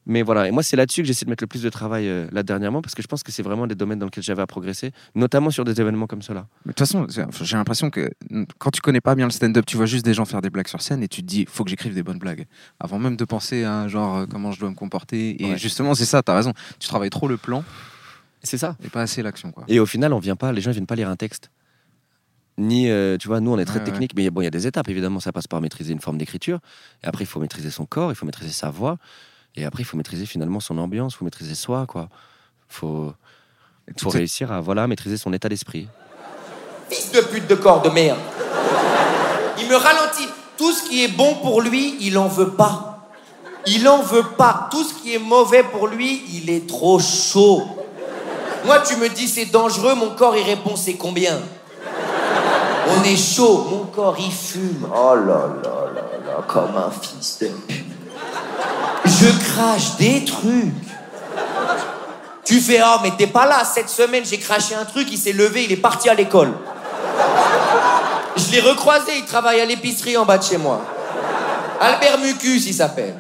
Mais 0.04 0.22
voilà, 0.22 0.48
et 0.48 0.50
moi, 0.50 0.64
c'est 0.64 0.74
là-dessus 0.74 1.02
que 1.02 1.06
j'essaie 1.06 1.24
de 1.26 1.30
mettre 1.30 1.44
le 1.44 1.46
plus 1.46 1.62
de 1.62 1.70
travail 1.70 2.08
euh, 2.08 2.26
là 2.32 2.42
dernièrement, 2.42 2.82
parce 2.82 2.92
que 2.96 3.02
je 3.02 3.06
pense 3.06 3.22
que 3.22 3.30
c'est 3.30 3.44
vraiment 3.44 3.68
des 3.68 3.76
domaines 3.76 4.00
dans 4.00 4.06
lesquels 4.06 4.24
j'avais 4.24 4.42
à 4.42 4.48
progresser, 4.48 4.90
notamment 5.14 5.50
sur 5.50 5.64
des 5.64 5.80
événements 5.80 6.08
comme 6.08 6.22
cela. 6.22 6.46
De 6.66 6.72
toute 6.72 6.80
façon, 6.80 7.06
j'ai 7.08 7.56
l'impression 7.56 7.88
que 7.88 8.10
quand 8.58 8.72
tu 8.72 8.80
connais 8.80 9.00
pas 9.00 9.14
bien 9.14 9.26
le 9.26 9.30
stand-up, 9.30 9.64
tu 9.64 9.76
vois 9.76 9.86
juste 9.86 10.04
des 10.04 10.12
gens 10.12 10.24
faire 10.24 10.42
des 10.42 10.50
blagues 10.50 10.66
sur 10.66 10.82
scène 10.82 11.04
et 11.04 11.08
tu 11.08 11.20
te 11.22 11.26
dis, 11.28 11.46
faut 11.48 11.62
que 11.62 11.70
j'écrive 11.70 11.94
des 11.94 12.02
bonnes 12.02 12.18
blagues. 12.18 12.46
Avant 12.80 12.98
même 12.98 13.14
de 13.16 13.24
penser 13.24 13.62
à 13.62 13.86
genre 13.86 14.16
euh, 14.16 14.26
comment 14.28 14.50
je 14.50 14.58
dois 14.58 14.70
me 14.70 14.74
comporter. 14.74 15.40
Et 15.40 15.50
Ouais. 15.52 15.56
justement, 15.56 15.94
c'est 15.94 16.04
ça, 16.04 16.20
t'as 16.20 16.34
raison. 16.34 16.52
Tu 16.80 16.88
travailles 16.88 17.10
trop 17.10 17.28
le 17.28 17.36
plan 17.36 17.62
C'est 18.42 18.58
ça. 18.58 18.76
et 18.84 18.88
pas 18.88 19.02
assez 19.02 19.22
l'action, 19.22 19.52
quoi. 19.52 19.62
Et 19.68 19.78
au 19.78 19.86
final, 19.86 20.12
on 20.14 20.18
vient 20.18 20.34
pas, 20.34 20.50
les 20.50 20.60
gens 20.62 20.72
viennent 20.72 20.86
pas 20.86 20.96
lire 20.96 21.10
un 21.10 21.16
texte. 21.16 21.48
Ni, 22.62 22.88
euh, 22.90 23.16
tu 23.18 23.28
vois, 23.28 23.40
nous, 23.40 23.52
on 23.52 23.58
est 23.58 23.64
très 23.64 23.74
Ouais, 23.74 23.80
ouais. 23.80 23.90
technique, 23.90 24.12
mais 24.16 24.30
bon, 24.30 24.40
il 24.40 24.44
y 24.44 24.46
a 24.46 24.50
des 24.50 24.66
étapes, 24.66 24.88
évidemment. 24.88 25.20
Ça 25.20 25.32
passe 25.32 25.46
par 25.46 25.60
maîtriser 25.60 25.92
une 25.92 26.00
forme 26.00 26.16
d'écriture. 26.18 26.58
Et 27.02 27.06
après, 27.06 27.24
il 27.24 27.26
faut 27.26 27.40
maîtriser 27.40 27.70
son 27.70 27.86
corps, 27.86 28.10
il 28.12 28.14
faut 28.14 28.26
maîtriser 28.26 28.52
sa 28.52 28.70
voix. 28.70 28.96
Et 29.56 29.64
après, 29.64 29.82
il 29.82 29.86
faut 29.86 29.96
maîtriser 29.96 30.24
finalement 30.26 30.60
son 30.60 30.78
ambiance, 30.78 31.14
il 31.14 31.16
faut 31.18 31.24
maîtriser 31.24 31.54
soi, 31.54 31.86
quoi. 31.86 32.08
faut, 32.68 33.12
faut 33.98 34.10
réussir 34.10 34.50
à 34.52 34.60
voilà, 34.60 34.86
maîtriser 34.86 35.16
son 35.16 35.32
état 35.32 35.48
d'esprit. 35.48 35.88
Fils 36.88 37.12
de 37.12 37.20
pute 37.20 37.46
de 37.48 37.54
corps 37.54 37.82
de 37.82 37.90
merde. 37.90 38.18
Il 39.58 39.68
me 39.68 39.76
ralentit. 39.76 40.28
Tout 40.58 40.72
ce 40.72 40.88
qui 40.88 41.02
est 41.02 41.08
bon 41.08 41.34
pour 41.36 41.60
lui, 41.62 41.96
il 42.00 42.16
en 42.18 42.28
veut 42.28 42.50
pas. 42.52 43.08
Il 43.66 43.88
en 43.88 44.02
veut 44.02 44.22
pas. 44.36 44.68
Tout 44.70 44.84
ce 44.84 44.94
qui 44.94 45.14
est 45.14 45.18
mauvais 45.18 45.62
pour 45.64 45.88
lui, 45.88 46.22
il 46.32 46.50
est 46.50 46.68
trop 46.68 46.98
chaud. 47.00 47.62
Moi, 48.64 48.78
tu 48.80 48.96
me 48.96 49.08
dis 49.08 49.26
c'est 49.26 49.46
dangereux, 49.46 49.94
mon 49.94 50.10
corps 50.10 50.36
il 50.36 50.44
répond 50.44 50.76
c'est 50.76 50.94
combien? 50.94 51.40
On 52.88 53.02
est 53.04 53.16
chaud, 53.16 53.66
mon 53.70 53.84
corps 53.84 54.16
il 54.18 54.32
fume. 54.32 54.88
Oh 54.92 55.14
là 55.14 55.46
là 55.62 55.92
là 55.94 56.02
là, 56.26 56.44
comme 56.46 56.76
un 56.76 56.90
fils 56.90 57.38
de 57.40 57.48
pute. 57.48 57.84
Je 59.04 59.52
crache 59.52 59.96
des 59.98 60.24
trucs. 60.24 60.72
Tu 62.44 62.60
fais 62.60 62.80
oh 62.84 62.98
mais 63.02 63.12
t'es 63.16 63.26
pas 63.26 63.46
là. 63.46 63.64
Cette 63.64 63.88
semaine 63.88 64.24
j'ai 64.24 64.38
craché 64.38 64.74
un 64.74 64.84
truc, 64.84 65.08
il 65.10 65.18
s'est 65.18 65.32
levé, 65.32 65.64
il 65.64 65.72
est 65.72 65.76
parti 65.76 66.08
à 66.08 66.14
l'école. 66.14 66.52
Je 68.36 68.50
l'ai 68.50 68.60
recroisé, 68.60 69.12
il 69.18 69.24
travaille 69.24 69.60
à 69.60 69.64
l'épicerie 69.64 70.16
en 70.16 70.24
bas 70.24 70.38
de 70.38 70.42
chez 70.42 70.58
moi. 70.58 70.80
Albert 71.80 72.18
Mucus, 72.18 72.66
il 72.66 72.74
s'appelle. 72.74 73.14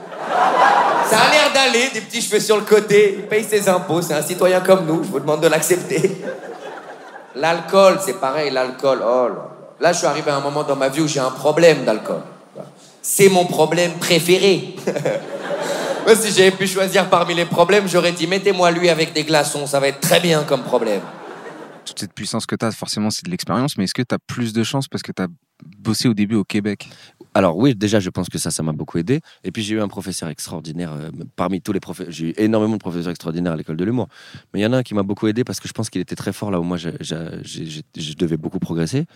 Ça 1.08 1.18
a 1.18 1.30
l'air 1.30 1.52
d'aller, 1.52 1.90
des 1.92 2.00
petits 2.00 2.22
cheveux 2.22 2.40
sur 2.40 2.56
le 2.56 2.62
côté, 2.62 3.16
il 3.18 3.26
paye 3.26 3.44
ses 3.44 3.68
impôts, 3.68 4.00
c'est 4.00 4.14
un 4.14 4.22
citoyen 4.22 4.60
comme 4.60 4.86
nous, 4.86 5.02
je 5.04 5.08
vous 5.08 5.20
demande 5.20 5.40
de 5.40 5.48
l'accepter. 5.48 6.22
L'alcool, 7.34 7.98
c'est 8.04 8.18
pareil, 8.18 8.50
l'alcool, 8.50 9.02
oh 9.04 9.28
là 9.28 9.51
là. 9.82 9.92
Je 9.92 9.98
suis 9.98 10.06
arrivé 10.06 10.30
à 10.30 10.36
un 10.36 10.40
moment 10.40 10.62
dans 10.62 10.76
ma 10.76 10.88
vie 10.88 11.02
où 11.02 11.08
j'ai 11.08 11.20
un 11.20 11.30
problème 11.30 11.84
d'alcool. 11.84 12.22
C'est 13.02 13.28
mon 13.28 13.44
problème 13.44 13.92
préféré. 13.98 14.76
Moi, 16.06 16.16
si 16.16 16.32
j'avais 16.32 16.52
pu 16.52 16.66
choisir 16.66 17.08
parmi 17.10 17.34
les 17.34 17.44
problèmes, 17.44 17.88
j'aurais 17.88 18.12
dit 18.12 18.26
mettez-moi 18.26 18.70
lui 18.70 18.88
avec 18.88 19.12
des 19.12 19.24
glaçons, 19.24 19.66
ça 19.66 19.78
va 19.78 19.88
être 19.88 20.00
très 20.00 20.20
bien 20.20 20.42
comme 20.44 20.62
problème. 20.62 21.00
toute 21.84 21.98
cette 21.98 22.12
puissance 22.12 22.46
que 22.46 22.56
tu 22.56 22.64
as, 22.64 22.72
forcément, 22.72 23.10
c'est 23.10 23.24
de 23.24 23.30
l'expérience, 23.30 23.76
mais 23.76 23.84
est-ce 23.84 23.94
que 23.94 24.02
tu 24.02 24.14
as 24.14 24.18
plus 24.18 24.52
de 24.52 24.62
chance 24.64 24.88
parce 24.88 25.02
que 25.02 25.12
tu 25.12 25.22
as 25.22 25.28
bossé 25.78 26.08
au 26.08 26.14
début 26.14 26.34
au 26.34 26.44
Québec? 26.44 26.88
Alors 27.34 27.56
oui, 27.56 27.74
déjà, 27.74 28.00
je 28.00 28.10
pense 28.10 28.28
que 28.28 28.38
ça, 28.38 28.50
ça 28.50 28.62
m'a 28.62 28.72
beaucoup 28.72 28.98
aidé. 28.98 29.20
Et 29.44 29.52
puis 29.52 29.62
j'ai 29.62 29.76
eu 29.76 29.80
un 29.80 29.88
professeur 29.88 30.28
extraordinaire. 30.28 30.92
euh, 30.92 31.10
parmi 31.36 31.60
tous 31.60 31.72
les 31.72 31.80
professeurs, 31.80 32.12
j'ai 32.12 32.30
eu 32.30 32.34
énormément 32.36 32.74
de 32.74 32.80
professeurs 32.80 33.10
extraordinaires 33.10 33.52
à 33.52 33.56
l'école 33.56 33.76
de 33.76 33.84
l'humour. 33.84 34.08
Mais 34.52 34.60
il 34.60 34.62
y 34.62 34.66
en 34.66 34.72
a 34.72 34.78
un 34.78 34.82
qui 34.82 34.94
m'a 34.94 35.02
beaucoup 35.02 35.28
aidé 35.28 35.44
parce 35.44 35.60
que 35.60 35.68
je 35.68 35.72
pense 35.72 35.88
qu'il 35.88 36.00
était 36.00 36.16
très 36.16 36.32
fort 36.32 36.50
là 36.50 36.60
où 36.60 36.64
moi, 36.64 36.76
je 36.76 38.14
devais 38.16 38.36
beaucoup 38.36 38.58
progresser. 38.58 39.06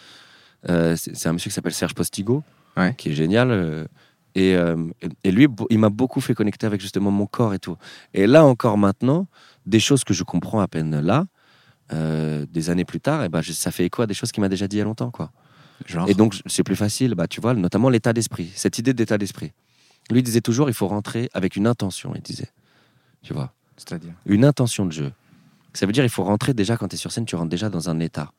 Euh, 0.68 0.96
c'est 0.96 1.28
un 1.28 1.32
monsieur 1.34 1.48
qui 1.50 1.54
s'appelle 1.54 1.74
Serge 1.74 1.94
Postigo, 1.94 2.42
Ouais. 2.76 2.94
qui 2.96 3.10
est 3.10 3.14
génial. 3.14 3.50
euh, 3.50 3.86
et, 4.34 4.54
euh, 4.54 4.76
et 5.24 5.30
lui, 5.30 5.46
il 5.70 5.78
m'a 5.78 5.88
beaucoup 5.88 6.20
fait 6.20 6.34
connecter 6.34 6.66
avec 6.66 6.80
justement 6.80 7.10
mon 7.10 7.26
corps 7.26 7.54
et 7.54 7.58
tout. 7.58 7.76
Et 8.12 8.26
là 8.26 8.44
encore 8.44 8.76
maintenant, 8.76 9.28
des 9.64 9.80
choses 9.80 10.04
que 10.04 10.12
je 10.12 10.24
comprends 10.24 10.60
à 10.60 10.68
peine 10.68 11.00
là, 11.00 11.24
euh, 11.92 12.44
des 12.50 12.68
années 12.68 12.84
plus 12.84 13.00
tard, 13.00 13.24
et 13.24 13.28
ben, 13.28 13.40
je- 13.40 13.52
ça 13.52 13.70
fait 13.70 13.86
écho 13.86 14.02
à 14.02 14.06
des 14.06 14.12
choses 14.14 14.32
qu'il 14.32 14.40
m'a 14.42 14.48
déjà 14.48 14.66
dit 14.68 14.76
il 14.76 14.78
y 14.80 14.82
a 14.82 14.84
longtemps. 14.84 15.10
quoi. 15.10 15.30
Genre 15.86 16.08
Et 16.08 16.14
donc, 16.14 16.34
c'est 16.46 16.62
plus 16.64 16.76
facile, 16.76 17.14
bah, 17.14 17.26
tu 17.28 17.40
vois, 17.40 17.54
notamment 17.54 17.88
l'état 17.88 18.12
d'esprit, 18.12 18.50
cette 18.54 18.78
idée 18.78 18.92
d'état 18.92 19.16
d'esprit. 19.18 19.52
Lui 20.10 20.22
disait 20.22 20.40
toujours, 20.40 20.68
il 20.68 20.74
faut 20.74 20.88
rentrer 20.88 21.28
avec 21.32 21.56
une 21.56 21.66
intention, 21.66 22.12
il 22.14 22.22
disait. 22.22 22.50
Tu 23.22 23.32
vois, 23.32 23.52
C'est-à-dire? 23.76 24.12
Une 24.26 24.44
intention 24.44 24.84
de 24.86 24.92
jeu. 24.92 25.12
Ça 25.74 25.84
veut 25.86 25.92
dire, 25.92 26.04
il 26.04 26.10
faut 26.10 26.24
rentrer 26.24 26.54
déjà, 26.54 26.76
quand 26.76 26.88
tu 26.88 26.94
es 26.94 26.98
sur 26.98 27.12
scène, 27.12 27.24
tu 27.26 27.36
rentres 27.36 27.50
déjà 27.50 27.68
dans 27.68 27.88
un 27.90 28.00
état. 28.00 28.32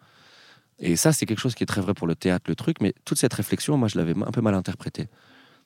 Et 0.79 0.95
ça, 0.95 1.11
c'est 1.11 1.25
quelque 1.25 1.39
chose 1.39 1.55
qui 1.55 1.63
est 1.63 1.67
très 1.67 1.81
vrai 1.81 1.93
pour 1.93 2.05
le 2.07 2.15
théâtre, 2.15 2.45
le 2.47 2.55
truc, 2.55 2.77
mais 2.81 2.93
toute 3.05 3.17
cette 3.17 3.33
réflexion, 3.33 3.77
moi, 3.77 3.87
je 3.87 3.97
l'avais 3.97 4.13
un 4.15 4.31
peu 4.31 4.41
mal 4.41 4.53
interprétée. 4.53 5.07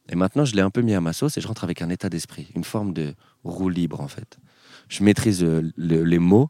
Et 0.09 0.15
maintenant, 0.15 0.45
je 0.45 0.55
l'ai 0.55 0.61
un 0.61 0.69
peu 0.69 0.81
mis 0.81 0.93
à 0.93 1.01
ma 1.01 1.13
sauce 1.13 1.37
et 1.37 1.41
je 1.41 1.47
rentre 1.47 1.63
avec 1.63 1.81
un 1.81 1.89
état 1.89 2.09
d'esprit, 2.09 2.47
une 2.55 2.63
forme 2.63 2.93
de 2.93 3.13
roue 3.43 3.69
libre, 3.69 3.99
en 4.01 4.07
fait. 4.07 4.37
Je 4.89 5.03
maîtrise 5.03 5.43
euh, 5.43 5.69
le- 5.75 6.03
les 6.03 6.19
mots, 6.19 6.49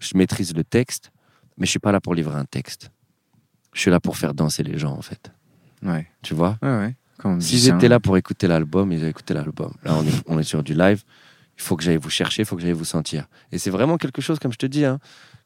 je 0.00 0.16
maîtrise 0.16 0.54
le 0.54 0.64
texte, 0.64 1.10
mais 1.56 1.66
je 1.66 1.70
suis 1.70 1.78
pas 1.80 1.92
là 1.92 2.00
pour 2.00 2.14
livrer 2.14 2.36
un 2.36 2.44
texte. 2.44 2.90
Je 3.74 3.80
suis 3.80 3.90
là 3.90 4.00
pour 4.00 4.16
faire 4.16 4.32
danser 4.32 4.62
les 4.62 4.78
gens, 4.78 4.92
en 4.96 5.02
fait. 5.02 5.30
Ouais. 5.82 6.06
Tu 6.22 6.34
vois? 6.34 6.56
Ouais, 6.62 6.68
ouais. 6.78 6.96
Comme 7.18 7.34
musicien. 7.34 7.76
étaient 7.76 7.88
là 7.88 7.98
pour 8.00 8.16
écouter 8.16 8.46
l'album, 8.46 8.92
ils 8.92 9.04
écouté 9.04 9.34
l'album. 9.34 9.72
Là, 9.84 9.94
on 9.96 10.04
est, 10.04 10.22
on 10.26 10.38
est 10.38 10.44
sur 10.44 10.62
du 10.62 10.72
live. 10.74 11.02
Il 11.56 11.62
faut 11.62 11.76
que 11.76 11.82
j'aille 11.82 11.96
vous 11.96 12.10
chercher, 12.10 12.42
il 12.42 12.44
faut 12.46 12.54
que 12.54 12.62
j'aille 12.62 12.72
vous 12.72 12.84
sentir. 12.84 13.26
Et 13.50 13.58
c'est 13.58 13.70
vraiment 13.70 13.96
quelque 13.98 14.22
chose, 14.22 14.38
comme 14.38 14.52
je 14.52 14.58
te 14.58 14.66
dis, 14.66 14.84
hein, 14.84 15.00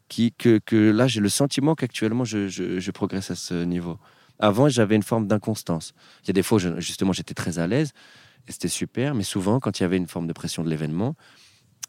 qui, 0.08 0.32
que, 0.32 0.58
que 0.64 0.90
là, 0.90 1.06
j'ai 1.06 1.20
le 1.20 1.28
sentiment 1.28 1.74
qu'actuellement, 1.74 2.24
je, 2.24 2.48
je, 2.48 2.78
je 2.80 2.90
progresse 2.90 3.30
à 3.30 3.34
ce 3.34 3.54
niveau. 3.64 3.98
Avant, 4.38 4.68
j'avais 4.68 4.96
une 4.96 5.02
forme 5.02 5.26
d'inconstance. 5.26 5.94
Il 6.24 6.28
y 6.28 6.30
a 6.30 6.32
des 6.34 6.42
fois, 6.42 6.56
où 6.56 6.58
je- 6.58 6.80
justement, 6.80 7.12
j'étais 7.12 7.34
très 7.34 7.58
à 7.58 7.66
l'aise 7.66 7.92
et 8.48 8.52
c'était 8.52 8.68
super. 8.68 9.14
Mais 9.14 9.22
souvent, 9.22 9.60
quand 9.60 9.78
il 9.78 9.82
y 9.82 9.86
avait 9.86 9.96
une 9.96 10.08
forme 10.08 10.26
de 10.26 10.32
pression 10.32 10.64
de 10.64 10.68
l'événement, 10.70 11.14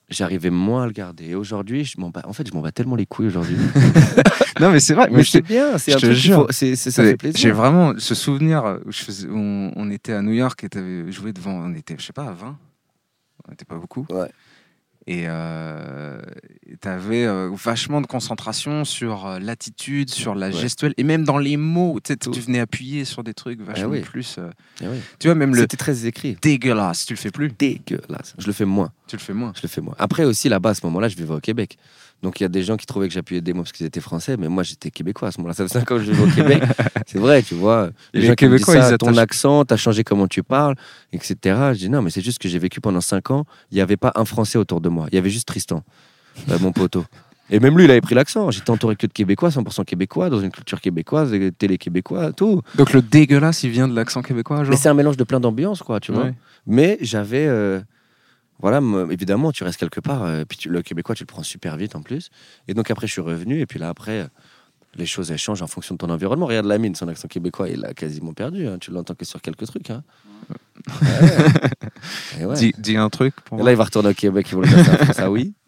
j'arrivais 0.10 0.52
moins 0.52 0.84
à 0.84 0.86
le 0.86 0.91
garder. 0.91 1.26
Et 1.30 1.36
aujourd'hui, 1.36 1.84
je 1.84 1.99
m'en 1.99 2.10
bats. 2.12 2.21
En 2.26 2.34
fait, 2.34 2.47
je 2.47 2.54
m'en 2.54 2.62
bats 2.62 2.71
tellement 2.71 2.95
les 2.95 3.06
couilles 3.06 3.28
aujourd'hui. 3.28 3.58
Non, 4.60 4.71
mais 4.71 4.80
c'est 4.80 4.93
vrai. 4.93 5.08
mais 5.10 5.17
mais 5.17 5.23
je 5.23 5.32
c'est 5.32 5.41
bien. 5.41 5.80
C'est 5.80 5.93
un 5.93 5.95
te 5.97 6.06
truc 6.06 6.15
jure. 6.15 6.45
faut- 6.45 6.52
c'est- 6.52 6.76
c'est- 6.76 6.91
ça 6.91 7.02
fait 7.04 7.17
plaisir. 7.17 7.39
J'ai 7.41 7.52
vraiment 7.52 7.93
ce 7.97 8.13
souvenir 8.13 8.78
où 8.86 8.91
je 8.91 8.99
faisais, 9.04 9.28
on, 9.28 9.71
on 9.76 9.89
était 9.89 10.13
à 10.13 10.21
New 10.21 10.32
York 10.32 10.63
et 10.63 10.69
t'avais 10.69 11.12
joué 11.12 11.34
devant, 11.34 11.54
on 11.54 11.73
était, 11.73 11.95
je 11.97 12.06
sais 12.06 12.13
pas, 12.13 12.26
à 12.28 12.34
20. 12.34 12.56
On 13.47 13.52
n'était 13.52 13.65
pas 13.65 13.78
beaucoup. 13.80 14.06
Ouais. 14.12 14.30
Et 15.06 15.28
tu 16.82 16.88
avais 16.88 17.28
vachement 17.54 18.02
de 18.02 18.08
concentration 18.08 18.86
sur 18.86 19.26
euh, 19.26 19.39
l'attitude, 19.39 20.10
sur 20.10 20.34
la 20.36 20.48
Ouais. 20.48 20.54
gestuelle, 20.54 20.94
et 20.98 21.04
même 21.04 21.24
dans 21.24 21.38
les 21.38 21.58
mots. 21.58 22.00
Tu 22.04 22.13
sais, 22.13 22.18
tu 22.18 22.39
venais 22.39 22.60
appuyer 22.60 23.06
sur 23.06 23.24
des 23.24 23.34
trucs 23.34 23.62
vachement 23.62 23.89
oui. 23.89 24.02
plus. 24.02 24.36
euh, 24.38 24.50
Eh 24.82 24.88
oui. 24.88 24.98
Tu 25.20 25.28
vois, 25.28 25.36
même 25.36 25.54
le 25.56 25.62
C'était 25.62 25.78
très 25.78 26.06
écrit. 26.06 26.38
dégueulasse, 26.42 27.06
tu 27.06 27.13
le 27.13 27.18
fais 27.20 27.32
plus. 27.32 27.50
Dégueulasse. 27.50 28.34
Je 28.38 28.48
le 28.48 28.54
fais 28.54 28.66
moins. 28.66 28.92
Tu 29.08 29.16
le 29.16 29.22
fais 29.22 29.34
moins. 29.34 29.52
Je 29.56 29.62
le 29.63 29.68
fais 29.68 29.82
moi. 29.82 29.96
Après 30.00 30.24
aussi, 30.24 30.50
là-bas, 30.50 30.70
à 30.72 30.74
ce 30.74 30.86
moment-là, 30.86 31.08
je 31.10 31.16
vivais 31.16 31.34
au 31.34 31.39
Québec. 31.39 31.78
Donc 32.23 32.39
il 32.39 32.43
y 32.43 32.45
a 32.45 32.49
des 32.49 32.63
gens 32.63 32.77
qui 32.77 32.86
trouvaient 32.86 33.07
que 33.09 33.13
j'appuyais 33.13 33.41
des 33.41 33.53
mots 33.53 33.62
parce 33.63 33.73
qu'ils 33.73 33.86
étaient 33.86 33.99
français, 33.99 34.38
mais 34.38 34.47
moi 34.47 34.63
j'étais 34.63 34.89
québécois 34.89 35.27
à 35.27 35.31
ce 35.31 35.39
moment-là. 35.39 35.53
Ça 35.53 35.67
fait 35.67 35.73
5 35.73 35.81
ans 35.91 35.97
que 35.97 36.03
je 36.03 36.12
vis 36.13 36.23
au 36.23 36.27
Québec. 36.33 36.63
C'est 37.05 37.19
vrai, 37.19 37.43
tu 37.43 37.53
vois. 37.53 37.89
Les, 38.13 38.21
Les 38.21 38.27
gens 38.27 38.33
qui 38.33 38.45
me 38.45 38.57
disent 38.57 38.65
Québécois, 38.65 38.81
ça, 38.88 38.91
ils 38.93 38.97
ton 38.97 39.17
accent, 39.17 39.65
t'as 39.65 39.75
changé 39.77 40.03
comment 40.03 40.27
tu 40.27 40.41
parles, 40.41 40.75
etc. 41.12 41.36
Je 41.43 41.77
dis 41.77 41.89
non, 41.89 42.01
mais 42.01 42.09
c'est 42.09 42.21
juste 42.21 42.39
que 42.41 42.47
j'ai 42.47 42.59
vécu 42.59 42.79
pendant 42.81 43.01
5 43.01 43.29
ans. 43.31 43.45
Il 43.71 43.75
n'y 43.75 43.81
avait 43.81 43.97
pas 43.97 44.12
un 44.15 44.25
français 44.25 44.57
autour 44.57 44.79
de 44.81 44.89
moi. 44.89 45.07
Il 45.12 45.15
y 45.15 45.17
avait 45.17 45.29
juste 45.29 45.47
Tristan, 45.47 45.83
euh, 46.49 46.57
mon 46.59 46.71
poteau. 46.71 47.03
Et 47.49 47.59
même 47.59 47.77
lui, 47.77 47.83
il 47.83 47.91
avait 47.91 47.99
pris 48.01 48.15
l'accent. 48.15 48.49
J'étais 48.51 48.71
entouré 48.71 48.95
que 48.95 49.05
de 49.05 49.12
Québécois, 49.12 49.49
100% 49.49 49.83
Québécois, 49.83 50.29
dans 50.29 50.39
une 50.39 50.49
culture 50.49 50.79
québécoise, 50.79 51.36
télé 51.57 51.77
québécois, 51.77 52.31
tout. 52.31 52.62
Donc 52.75 52.93
le 52.93 53.01
dégueulasse, 53.01 53.63
il 53.63 53.69
vient 53.69 53.88
de 53.89 53.93
l'accent 53.93 54.21
québécois, 54.21 54.63
genre? 54.63 54.69
Mais 54.69 54.77
c'est 54.77 54.88
un 54.89 54.93
mélange 54.93 55.17
de 55.17 55.25
plein 55.25 55.41
d'ambiances, 55.41 55.83
quoi, 55.83 55.99
tu 55.99 56.13
vois. 56.13 56.23
Ouais. 56.23 56.33
Mais 56.65 56.97
j'avais. 57.01 57.45
euh, 57.45 57.81
voilà, 58.63 58.82
évidemment, 59.12 59.52
tu 59.52 59.63
restes 59.63 59.80
quelque 59.80 59.99
part. 59.99 60.23
euh, 60.23 60.43
puis 60.47 60.58
tu- 60.58 60.69
le 60.69 60.82
québécois, 60.82 61.13
tu 61.13 61.21
le 61.23 61.28
prends 61.28 61.43
super 61.43 61.78
vite 61.78 61.95
en 61.95 62.02
plus. 62.02 62.32
Et 62.67 62.73
donc 62.73 62.89
après, 62.89 63.06
je 63.06 63.12
suis 63.12 63.21
revenu. 63.21 63.60
Et 63.62 63.65
puis 63.67 63.78
là, 63.78 63.89
après, 63.89 64.21
euh, 64.21 64.28
les 64.95 65.06
choses, 65.06 65.30
elles 65.32 65.38
changent 65.38 65.62
en 65.62 65.67
fonction 65.67 65.93
de 65.95 65.97
ton 65.99 66.10
environnement. 66.10 66.45
Regarde 66.47 66.65
Lamine, 66.65 66.95
son 66.95 67.08
accent 67.08 67.28
québécois, 67.28 67.67
il 67.69 67.84
a 67.86 67.93
quasiment 67.93 68.34
perdu. 68.34 68.67
hein. 68.67 68.78
Tu 68.80 68.89
l'entends 68.91 69.15
que 69.15 69.26
sur 69.26 69.41
quelques 69.41 69.65
trucs. 69.67 69.89
Hein. 69.89 70.04
Ouais. 70.49 70.58
Et 72.41 72.45
ouais. 72.45 72.56
Dis, 72.56 72.73
dis 72.78 72.97
un 72.97 73.10
truc 73.10 73.34
pour 73.45 73.60
Et 73.60 73.63
là, 73.63 73.71
il 73.71 73.78
va 73.78 73.84
retourner 73.86 74.10
au 74.10 74.13
Québec. 74.13 74.47
Ils 74.52 74.56
vont 74.56 74.62
le 74.62 74.67
faire 74.67 75.13
ça, 75.15 75.30
oui. 75.32 75.54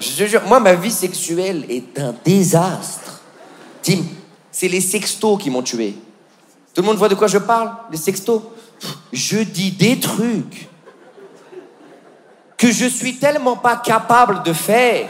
Je 0.00 0.16
te 0.16 0.26
jure, 0.26 0.42
moi, 0.46 0.58
ma 0.60 0.74
vie 0.74 0.90
sexuelle 0.90 1.64
est 1.68 1.98
un 1.98 2.14
désastre. 2.24 3.20
Tim, 3.82 3.98
c'est 4.50 4.68
les 4.68 4.80
sextos 4.80 5.40
qui 5.40 5.48
m'ont 5.50 5.62
tué. 5.62 5.94
Tout 6.74 6.82
le 6.82 6.86
monde 6.86 6.96
voit 6.96 7.08
de 7.08 7.14
quoi 7.14 7.28
je 7.28 7.38
parle 7.38 7.70
Les 7.90 7.96
sextos? 7.96 8.42
Je 9.12 9.38
dis 9.38 9.70
des 9.70 9.98
trucs 10.00 10.68
que 12.56 12.70
je 12.70 12.86
suis 12.86 13.16
tellement 13.16 13.56
pas 13.56 13.76
capable 13.76 14.42
de 14.42 14.52
faire. 14.52 15.08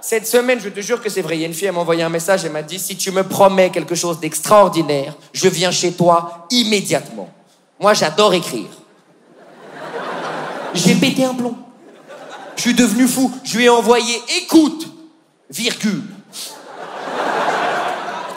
Cette 0.00 0.26
semaine, 0.26 0.60
je 0.60 0.68
te 0.68 0.80
jure 0.80 1.00
que 1.02 1.08
c'est 1.08 1.22
vrai, 1.22 1.36
il 1.36 1.40
y 1.40 1.44
a 1.44 1.46
une 1.46 1.54
fille, 1.54 1.68
elle 1.68 1.74
m'a 1.74 1.80
envoyé 1.80 2.02
un 2.02 2.08
message, 2.08 2.44
elle 2.44 2.52
m'a 2.52 2.62
dit, 2.62 2.78
si 2.78 2.96
tu 2.96 3.10
me 3.10 3.22
promets 3.22 3.70
quelque 3.70 3.94
chose 3.94 4.18
d'extraordinaire, 4.18 5.14
je 5.32 5.48
viens 5.48 5.70
chez 5.70 5.92
toi 5.92 6.46
immédiatement. 6.50 7.28
Moi, 7.78 7.94
j'adore 7.94 8.34
écrire. 8.34 8.68
J'ai 10.74 10.94
pété 10.94 11.24
un 11.24 11.34
plomb. 11.34 11.56
Je 12.56 12.62
suis 12.62 12.74
devenu 12.74 13.08
fou. 13.08 13.32
Je 13.42 13.56
lui 13.56 13.64
ai 13.64 13.68
envoyé 13.68 14.20
écoute, 14.42 14.86
virgule. 15.50 16.04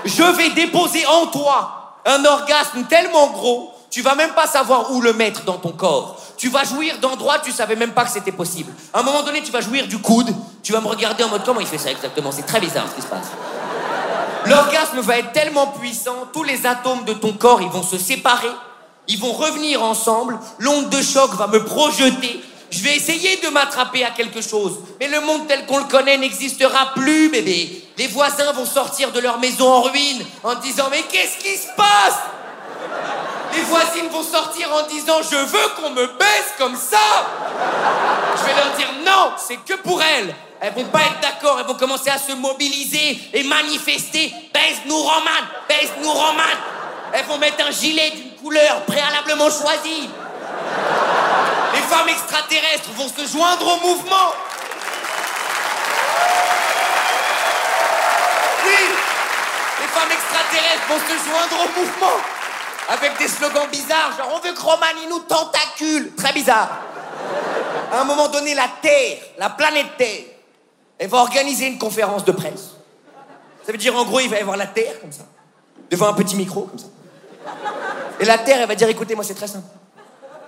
Je 0.06 0.24
vais 0.38 0.50
déposer 0.52 1.06
en 1.06 1.28
toi 1.28 1.83
un 2.06 2.26
orgasme 2.26 2.84
tellement 2.90 3.28
gros, 3.28 3.74
Tu 3.94 4.02
vas 4.02 4.16
même 4.16 4.32
pas 4.32 4.48
savoir 4.48 4.92
où 4.92 5.02
le 5.02 5.14
mettre 5.14 5.44
dans 5.44 5.58
ton 5.58 5.72
corps. 5.72 6.20
Tu 6.36 6.50
vas 6.50 6.64
jouir 6.64 6.98
d'endroits, 6.98 7.38
tu 7.38 7.52
savais 7.52 7.76
même 7.76 7.92
pas 7.92 8.04
que 8.04 8.10
c'était 8.10 8.32
possible. 8.32 8.74
À 8.92 9.02
un 9.02 9.04
moment 9.04 9.22
donné, 9.22 9.44
tu 9.44 9.52
vas 9.52 9.62
jouir 9.62 9.86
du 9.86 10.00
coude. 10.00 10.34
Tu 10.64 10.74
vas 10.74 10.82
me 10.82 10.88
regarder 10.88 11.24
en 11.24 11.30
mode 11.30 11.44
comment 11.46 11.60
il 11.60 11.68
fait 11.68 11.78
ça 11.78 11.92
exactement? 11.92 12.32
C'est 12.32 12.48
très 12.48 12.60
bizarre 12.60 12.86
ce 12.90 12.96
qui 12.96 13.04
se 13.04 13.08
passe. 13.08 13.28
L'orgasme 14.48 15.00
va 15.00 15.20
être 15.20 15.32
tellement 15.32 15.68
puissant, 15.68 16.28
tous 16.34 16.42
les 16.42 16.66
atomes 16.66 17.06
de 17.06 17.14
ton 17.14 17.34
corps, 17.34 17.62
ils 17.62 17.70
vont 17.70 17.84
se 17.84 18.00
séparer. 18.00 18.50
Ils 19.08 19.20
vont 19.20 19.32
revenir 19.32 19.84
ensemble. 19.84 20.40
L'onde 20.58 20.90
de 20.90 21.02
choc 21.04 21.36
va 21.36 21.46
me 21.46 21.64
projeter. 21.64 22.44
Je 22.74 22.82
vais 22.82 22.96
essayer 22.96 23.38
de 23.38 23.50
m'attraper 23.50 24.04
à 24.04 24.10
quelque 24.10 24.42
chose. 24.42 24.80
Mais 25.00 25.08
le 25.08 25.22
monde 25.22 25.48
tel 25.48 25.68
qu'on 25.68 25.78
le 25.78 25.84
connaît 25.84 26.18
n'existera 26.18 26.92
plus, 26.96 27.30
bébé. 27.30 27.84
Les 28.00 28.08
voisins 28.08 28.52
vont 28.54 28.66
sortir 28.66 29.12
de 29.12 29.20
leur 29.20 29.38
maison 29.38 29.72
en 29.72 29.82
ruine 29.84 30.26
en 30.44 30.56
disant 30.56 30.88
Mais 30.90 31.04
qu'est-ce 31.04 31.38
qui 31.38 31.56
se 31.56 31.68
passe? 31.78 32.18
Les 33.56 33.62
voisines 33.62 34.08
vont 34.12 34.24
sortir 34.24 34.74
en 34.74 34.88
disant 34.88 35.22
Je 35.22 35.36
veux 35.36 35.68
qu'on 35.78 35.92
me 35.92 36.08
baisse 36.18 36.54
comme 36.58 36.76
ça 36.76 36.98
Je 38.38 38.44
vais 38.44 38.56
leur 38.56 38.76
dire 38.76 38.88
Non, 39.06 39.34
c'est 39.38 39.58
que 39.58 39.80
pour 39.82 40.02
elles. 40.02 40.34
Elles 40.60 40.74
vont 40.74 40.86
pas 40.86 41.02
être 41.02 41.20
d'accord, 41.22 41.60
elles 41.60 41.68
vont 41.68 41.76
commencer 41.76 42.10
à 42.10 42.18
se 42.18 42.32
mobiliser 42.32 43.20
et 43.34 43.44
manifester. 43.44 44.34
Baisse-nous, 44.52 44.98
Roman 44.98 45.44
Baisse-nous, 45.70 46.12
Roman 46.12 46.42
Elles 47.14 47.26
vont 47.26 47.38
mettre 47.38 47.68
un 47.68 47.72
gilet 47.72 48.10
d'une 48.16 48.32
couleur 48.42 48.82
préalablement 48.88 49.52
choisie. 49.52 50.10
Les 51.94 52.00
femmes 52.00 52.10
extraterrestres 52.10 52.90
vont 52.98 53.08
se 53.08 53.32
joindre 53.32 53.68
au 53.68 53.88
mouvement. 53.88 54.34
Oui, 58.66 58.84
les 59.80 59.88
femmes 59.88 60.12
extraterrestres 60.12 60.88
vont 60.90 60.98
se 60.98 61.30
joindre 61.30 61.64
au 61.64 61.80
mouvement. 61.80 62.18
Avec 62.90 63.16
des 63.20 63.28
slogans 63.28 63.68
bizarres, 63.70 64.18
genre 64.18 64.32
on 64.34 64.40
veut 64.40 64.56
que 64.56 64.60
Roman 64.60 64.88
il 65.04 65.10
nous 65.10 65.20
tentacule. 65.20 66.16
Très 66.16 66.34
bizarre. 66.34 66.80
À 67.92 68.02
un 68.02 68.06
moment 68.06 68.28
donné, 68.28 68.56
la 68.56 68.70
Terre, 68.82 69.20
la 69.38 69.52
planète 69.52 69.96
Terre, 69.96 70.24
elle 70.98 71.10
va 71.10 71.20
organiser 71.20 71.68
une 71.68 71.78
conférence 71.78 72.26
de 72.26 72.32
presse. 72.32 72.72
Ça 73.68 73.72
veut 73.72 73.78
dire 73.78 73.96
en 73.96 74.04
gros, 74.04 74.20
il 74.20 74.32
va 74.32 74.38
y 74.38 74.42
avoir 74.42 74.58
la 74.58 74.66
Terre 74.66 75.00
comme 75.00 75.12
ça, 75.12 75.26
devant 75.92 76.08
un 76.08 76.14
petit 76.14 76.38
micro 76.38 76.64
comme 76.64 76.80
ça. 76.80 76.88
Et 78.20 78.26
la 78.26 78.40
Terre, 78.40 78.62
elle 78.62 78.68
va 78.68 78.74
dire 78.74 78.90
écoutez, 78.90 79.14
moi 79.14 79.24
c'est 79.24 79.36
très 79.36 79.48
simple. 79.48 79.68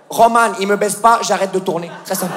Roman, 0.10 0.53
il 0.60 0.68
me 0.68 0.76
baisse 0.76 0.95
pas, 0.95 1.20
j'arrête 1.22 1.51
de 1.51 1.60
tourner. 1.60 1.91
Très 2.06 2.16
simple. 2.16 2.34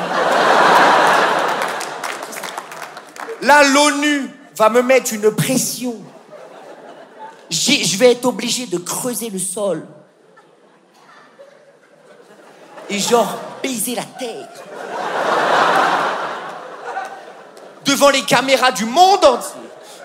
Là, 3.42 3.62
l'ONU 3.64 4.30
va 4.56 4.68
me 4.68 4.82
mettre 4.82 5.12
une 5.12 5.30
pression. 5.30 5.96
Je 7.50 7.96
vais 7.96 8.12
être 8.12 8.24
obligé 8.24 8.66
de 8.66 8.78
creuser 8.78 9.30
le 9.30 9.38
sol. 9.38 9.86
Et 12.90 12.98
genre 12.98 13.36
baiser 13.62 13.94
la 13.94 14.02
terre. 14.02 14.48
Devant 17.84 18.10
les 18.10 18.22
caméras 18.22 18.72
du 18.72 18.84
monde 18.84 19.24
entier. 19.24 19.60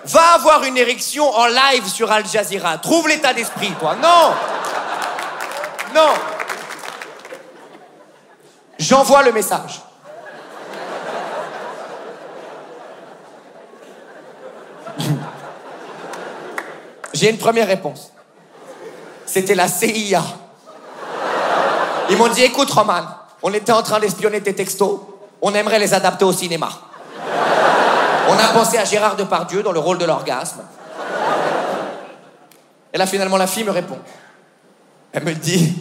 Va 0.06 0.34
avoir 0.34 0.64
une 0.64 0.76
érection 0.76 1.30
en 1.34 1.46
live 1.46 1.86
sur 1.86 2.12
Al 2.12 2.26
Jazeera. 2.26 2.76
Trouve 2.76 3.08
l'état 3.08 3.32
d'esprit, 3.32 3.72
toi. 3.80 3.96
Non 3.96 4.34
Non 5.94 6.12
J'envoie 8.78 9.22
le 9.22 9.32
message. 9.32 9.82
J'ai 17.14 17.30
une 17.30 17.38
première 17.38 17.66
réponse. 17.66 18.12
C'était 19.26 19.54
la 19.54 19.68
CIA. 19.68 20.22
Ils 22.10 22.16
m'ont 22.16 22.28
dit 22.28 22.42
écoute, 22.42 22.70
Roman, 22.70 23.06
on 23.42 23.52
était 23.52 23.72
en 23.72 23.82
train 23.82 24.00
d'espionner 24.00 24.40
tes 24.40 24.54
textos, 24.54 25.00
on 25.40 25.54
aimerait 25.54 25.78
les 25.78 25.94
adapter 25.94 26.24
au 26.24 26.32
cinéma. 26.32 26.70
On 28.28 28.38
a 28.38 28.48
pensé 28.52 28.78
à 28.78 28.84
Gérard 28.84 29.16
Depardieu 29.16 29.62
dans 29.62 29.72
le 29.72 29.78
rôle 29.78 29.98
de 29.98 30.04
l'orgasme. 30.04 30.62
Et 32.92 32.98
là, 32.98 33.06
finalement, 33.06 33.36
la 33.36 33.46
fille 33.46 33.64
me 33.64 33.70
répond. 33.70 33.98
Elle 35.12 35.24
me 35.24 35.34
dit 35.34 35.74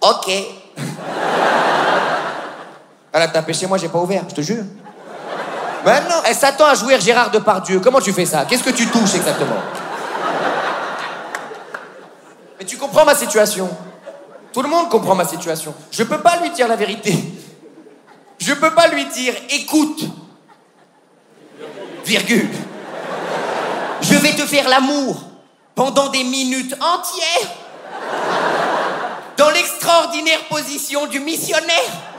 Ok. 0.00 0.30
Elle 3.16 3.22
a 3.22 3.28
tapé 3.28 3.54
chez 3.54 3.66
moi, 3.66 3.78
j'ai 3.78 3.88
pas 3.88 3.98
ouvert, 3.98 4.24
je 4.28 4.34
te 4.34 4.42
jure. 4.42 4.64
Mais 5.86 6.00
non, 6.02 6.16
elle 6.26 6.34
s'attend 6.34 6.66
à 6.66 6.74
jouer 6.74 7.00
Gérard 7.00 7.30
Depardieu. 7.30 7.80
Comment 7.80 7.98
tu 7.98 8.12
fais 8.12 8.26
ça? 8.26 8.44
Qu'est-ce 8.44 8.62
que 8.62 8.68
tu 8.68 8.86
touches 8.88 9.14
exactement? 9.14 9.56
Mais 12.58 12.66
tu 12.66 12.76
comprends 12.76 13.06
ma 13.06 13.14
situation. 13.14 13.70
Tout 14.52 14.60
le 14.60 14.68
monde 14.68 14.90
comprend 14.90 15.14
ma 15.14 15.24
situation. 15.24 15.74
Je 15.90 16.02
peux 16.02 16.18
pas 16.18 16.36
lui 16.42 16.50
dire 16.50 16.68
la 16.68 16.76
vérité. 16.76 17.14
Je 18.36 18.52
peux 18.52 18.72
pas 18.72 18.88
lui 18.88 19.06
dire 19.06 19.32
écoute. 19.48 20.04
Virgule. 22.04 22.50
Je 24.02 24.14
vais 24.14 24.34
te 24.34 24.42
faire 24.42 24.68
l'amour 24.68 25.22
pendant 25.74 26.08
des 26.08 26.22
minutes 26.22 26.74
entières 26.74 27.50
dans 29.38 29.48
l'extraordinaire 29.48 30.44
position 30.50 31.06
du 31.06 31.20
missionnaire. 31.20 32.15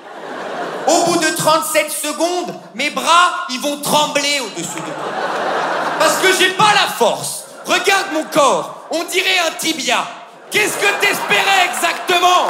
Au 0.87 1.05
bout 1.05 1.17
de 1.17 1.35
37 1.35 1.91
secondes, 1.91 2.55
mes 2.73 2.89
bras, 2.89 3.45
ils 3.49 3.59
vont 3.59 3.81
trembler 3.81 4.39
au-dessus 4.39 4.79
de 4.79 4.85
moi. 4.85 5.97
Parce 5.99 6.17
que 6.19 6.27
j'ai 6.39 6.51
pas 6.51 6.73
la 6.73 6.87
force. 6.91 7.43
Regarde 7.65 8.13
mon 8.13 8.23
corps, 8.25 8.87
on 8.91 9.03
dirait 9.03 9.39
un 9.47 9.51
tibia. 9.57 10.07
Qu'est-ce 10.49 10.77
que 10.77 11.01
t'espérais 11.01 11.65
exactement? 11.73 12.47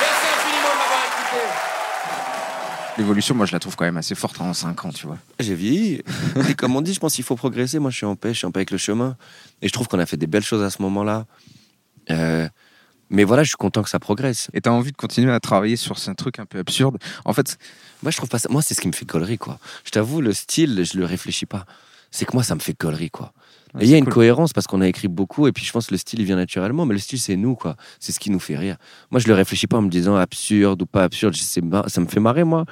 Merci 0.00 0.26
infiniment 0.34 0.72
de 0.72 0.78
m'avoir 0.78 1.04
écouté. 1.04 1.42
L'évolution, 2.96 3.34
moi, 3.34 3.44
je 3.44 3.52
la 3.52 3.58
trouve 3.58 3.76
quand 3.76 3.84
même 3.84 3.98
assez 3.98 4.14
forte 4.14 4.40
en 4.40 4.54
5 4.54 4.84
ans, 4.86 4.90
tu 4.90 5.06
vois. 5.06 5.18
J'ai 5.38 5.54
vieilli. 5.54 6.02
Et 6.48 6.54
comme 6.54 6.74
on 6.74 6.80
dit, 6.80 6.94
je 6.94 7.00
pense 7.00 7.14
qu'il 7.14 7.24
faut 7.24 7.36
progresser. 7.36 7.78
Moi, 7.78 7.90
je 7.90 7.98
suis 7.98 8.06
en 8.06 8.16
paix, 8.16 8.32
je 8.32 8.38
suis 8.38 8.46
en 8.46 8.50
paix 8.50 8.60
avec 8.60 8.70
le 8.70 8.78
chemin. 8.78 9.16
Et 9.60 9.68
je 9.68 9.72
trouve 9.74 9.88
qu'on 9.88 9.98
a 9.98 10.06
fait 10.06 10.16
des 10.16 10.26
belles 10.26 10.42
choses 10.42 10.62
à 10.62 10.70
ce 10.70 10.80
moment-là. 10.80 11.26
Euh, 12.10 12.48
mais 13.12 13.24
voilà, 13.24 13.42
je 13.44 13.48
suis 13.48 13.56
content 13.56 13.82
que 13.82 13.90
ça 13.90 14.00
progresse. 14.00 14.48
Et 14.54 14.60
t'as 14.60 14.70
envie 14.70 14.90
de 14.90 14.96
continuer 14.96 15.30
à 15.32 15.38
travailler 15.40 15.76
sur 15.76 15.98
ce 15.98 16.10
truc 16.10 16.38
un 16.40 16.46
peu 16.46 16.58
absurde. 16.58 16.98
En 17.24 17.32
fait, 17.32 17.58
Moi, 18.02 18.10
je 18.10 18.16
trouve 18.16 18.28
pas 18.28 18.38
ça. 18.40 18.48
Moi, 18.50 18.62
c'est 18.62 18.74
ce 18.74 18.80
qui 18.80 18.88
me 18.88 18.92
fait 18.92 19.04
collerie, 19.04 19.38
quoi. 19.38 19.58
Je 19.84 19.90
t'avoue, 19.90 20.20
le 20.20 20.32
style, 20.32 20.82
je 20.84 20.98
le 20.98 21.04
réfléchis 21.04 21.46
pas. 21.46 21.66
C'est 22.10 22.24
que 22.24 22.32
moi, 22.32 22.42
ça 22.42 22.54
me 22.56 22.60
fait 22.60 22.74
collerie, 22.74 23.10
quoi. 23.10 23.32
Ouais, 23.74 23.82
et 23.82 23.86
il 23.86 23.90
y 23.90 23.94
a 23.94 23.98
une 23.98 24.04
cohérence 24.06 24.52
parce 24.52 24.66
qu'on 24.66 24.80
a 24.82 24.88
écrit 24.88 25.08
beaucoup 25.08 25.46
et 25.46 25.52
puis 25.52 25.64
je 25.64 25.72
pense 25.72 25.86
que 25.86 25.94
le 25.94 25.98
style 25.98 26.20
il 26.20 26.26
vient 26.26 26.36
naturellement, 26.36 26.84
mais 26.84 26.92
le 26.92 27.00
style 27.00 27.18
c'est 27.18 27.36
nous 27.36 27.54
quoi. 27.54 27.74
C'est 28.00 28.12
ce 28.12 28.20
qui 28.20 28.28
nous 28.28 28.38
fait 28.38 28.58
rire. 28.58 28.76
Moi 29.10 29.18
je 29.18 29.26
le 29.28 29.32
réfléchis 29.32 29.66
pas 29.66 29.78
en 29.78 29.82
me 29.82 29.88
disant 29.88 30.14
absurde 30.14 30.82
ou 30.82 30.84
pas 30.84 31.04
absurde. 31.04 31.34
Mar- 31.62 31.88
ça 31.88 32.02
me 32.02 32.06
fait 32.06 32.20
marrer 32.20 32.44
moi. 32.44 32.66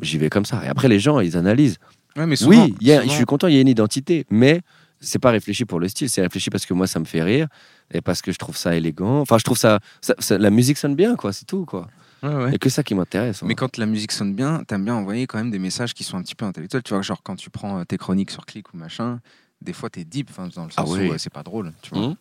J'y 0.00 0.16
vais 0.16 0.30
comme 0.30 0.44
ça. 0.44 0.62
Et 0.64 0.68
après 0.68 0.86
les 0.86 1.00
gens 1.00 1.18
ils 1.18 1.36
analysent. 1.36 1.78
ouais, 2.16 2.24
mais 2.24 2.36
souvent, 2.36 2.68
oui, 2.80 2.92
a- 2.92 3.00
souvent- 3.00 3.10
je 3.10 3.16
suis 3.16 3.24
content, 3.24 3.48
il 3.48 3.54
y 3.56 3.58
a 3.58 3.60
une 3.60 3.66
identité, 3.66 4.26
mais 4.30 4.60
c'est 5.00 5.18
pas 5.18 5.30
réfléchi 5.30 5.64
pour 5.64 5.80
le 5.80 5.88
style, 5.88 6.08
c'est 6.08 6.22
réfléchi 6.22 6.50
parce 6.50 6.66
que 6.66 6.74
moi 6.74 6.86
ça 6.86 7.00
me 7.00 7.04
fait 7.04 7.24
rire 7.24 7.48
et 7.92 8.00
parce 8.00 8.22
que 8.22 8.32
je 8.32 8.38
trouve 8.38 8.56
ça 8.56 8.74
élégant. 8.74 9.20
Enfin 9.20 9.38
je 9.38 9.44
trouve 9.44 9.58
ça, 9.58 9.80
ça- 10.00 10.14
ça- 10.18 10.38
la 10.38 10.50
musique 10.50 10.78
sonne 10.78 10.94
bien 10.94 11.16
quoi, 11.16 11.32
c'est 11.32 11.44
tout 11.46 11.64
quoi. 11.64 11.88
Ouais, 12.22 12.54
a 12.54 12.58
que 12.58 12.68
ça 12.68 12.82
qui 12.82 12.94
m'intéresse. 12.96 13.42
hein. 13.42 13.46
Mais 13.46 13.54
quand 13.54 13.76
la 13.76 13.86
musique 13.86 14.10
sonne 14.10 14.34
bien, 14.34 14.64
t'aimes 14.66 14.84
bien 14.84 14.94
envoyer 14.96 15.26
quand 15.28 15.38
même 15.38 15.52
des 15.52 15.60
messages 15.60 15.94
qui 15.94 16.02
sont 16.02 16.16
un 16.16 16.22
petit 16.22 16.34
peu 16.34 16.44
intellectuels. 16.46 16.82
Tu 16.82 16.92
vois, 16.92 17.00
genre 17.02 17.22
quand 17.22 17.36
tu 17.36 17.48
prends 17.48 17.78
euh, 17.78 17.84
tes 17.84 17.96
chroniques 17.96 18.32
sur 18.32 18.44
Click 18.44 18.74
ou 18.74 18.76
machin, 18.76 19.20
des 19.62 19.72
fois 19.72 19.88
t'es 19.88 20.02
deep, 20.04 20.28
enfin, 20.30 20.48
dans 20.54 20.64
le 20.64 20.70
Ah 20.76 20.82
sens 20.84 20.90
oui. 20.90 21.08
où 21.08 21.12
euh, 21.12 21.18
c'est 21.18 21.32
pas 21.32 21.44
drôle, 21.44 21.72
tu 21.80 21.90
vois. 21.94 22.08
Mhm. 22.08 22.16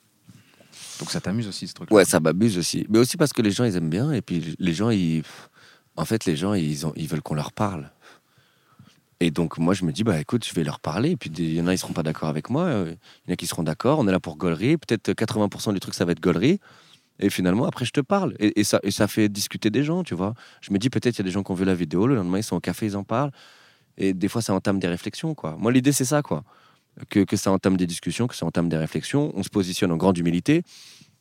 Donc 0.99 1.09
ça 1.11 1.20
t'amuse 1.20 1.47
aussi 1.47 1.68
ce 1.68 1.74
truc. 1.74 1.89
Ouais, 1.91 2.05
ça 2.05 2.20
m'abuse 2.20 2.57
aussi. 2.59 2.86
Mais 2.89 2.99
aussi 2.99 3.18
parce 3.18 3.34
que 3.34 3.41
les 3.41 3.49
gens, 3.51 3.63
ils 3.63 3.76
aiment 3.76 3.89
bien. 3.89 4.11
Et 4.11 4.22
puis, 4.22 4.55
les 4.59 4.74
gens, 4.74 4.91
ils... 4.91 5.24
En 5.95 6.05
fait, 6.05 6.26
les 6.26 6.36
gens, 6.36 6.53
ils, 6.53 6.86
ont... 6.86 6.93
ils 6.95 7.07
veulent 7.07 7.24
qu'on 7.24 7.34
leur 7.34 7.51
parle. 7.51 7.89
Et 9.20 9.32
donc, 9.32 9.57
moi, 9.57 9.74
je 9.74 9.84
me 9.84 9.91
dis, 9.91 10.03
bah 10.03 10.20
écoute, 10.20 10.45
je 10.45 10.53
vais 10.53 10.63
leur 10.63 10.80
parler. 10.80 11.11
Et 11.11 11.18
puis, 11.18 11.32
il 11.32 11.53
y 11.55 11.61
en 11.61 11.68
a, 11.68 11.74
ils 11.74 11.78
seront 11.78 11.93
pas 11.93 12.03
d'accord 12.03 12.30
avec 12.30 12.49
moi. 12.49 12.63
euh, 12.65 12.93
Il 13.26 13.30
y 13.30 13.32
en 13.32 13.34
a 13.34 13.36
qui 13.36 13.47
seront 13.47 13.63
d'accord. 13.63 13.97
On 13.99 14.07
est 14.07 14.11
là 14.11 14.20
pour 14.20 14.38
gaulerie. 14.38 14.78
Peut-être 14.78 15.11
80% 15.13 15.74
du 15.74 15.80
truc, 15.80 15.95
ça 15.95 16.05
va 16.05 16.11
être 16.11 16.20
gaulerie. 16.20 16.59
Et 17.20 17.32
finalement, 17.32 17.65
après, 17.65 17.84
je 17.86 17.91
te 17.91 18.01
parle. 18.01 18.36
Et, 18.39 18.59
et 18.59 18.63
ça, 18.63 18.80
et 18.84 18.91
ça 18.91 19.07
fait 19.07 19.28
discuter 19.28 19.72
des 19.72 19.84
gens, 19.84 20.03
tu 20.03 20.13
vois. 20.13 20.36
Je 20.61 20.72
me 20.72 20.78
dis, 20.78 20.91
peut-être, 20.91 21.15
il 21.15 21.20
y 21.20 21.22
a 21.22 21.24
des 21.26 21.32
gens 21.32 21.41
qui 21.41 21.51
ont 21.51 21.55
vu 21.55 21.65
la 21.65 21.74
vidéo. 21.74 22.05
Le 22.05 22.15
lendemain, 22.15 22.38
ils 22.38 22.43
sont 22.43 22.55
au 22.55 22.59
café, 22.59 22.86
ils 22.86 22.95
en 22.95 23.03
parlent. 23.03 23.32
Et 23.97 24.13
des 24.13 24.28
fois, 24.28 24.43
ça 24.43 24.53
entame 24.53 24.78
des 24.80 24.88
réflexions, 24.88 25.34
quoi. 25.34 25.55
Moi, 25.57 25.72
l'idée, 25.72 25.91
c'est 25.91 26.05
ça, 26.05 26.22
quoi. 26.22 26.43
Que, 27.09 27.22
que 27.22 27.36
ça 27.38 27.51
entame 27.51 27.76
des 27.78 27.88
discussions, 27.88 28.28
que 28.28 28.36
ça 28.36 28.45
entame 28.45 28.70
des 28.70 28.78
réflexions. 28.78 29.32
On 29.36 29.41
se 29.41 29.49
positionne 29.49 29.91
en 29.91 29.97
grande 29.97 30.18
humilité. 30.20 30.61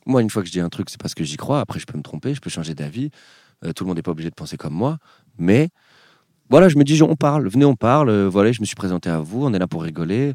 Moi, 0.05 0.21
une 0.21 0.29
fois 0.31 0.43
que 0.43 0.49
je 0.49 0.53
dis 0.53 0.61
un 0.61 0.69
truc, 0.69 0.91
c'est 0.91 1.01
parce 1.01 1.15
que 1.15 1.25
j'y 1.25 1.39
crois. 1.39 1.61
Après, 1.61 1.81
je 1.81 1.87
peux 1.87 1.97
me 1.97 2.03
tromper, 2.03 2.35
je 2.35 2.41
peux 2.43 2.51
changer 2.51 2.75
d'avis. 2.75 3.11
Euh, 3.65 3.73
tout 3.73 3.85
le 3.85 3.89
monde 3.89 3.97
n'est 3.97 4.03
pas 4.03 4.11
obligé 4.11 4.29
de 4.29 4.35
penser 4.35 4.59
comme 4.59 4.75
moi. 4.75 4.99
Mais 5.39 5.71
voilà, 6.51 6.69
je 6.69 6.77
me 6.77 6.85
dis, 6.85 7.03
on 7.03 7.17
parle. 7.17 7.49
Venez, 7.49 7.65
on 7.65 7.77
parle. 7.77 8.09
Euh, 8.09 8.29
voilà, 8.29 8.53
je 8.53 8.61
me 8.61 8.67
suis 8.67 8.77
présenté 8.77 9.11
à 9.11 9.21
vous. 9.21 9.45
On 9.45 9.53
est 9.53 9.59
là 9.59 9.67
pour 9.67 9.83
rigoler. 9.83 10.35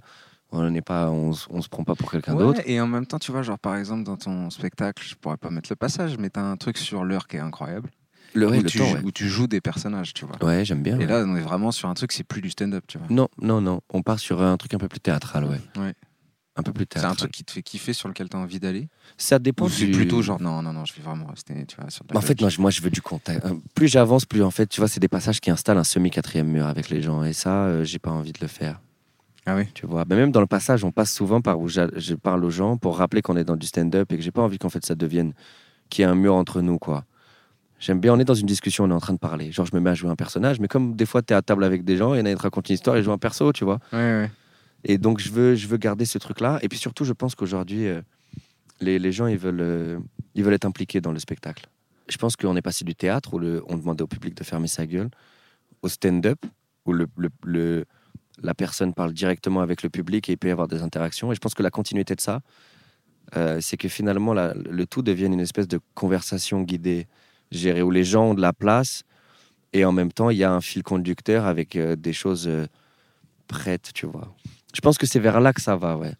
On 0.53 0.69
n'est 0.69 0.81
pas, 0.81 1.09
on, 1.09 1.31
se 1.33 1.69
prend 1.69 1.85
pas 1.85 1.95
pour 1.95 2.11
quelqu'un 2.11 2.33
Ouais, 2.33 2.43
d'autre. 2.43 2.61
et 2.65 2.81
en 2.81 2.87
même 2.87 3.05
temps, 3.05 3.19
tu 3.19 3.31
vois, 3.31 3.41
genre 3.41 3.57
par 3.57 3.77
exemple 3.77 4.03
dans 4.03 4.17
ton 4.17 4.49
spectacle, 4.49 5.01
je 5.07 5.15
pourrais 5.15 5.37
pas 5.37 5.49
mettre 5.49 5.69
le 5.71 5.77
passage, 5.77 6.17
mais 6.17 6.29
t'as 6.29 6.41
un 6.41 6.57
truc 6.57 6.77
sur 6.77 7.05
l'heure 7.05 7.27
qui 7.27 7.37
est 7.37 7.39
incroyable. 7.39 7.89
Le, 8.33 8.47
ouais, 8.49 8.59
où, 8.59 8.61
le 8.61 8.69
tu, 8.69 8.77
temps, 8.77 8.91
ouais. 8.91 8.99
où 9.03 9.11
tu 9.11 9.29
joues 9.29 9.47
des 9.47 9.61
personnages, 9.61 10.13
tu 10.13 10.25
vois. 10.25 10.35
Ouais, 10.43 10.65
j'aime 10.65 10.83
bien. 10.83 10.95
Et 10.95 10.99
ouais. 10.99 11.05
là, 11.05 11.23
on 11.25 11.35
est 11.37 11.41
vraiment 11.41 11.71
sur 11.71 11.87
un 11.87 11.93
truc, 11.93 12.11
c'est 12.11 12.23
plus 12.25 12.41
du 12.41 12.49
stand-up, 12.49 12.83
tu 12.87 12.97
vois. 12.97 13.07
Non, 13.09 13.29
non, 13.41 13.61
non. 13.61 13.79
On 13.93 14.01
part 14.01 14.19
sur 14.19 14.41
un 14.41 14.57
truc 14.57 14.73
un 14.73 14.77
peu 14.77 14.89
plus 14.89 14.99
théâtral, 14.99 15.45
ouais. 15.45 15.59
Ouais. 15.77 15.93
Un 16.57 16.63
peu 16.63 16.73
plus 16.73 16.85
C'est 16.93 17.05
un 17.05 17.15
truc 17.15 17.31
qui 17.31 17.45
te 17.45 17.51
fait 17.51 17.61
kiffer 17.63 17.93
sur 17.93 18.09
lequel 18.09 18.27
tu 18.27 18.35
as 18.35 18.39
envie 18.39 18.59
d'aller 18.59 18.89
Ça 19.17 19.39
dépend 19.39 19.65
Ou 19.65 19.69
c'est 19.69 19.85
du... 19.85 19.91
plutôt 19.91 20.21
genre 20.21 20.41
non, 20.41 20.61
non, 20.61 20.73
non, 20.73 20.83
je 20.83 20.93
vais 20.93 21.01
vraiment 21.01 21.27
rester 21.27 21.65
tu 21.65 21.77
vois, 21.79 21.89
sur 21.89 22.03
la 22.11 22.17
En 22.17 22.21
fait, 22.21 22.39
moi 22.41 22.49
je, 22.49 22.59
moi, 22.59 22.69
je 22.71 22.81
veux 22.81 22.89
du 22.89 23.01
contact. 23.01 23.45
Euh, 23.45 23.53
Plus 23.73 23.87
j'avance, 23.87 24.25
plus 24.25 24.43
en 24.43 24.51
fait, 24.51 24.67
tu 24.67 24.81
vois, 24.81 24.89
c'est 24.89 24.99
des 24.99 25.07
passages 25.07 25.39
qui 25.39 25.49
installent 25.49 25.77
un 25.77 25.85
semi-quatrième 25.85 26.47
mur 26.47 26.65
avec 26.65 26.89
les 26.89 27.01
gens. 27.01 27.23
Et 27.23 27.33
ça, 27.33 27.65
euh, 27.65 27.83
j'ai 27.85 27.99
pas 27.99 28.11
envie 28.11 28.33
de 28.33 28.39
le 28.41 28.47
faire. 28.47 28.81
Ah 29.45 29.55
oui 29.55 29.65
Tu 29.73 29.85
vois, 29.87 30.03
Mais 30.07 30.15
même 30.17 30.31
dans 30.31 30.41
le 30.41 30.47
passage, 30.47 30.83
on 30.83 30.91
passe 30.91 31.11
souvent 31.13 31.41
par 31.41 31.59
où 31.59 31.67
je 31.67 32.13
parle 32.15 32.43
aux 32.43 32.51
gens 32.51 32.77
pour 32.77 32.97
rappeler 32.97 33.21
qu'on 33.21 33.37
est 33.37 33.43
dans 33.43 33.55
du 33.55 33.65
stand-up 33.65 34.11
et 34.11 34.17
que 34.17 34.21
j'ai 34.21 34.31
pas 34.31 34.41
envie 34.41 34.59
qu'en 34.59 34.69
fait 34.69 34.85
ça 34.85 34.93
devienne 34.93 35.33
qu'il 35.89 36.03
y 36.03 36.07
ait 36.07 36.11
un 36.11 36.15
mur 36.15 36.35
entre 36.35 36.61
nous, 36.61 36.77
quoi. 36.77 37.05
J'aime 37.79 37.99
bien, 37.99 38.13
on 38.13 38.19
est 38.19 38.25
dans 38.25 38.35
une 38.35 38.45
discussion, 38.45 38.83
on 38.83 38.91
est 38.91 38.93
en 38.93 38.99
train 38.99 39.13
de 39.13 39.17
parler. 39.17 39.51
Genre, 39.51 39.65
je 39.65 39.75
me 39.75 39.81
mets 39.81 39.89
à 39.89 39.95
jouer 39.95 40.11
un 40.11 40.15
personnage, 40.15 40.59
mais 40.59 40.67
comme 40.67 40.95
des 40.95 41.07
fois, 41.07 41.23
tu 41.23 41.33
es 41.33 41.35
à 41.35 41.41
table 41.41 41.63
avec 41.63 41.83
des 41.83 41.97
gens, 41.97 42.13
et 42.13 42.19
il 42.19 42.19
y 42.19 42.21
en 42.21 42.25
a 42.27 42.29
qui 42.29 42.35
te 42.37 42.41
racontent 42.43 42.67
une 42.69 42.75
histoire 42.75 42.95
et 42.95 43.01
joue 43.01 43.11
un 43.11 43.17
perso, 43.17 43.51
tu 43.53 43.63
vois. 43.65 43.79
Ouais, 43.91 43.97
ouais. 43.99 44.31
Et 44.83 44.97
donc, 44.97 45.19
je 45.19 45.29
veux, 45.31 45.55
je 45.55 45.67
veux 45.67 45.77
garder 45.77 46.05
ce 46.05 46.17
truc-là. 46.17 46.59
Et 46.61 46.69
puis 46.69 46.77
surtout, 46.77 47.05
je 47.05 47.13
pense 47.13 47.35
qu'aujourd'hui, 47.35 47.87
euh, 47.87 48.01
les, 48.79 49.11
gens, 49.11 49.27
ils 49.27 49.37
veulent, 49.37 49.61
euh, 49.61 49.99
ils 50.35 50.43
veulent 50.43 50.53
être 50.53 50.65
impliqués 50.65 51.01
dans 51.01 51.11
le 51.11 51.19
spectacle. 51.19 51.67
Je 52.09 52.17
pense 52.17 52.35
qu'on 52.35 52.55
est 52.55 52.61
passé 52.61 52.83
du 52.83 52.95
théâtre 52.95 53.33
où 53.33 53.39
on 53.67 53.77
demandait 53.77 54.01
au 54.01 54.07
public 54.07 54.35
de 54.35 54.43
fermer 54.43 54.67
sa 54.67 54.85
gueule, 54.85 55.09
au 55.81 55.87
stand-up, 55.87 56.39
où 56.85 56.93
la 56.93 58.53
personne 58.55 58.93
parle 58.93 59.13
directement 59.13 59.61
avec 59.61 59.83
le 59.83 59.89
public 59.89 60.27
et 60.27 60.33
il 60.33 60.37
peut 60.37 60.47
y 60.47 60.51
avoir 60.51 60.67
des 60.67 60.81
interactions. 60.81 61.31
Et 61.31 61.35
je 61.35 61.39
pense 61.39 61.53
que 61.53 61.63
la 61.63 61.69
continuité 61.69 62.15
de 62.15 62.21
ça, 62.21 62.41
euh, 63.37 63.59
c'est 63.61 63.77
que 63.77 63.87
finalement, 63.87 64.33
le 64.33 64.85
tout 64.85 65.03
devienne 65.03 65.33
une 65.33 65.39
espèce 65.39 65.67
de 65.67 65.79
conversation 65.93 66.63
guidée, 66.63 67.07
gérée, 67.51 67.81
où 67.81 67.91
les 67.91 68.03
gens 68.03 68.31
ont 68.31 68.33
de 68.33 68.41
la 68.41 68.51
place 68.51 69.03
et 69.73 69.85
en 69.85 69.93
même 69.93 70.11
temps, 70.11 70.31
il 70.31 70.37
y 70.37 70.43
a 70.43 70.51
un 70.51 70.59
fil 70.59 70.83
conducteur 70.83 71.45
avec 71.45 71.77
des 71.77 72.13
choses 72.13 72.49
prêtes, 73.47 73.91
tu 73.93 74.05
vois. 74.05 74.35
Je 74.73 74.81
pense 74.81 74.97
que 74.97 75.05
c'est 75.05 75.19
vers 75.19 75.39
là 75.39 75.53
que 75.53 75.61
ça 75.61 75.75
va, 75.75 75.97
ouais. 75.97 76.13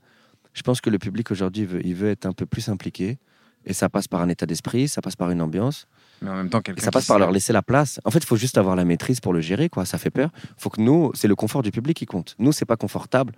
Je 0.53 0.61
pense 0.63 0.81
que 0.81 0.89
le 0.89 0.99
public 0.99 1.31
aujourd'hui, 1.31 1.65
veut, 1.65 1.85
il 1.85 1.95
veut 1.95 2.09
être 2.09 2.25
un 2.25 2.33
peu 2.33 2.45
plus 2.45 2.69
impliqué. 2.69 3.17
Et 3.65 3.73
ça 3.73 3.89
passe 3.89 4.07
par 4.07 4.21
un 4.21 4.29
état 4.29 4.45
d'esprit, 4.45 4.87
ça 4.87 5.01
passe 5.01 5.15
par 5.15 5.29
une 5.29 5.39
ambiance, 5.39 5.87
Mais 6.21 6.31
en 6.31 6.35
même 6.35 6.49
temps, 6.49 6.61
et 6.75 6.81
ça 6.81 6.89
passe 6.89 7.05
par 7.05 7.19
leur 7.19 7.31
laisser 7.31 7.53
la 7.53 7.61
place. 7.61 7.99
En 8.05 8.11
fait, 8.11 8.17
il 8.19 8.25
faut 8.25 8.35
juste 8.35 8.57
avoir 8.57 8.75
la 8.75 8.85
maîtrise 8.85 9.19
pour 9.19 9.33
le 9.33 9.41
gérer, 9.41 9.69
quoi. 9.69 9.85
Ça 9.85 9.99
fait 9.99 10.09
peur. 10.09 10.31
faut 10.57 10.71
que 10.71 10.81
nous, 10.81 11.11
c'est 11.13 11.27
le 11.27 11.35
confort 11.35 11.61
du 11.61 11.69
public 11.69 11.95
qui 11.95 12.07
compte. 12.07 12.35
Nous, 12.39 12.51
c'est 12.51 12.65
pas 12.65 12.75
confortable 12.75 13.33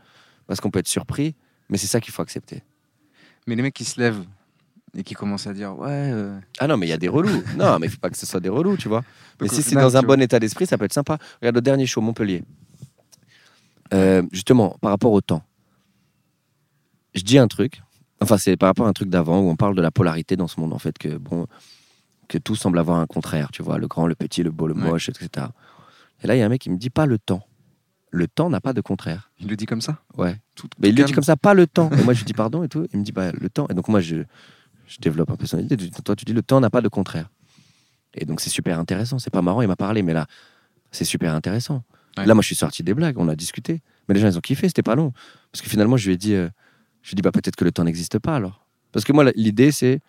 parce 0.48 0.62
qu'on 0.62 0.72
peut 0.72 0.80
être 0.80 0.88
surpris, 0.88 1.36
mais 1.70 1.78
c'est 1.78 1.88
ça 1.88 2.00
qu'il 2.00 2.14
faut 2.14 2.22
accepter. 2.22 2.64
Mais 3.48 3.56
les 3.56 3.64
mecs 3.64 3.74
qui 3.74 3.84
se 3.84 4.00
lèvent 4.00 4.24
et 4.96 5.04
qui 5.04 5.14
commencent 5.14 5.48
à 5.48 5.54
dire 5.54 5.78
ouais. 5.78 5.90
euh, 5.90 6.40
Ah 6.60 6.68
non, 6.68 6.78
mais 6.78 6.88
il 6.88 6.90
y 6.90 6.94
a 6.94 6.98
des 6.98 7.10
relous. 7.10 7.44
non, 7.58 7.78
mais 7.80 7.88
il 7.88 7.90
faut 7.90 8.00
pas 8.00 8.10
que 8.10 8.18
ce 8.18 8.26
soit 8.26 8.40
des 8.40 8.50
relous, 8.50 8.78
tu 8.78 8.88
vois. 8.88 9.04
Mais 9.42 9.50
si 9.50 9.62
c'est 9.62 9.76
dans 9.76 9.98
un 9.98 10.04
bon 10.04 10.22
état 10.22 10.40
d'esprit, 10.40 10.66
ça 10.66 10.78
peut 10.78 10.86
être 10.86 10.94
sympa. 10.94 11.18
Regarde 11.42 11.56
le 11.56 11.62
dernier 11.62 11.86
show, 11.86 12.00
Montpellier. 12.00 12.44
Euh, 13.94 14.24
justement, 14.32 14.78
par 14.82 14.92
rapport 14.92 15.12
au 15.12 15.22
temps. 15.22 15.44
Je 17.14 17.22
dis 17.22 17.38
un 17.38 17.48
truc. 17.48 17.82
Enfin, 18.22 18.38
c'est 18.38 18.58
par 18.58 18.68
rapport 18.70 18.86
à 18.88 18.90
un 18.90 18.94
truc 18.94 19.10
d'avant 19.10 19.40
où 19.42 19.50
on 19.50 19.56
parle 19.56 19.76
de 19.76 19.82
la 19.82 19.92
polarité 19.92 20.36
dans 20.36 20.48
ce 20.48 20.60
monde, 20.60 20.74
en 20.74 20.80
fait, 20.80 20.98
que 20.98 21.18
bon, 21.18 21.46
que 22.28 22.38
tout 22.38 22.56
semble 22.56 22.80
avoir 22.80 23.00
un 23.00 23.06
contraire, 23.06 23.50
tu 23.52 23.62
vois, 23.62 23.78
le 23.78 23.88
grand, 23.88 24.08
le 24.08 24.16
petit, 24.16 24.44
le 24.44 24.52
beau, 24.52 24.68
le 24.68 24.74
Ouais. 24.74 24.82
moche, 24.90 25.10
etc. 25.10 25.48
Et 26.24 26.28
là, 26.28 26.36
il 26.36 26.40
y 26.40 26.42
a 26.42 26.46
un 26.46 26.50
mec 26.50 26.62
qui 26.62 26.70
me 26.70 26.78
dit 26.78 26.90
pas 26.90 27.06
le 27.06 27.18
temps. 27.20 27.46
Le 28.12 28.28
temps 28.28 28.50
n'a 28.50 28.62
pas 28.62 28.74
de 28.74 28.82
contraire. 28.82 29.32
Il 29.40 29.48
le 29.48 29.56
dit 29.56 29.66
comme 29.66 29.82
ça? 29.82 30.00
Ouais. 30.18 30.40
tout, 30.56 30.70
Mais 30.80 30.90
il 30.90 30.96
le 30.96 31.04
dit 31.04 31.14
comme 31.14 31.24
ça, 31.24 31.36
pas 31.36 31.54
le 31.54 31.68
temps. 31.68 31.90
Et 31.92 32.04
moi, 32.04 32.14
je 32.14 32.20
lui 32.20 32.26
dis 32.26 32.34
pardon 32.34 32.64
et 32.64 32.70
tout. 32.70 32.88
Il 32.94 33.00
me 33.00 33.04
dit 33.04 33.12
bah, 33.12 33.32
le 33.32 33.50
temps. 33.50 33.68
Et 33.70 33.74
donc, 33.74 33.88
moi, 33.88 34.00
je, 34.02 34.18
je 34.88 34.98
développe 35.00 35.32
un 35.32 35.36
peu 35.36 35.46
son 35.48 35.60
idée. 35.60 35.76
Toi, 36.06 36.16
tu 36.16 36.24
dis 36.24 36.34
le 36.34 36.44
temps 36.44 36.60
n'a 36.60 36.70
pas 36.70 36.82
de 36.82 36.88
contraire. 36.88 37.30
Et 38.14 38.26
donc, 38.26 38.40
c'est 38.40 38.52
super 38.52 38.80
intéressant. 38.80 39.18
C'est 39.20 39.32
pas 39.32 39.42
marrant, 39.42 39.62
il 39.64 39.68
m'a 39.68 39.76
parlé, 39.76 40.04
mais 40.04 40.14
là, 40.14 40.28
c'est 40.92 41.06
super 41.06 41.34
intéressant. 41.34 41.84
Là, 42.18 42.34
moi, 42.34 42.42
je 42.42 42.48
suis 42.48 42.56
sorti 42.56 42.84
des 42.84 42.94
blagues, 42.94 43.18
on 43.18 43.28
a 43.28 43.36
discuté. 43.36 43.82
Mais 44.08 44.16
les 44.16 44.22
gens, 44.22 44.28
ils 44.28 44.38
ont 44.38 44.42
kiffé, 44.42 44.68
c'était 44.68 44.84
pas 44.84 44.96
long. 44.96 45.14
Parce 45.52 45.62
que 45.62 45.70
finalement, 45.70 45.98
je 45.98 46.08
lui 46.08 46.14
ai 46.14 46.18
dit, 46.18 46.34
euh, 46.34 46.50
je 47.02 47.10
lui 47.10 47.14
ai 47.14 47.16
dit 47.16 47.22
bah, 47.22 47.32
peut-être 47.32 47.56
que 47.56 47.66
le 47.66 47.72
temps 47.72 47.84
n'existe 47.84 48.20
pas 48.20 48.36
alors. 48.36 48.66
Parce 48.92 49.06
que 49.06 49.14
moi, 49.14 49.32
l'idée, 49.36 49.72
c'est 49.72 50.00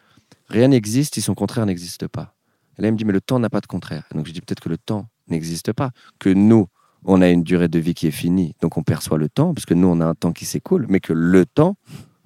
rien 0.49 0.69
n'existe 0.69 1.15
si 1.15 1.23
son 1.23 1.35
contraire 1.35 1.65
n'existe 1.67 2.07
pas. 2.09 2.35
Et 2.79 2.83
là, 2.83 2.89
il 2.89 2.93
me 2.93 2.99
dit 2.99 3.05
mais 3.05 3.13
le 3.13 3.21
temps 3.21 3.39
n'a 3.39 3.51
pas 3.51 3.61
de 3.61 3.67
contraire. 3.67 4.05
Donc, 4.15 4.27
je 4.27 4.33
dis 4.33 4.41
peut-être 4.41 4.61
que 4.61 4.69
le 4.69 4.79
temps 4.79 5.09
n'existe 5.29 5.73
pas. 5.73 5.91
Que 6.19 6.29
nous, 6.29 6.69
on 7.05 7.23
a 7.23 7.29
une 7.29 7.43
durée 7.43 7.69
de 7.69 7.79
vie 7.79 7.95
qui 7.95 8.07
est 8.07 8.13
finie, 8.13 8.55
donc 8.61 8.77
on 8.77 8.83
perçoit 8.83 9.19
le 9.19 9.29
temps, 9.29 9.55
parce 9.55 9.67
que 9.67 9.75
nous, 9.75 9.89
on 9.89 10.01
a 10.01 10.07
un 10.07 10.15
temps 10.15 10.33
qui 10.33 10.47
s'écoule, 10.47 10.87
mais 10.89 11.01
que 11.01 11.13
le 11.13 11.45
temps, 11.45 11.77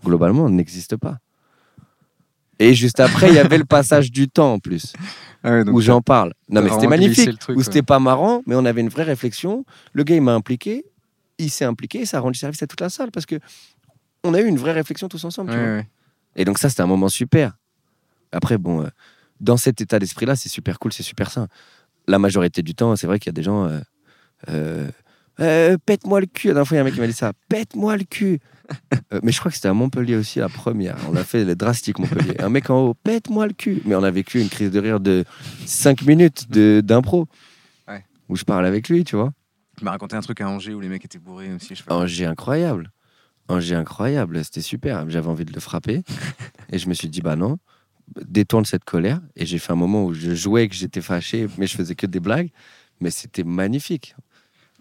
globalement, 0.05 0.49
n'existe 0.49 0.97
pas. 0.97 1.19
Et 2.59 2.75
juste 2.75 2.99
après, 3.01 3.29
il 3.29 3.35
y 3.35 3.39
avait 3.39 3.59
le 3.59 3.65
passage 3.65 4.11
du 4.11 4.29
temps 4.29 4.55
en 4.55 4.59
plus, 4.59 4.93
Ah 5.45 5.51
ouais, 5.53 5.65
donc 5.65 5.75
où 5.77 5.81
j'en 5.81 6.01
parle. 6.03 6.33
Non, 6.49 6.61
mais 6.63 6.71
c'était 6.71 6.89
magnifique, 6.89 7.39
truc, 7.39 7.57
où 7.57 7.63
c'était 7.63 7.83
pas 7.83 8.01
marrant, 8.01 8.43
mais 8.47 8.57
on 8.57 8.65
avait 8.65 8.81
une 8.81 8.89
vraie 8.89 9.05
réflexion. 9.05 9.65
Le 9.93 10.03
gars, 10.03 10.17
il 10.17 10.23
m'a 10.23 10.35
impliqué, 10.35 10.85
il 11.39 11.51
s'est 11.51 11.65
impliqué, 11.65 12.01
et 12.01 12.07
ça 12.07 12.17
a 12.17 12.21
rendu 12.21 12.37
service 12.39 12.61
à 12.63 12.67
toute 12.67 12.81
la 12.81 12.89
salle, 12.89 13.11
parce 13.13 13.27
que 13.27 13.37
on 14.25 14.35
a 14.35 14.41
eu 14.41 14.47
une 14.47 14.59
vraie 14.59 14.73
réflexion 14.73 15.09
tous 15.09 15.25
ensemble. 15.25 15.51
tu 15.53 15.57
Ouais, 15.57 15.65
vois. 15.65 15.75
ouais. 15.77 15.89
Et 16.35 16.45
donc 16.45 16.59
ça, 16.59 16.69
c'était 16.69 16.83
un 16.83 16.87
moment 16.89 17.09
super. 17.09 17.57
Après, 18.33 18.59
bon, 18.59 18.83
euh, 18.83 18.89
dans 19.41 19.57
cet 19.57 19.81
état 19.81 20.01
d'esprit-là, 20.01 20.35
c'est 20.35 20.49
super 20.49 20.81
cool, 20.81 20.93
c'est 20.93 21.05
super 21.05 21.31
sain. 21.31 21.47
La 22.09 22.19
majorité 22.19 22.63
du 22.63 22.75
temps, 22.75 22.97
c'est 22.97 23.07
vrai 23.07 23.19
qu'il 23.21 23.29
y 23.31 23.35
a 23.35 23.39
des 23.39 23.43
gens... 23.45 23.67
euh, 23.67 23.79
euh, 24.49 24.91
Euh, 25.41 25.77
pète-moi 25.87 26.19
le 26.21 26.27
cul. 26.27 26.49
La 26.49 26.55
dernière 26.55 26.67
fois, 26.69 26.75
il 26.75 26.79
y 26.79 26.81
a 26.81 26.83
un 26.83 26.85
mec 26.85 26.95
qui 26.95 27.01
m'a 27.01 27.07
dit 27.07 27.13
ça. 27.13 27.33
Pète-moi 27.49 27.97
le 27.97 28.03
cul. 28.05 28.41
Euh, 29.13 29.21
mais 29.23 29.33
je 29.33 29.39
crois 29.39 29.51
que 29.51 29.55
c'était 29.57 29.69
à 29.69 29.73
Montpellier 29.73 30.17
aussi, 30.17 30.39
la 30.39 30.51
première. 30.51 30.97
On 31.11 31.17
a 31.17 31.25
fait 31.25 31.43
le 31.45 31.57
drastique 31.57 31.99
Montpellier. 31.99 32.39
Un 32.41 32.51
mec 32.51 32.69
en 32.69 32.89
haut, 32.89 32.95
pète-moi 32.95 33.47
le 33.47 33.55
cul. 33.55 33.81
Mais 33.87 33.95
on 33.95 34.03
a 34.03 34.11
vécu 34.11 34.39
une 34.41 34.51
crise 34.51 34.71
de 34.71 34.79
rire 34.79 35.01
de 35.01 35.25
5 35.65 36.03
minutes 36.03 36.51
de- 36.51 36.83
d'impro. 36.85 37.27
Ouais. 37.89 38.05
Où 38.29 38.37
je 38.37 38.45
parle 38.45 38.67
avec 38.67 38.91
lui, 38.91 39.05
tu 39.05 39.17
vois. 39.17 39.33
Tu 39.79 39.85
m'as 39.85 39.93
raconté 39.93 40.17
un 40.17 40.21
truc 40.21 40.43
à 40.43 40.49
Angers 40.51 40.75
où 40.75 40.81
les 40.81 40.89
mecs 40.89 41.03
étaient 41.05 41.19
bourrés 41.19 41.53
aussi. 41.55 41.75
Je. 41.75 41.83
Angers 41.89 42.27
incroyable. 42.27 42.93
Angers 43.49 43.77
incroyable, 43.77 44.45
c'était 44.45 44.61
super. 44.61 45.09
J'avais 45.09 45.29
envie 45.29 45.47
de 45.47 45.53
le 45.55 45.61
frapper. 45.61 46.03
et 46.71 46.79
je 46.79 46.87
me 46.91 46.95
suis 46.95 47.09
dit, 47.09 47.23
bah 47.23 47.37
non, 47.37 47.59
détourne 48.27 48.67
cette 48.67 48.85
colère. 48.85 49.21
Et 49.37 49.47
j'ai 49.47 49.59
fait 49.59 49.73
un 49.73 49.77
moment 49.77 50.05
où 50.05 50.13
je 50.13 50.35
jouais, 50.35 50.69
que 50.69 50.75
j'étais 50.75 51.01
fâché, 51.01 51.47
mais 51.57 51.67
je 51.67 51.75
faisais 51.75 51.95
que 51.95 52.07
des 52.07 52.21
blagues. 52.21 52.51
Mais 53.01 53.11
c'était 53.11 53.45
magnifique. 53.45 54.15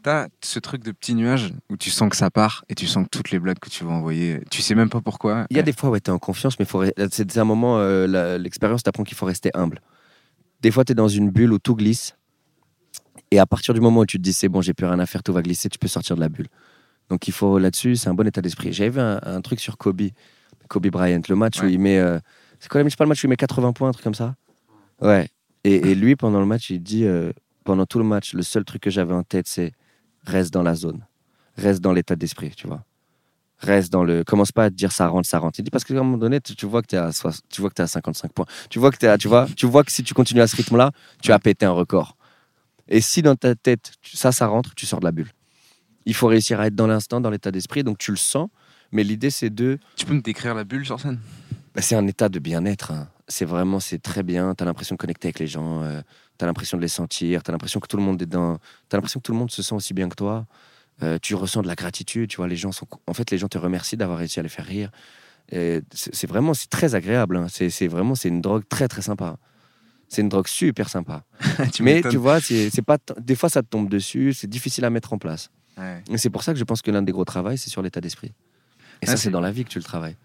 T'as 0.07 0.27
ce 0.41 0.59
truc 0.59 0.85
de 0.85 0.93
petit 0.93 1.15
nuage 1.15 1.53
où 1.69 1.75
tu 1.75 1.89
sens 1.89 2.09
que 2.09 2.15
ça 2.15 2.29
part 2.31 2.63
et 2.69 2.75
tu 2.75 2.87
sens 2.87 3.03
que 3.03 3.09
toutes 3.09 3.29
les 3.29 3.39
blagues 3.39 3.59
que 3.59 3.69
tu 3.69 3.83
vas 3.83 3.91
envoyer, 3.91 4.39
tu 4.49 4.61
sais 4.61 4.73
même 4.73 4.89
pas 4.89 5.01
pourquoi. 5.01 5.45
Il 5.49 5.57
y 5.57 5.59
a 5.59 5.63
des 5.63 5.73
fois 5.73 5.89
où 5.89 5.99
tu 5.99 6.09
es 6.09 6.13
en 6.13 6.17
confiance, 6.17 6.57
mais 6.59 6.63
faut 6.63 6.81
c'est 7.11 7.37
un 7.37 7.43
moment, 7.43 7.79
euh, 7.79 8.37
l'expérience 8.37 8.83
t'apprend 8.83 9.03
qu'il 9.03 9.17
faut 9.17 9.25
rester 9.25 9.51
humble. 9.53 9.81
Des 10.61 10.71
fois, 10.71 10.85
tu 10.85 10.93
es 10.93 10.95
dans 10.95 11.09
une 11.09 11.29
bulle 11.29 11.51
où 11.51 11.59
tout 11.59 11.75
glisse. 11.75 12.15
Et 13.31 13.39
à 13.39 13.45
partir 13.45 13.73
du 13.73 13.81
moment 13.81 13.99
où 13.99 14.05
tu 14.05 14.15
te 14.17 14.21
dis, 14.23 14.31
c'est 14.31 14.47
bon, 14.47 14.61
j'ai 14.61 14.73
plus 14.73 14.85
rien 14.85 14.97
à 14.99 15.05
faire, 15.05 15.23
tout 15.23 15.33
va 15.33 15.41
glisser, 15.41 15.67
tu 15.67 15.77
peux 15.77 15.89
sortir 15.89 16.15
de 16.15 16.21
la 16.21 16.29
bulle. 16.29 16.47
Donc 17.09 17.27
il 17.27 17.33
faut 17.33 17.59
là-dessus, 17.59 17.97
c'est 17.97 18.07
un 18.07 18.13
bon 18.13 18.25
état 18.25 18.41
d'esprit. 18.41 18.71
J'avais 18.71 18.91
vu 18.91 19.01
un, 19.01 19.19
un 19.21 19.41
truc 19.41 19.59
sur 19.59 19.77
Kobe, 19.77 20.03
Kobe 20.69 20.87
Bryant, 20.87 21.19
le 21.27 21.35
match 21.35 21.59
où 21.59 21.63
Ouais. 21.65 21.73
il 21.73 21.79
met. 21.79 21.97
euh, 21.99 22.17
c'est 22.61 22.69
je 22.71 22.89
sais 22.89 22.95
pas 22.95 23.03
le 23.03 23.09
match 23.09 23.21
où 23.25 23.27
il 23.27 23.29
met 23.29 23.35
80 23.35 23.73
points, 23.73 23.89
un 23.89 23.91
truc 23.91 24.05
comme 24.05 24.15
ça? 24.15 24.35
Ouais. 25.01 25.27
Et, 25.65 25.75
et 25.91 25.95
lui, 25.95 26.15
pendant 26.15 26.39
le 26.39 26.45
match, 26.45 26.69
il 26.69 26.81
dit, 26.81 27.03
euh, 27.03 27.33
pendant 27.65 27.85
tout 27.85 27.97
le 27.99 28.05
match, 28.05 28.33
le 28.33 28.41
seul 28.41 28.63
truc 28.63 28.81
que 28.83 28.89
j'avais 28.89 29.13
en 29.13 29.23
tête, 29.23 29.49
c'est 29.49 29.73
reste 30.27 30.53
dans 30.53 30.63
la 30.63 30.75
zone. 30.75 31.05
Reste 31.57 31.81
dans 31.81 31.93
l'état 31.93 32.15
d'esprit, 32.15 32.51
tu 32.55 32.67
vois. 32.67 32.83
Reste 33.59 33.91
dans 33.91 34.03
le. 34.03 34.23
Commence 34.23 34.51
pas 34.51 34.65
à 34.65 34.69
te 34.69 34.75
dire 34.75 34.91
ça 34.91 35.07
rentre, 35.07 35.27
ça 35.27 35.39
rentre. 35.39 35.59
Il 35.59 35.63
dit 35.63 35.71
parce 35.71 35.83
qu'à 35.83 35.95
un 35.95 35.97
moment 36.03 36.17
donné, 36.17 36.39
tu, 36.39 36.55
tu 36.55 36.67
vois 36.67 36.83
que 36.83 36.87
tu 36.87 36.95
es, 36.95 36.99
à 36.99 37.09
tu 37.49 37.61
vois 37.61 37.69
que 37.71 37.75
t'es 37.75 37.81
à 37.83 37.87
55 37.87 38.31
points. 38.31 38.45
Tu 38.69 38.77
vois, 38.77 38.91
que 38.91 39.03
à- 39.07 39.17
tu, 39.17 39.27
vois, 39.27 39.47
tu 39.55 39.65
vois 39.65 39.83
que 39.83 39.91
si 39.91 40.03
tu 40.03 40.13
continues 40.13 40.41
à 40.41 40.47
ce 40.47 40.55
rythme-là, 40.55 40.91
tu 41.23 41.31
as 41.31 41.39
pété 41.39 41.65
un 41.65 41.71
record. 41.71 42.15
Et 42.87 43.01
si 43.01 43.23
dans 43.23 43.35
ta 43.35 43.55
tête, 43.55 43.93
ça, 44.03 44.31
ça 44.31 44.45
rentre, 44.47 44.75
tu 44.75 44.85
sors 44.85 44.99
de 44.99 45.05
la 45.05 45.11
bulle. 45.11 45.31
Il 46.05 46.13
faut 46.13 46.27
réussir 46.27 46.59
à 46.59 46.67
être 46.67 46.75
dans 46.75 46.87
l'instant, 46.87 47.19
dans 47.19 47.31
l'état 47.31 47.49
d'esprit. 47.51 47.83
Donc 47.83 47.97
tu 47.97 48.11
le 48.11 48.17
sens. 48.17 48.47
Mais 48.91 49.03
l'idée, 49.03 49.31
c'est 49.31 49.49
de. 49.49 49.79
Tu 49.95 50.05
peux 50.05 50.13
me 50.13 50.21
décrire 50.21 50.53
la 50.53 50.63
bulle 50.63 50.85
sur 50.85 50.99
scène? 50.99 51.19
Bah, 51.73 51.81
c'est 51.81 51.95
un 51.95 52.05
état 52.07 52.29
de 52.29 52.37
bien-être. 52.39 52.91
hein. 52.91 53.07
C'est 53.27 53.43
vraiment, 53.45 53.79
c'est 53.79 54.01
très 54.01 54.23
bien. 54.23 54.53
Tu 54.55 54.63
as 54.63 54.65
l'impression 54.65 54.95
de 54.95 54.99
connecter 54.99 55.27
avec 55.29 55.39
les 55.39 55.47
gens. 55.47 55.83
Tu 56.37 56.43
as 56.43 56.47
l'impression 56.47 56.77
de 56.77 56.81
les 56.81 56.87
sentir. 56.87 57.43
Tu 57.43 57.49
as 57.49 57.51
l'impression 57.51 57.79
que 57.79 57.87
tout 57.87 57.97
le 57.97 58.03
monde 58.03 58.21
est 58.21 58.25
dans. 58.25 58.57
Tu 58.57 58.61
as 58.93 58.97
l'impression 58.97 59.19
que 59.19 59.25
tout 59.25 59.31
le 59.33 59.37
monde 59.39 59.51
se 59.51 59.61
sent 59.61 59.75
aussi 59.75 59.93
bien 59.93 60.07
que 60.09 60.15
toi. 60.15 60.45
Euh, 61.03 61.17
tu 61.21 61.35
ressens 61.35 61.61
de 61.61 61.67
la 61.67 61.75
gratitude. 61.75 62.29
Tu 62.29 62.37
vois, 62.37 62.47
les 62.47 62.55
gens 62.55 62.71
sont. 62.71 62.87
En 63.07 63.13
fait, 63.13 63.29
les 63.31 63.37
gens 63.37 63.47
te 63.47 63.57
remercient 63.57 63.97
d'avoir 63.97 64.17
réussi 64.19 64.39
à 64.39 64.43
les 64.43 64.49
faire 64.49 64.65
rire. 64.65 64.89
Et 65.51 65.81
C'est 65.91 66.27
vraiment, 66.27 66.53
c'est 66.53 66.69
très 66.69 66.95
agréable. 66.95 67.37
hein. 67.37 67.47
C'est 67.49 67.69
c'est 67.69 67.87
vraiment, 67.87 68.15
c'est 68.15 68.29
une 68.29 68.41
drogue 68.41 68.63
très 68.67 68.87
très 68.87 69.01
sympa. 69.01 69.37
C'est 70.09 70.21
une 70.21 70.29
drogue 70.29 70.47
super 70.47 70.89
sympa. 70.89 71.23
Tu 71.73 71.83
Mais 71.83 71.95
m'étonnes. 71.95 72.11
tu 72.11 72.17
vois, 72.17 72.39
c'est 72.41 72.69
c'est 72.69 72.81
pas. 72.81 72.97
t- 72.97 73.13
Des 73.19 73.35
fois, 73.35 73.49
ça 73.49 73.61
te 73.61 73.67
tombe 73.67 73.89
dessus. 73.89 74.33
C'est 74.33 74.47
difficile 74.49 74.85
à 74.85 74.89
mettre 74.89 75.13
en 75.13 75.17
place. 75.17 75.49
Ouais. 75.77 76.01
Et 76.09 76.17
c'est 76.17 76.29
pour 76.29 76.43
ça 76.43 76.53
que 76.53 76.59
je 76.59 76.63
pense 76.63 76.81
que 76.81 76.89
l'un 76.91 77.01
des 77.01 77.11
gros 77.11 77.25
travaux, 77.25 77.55
c'est 77.55 77.69
sur 77.69 77.81
l'état 77.81 78.01
d'esprit. 78.01 78.33
Et 79.01 79.05
Ah, 79.05 79.11
ça, 79.11 79.17
c'est 79.17 79.29
dans 79.29 79.41
la 79.41 79.51
vie 79.51 79.63
que 79.63 79.69
tu 79.69 79.77
le 79.77 79.83
travailles. 79.83 80.15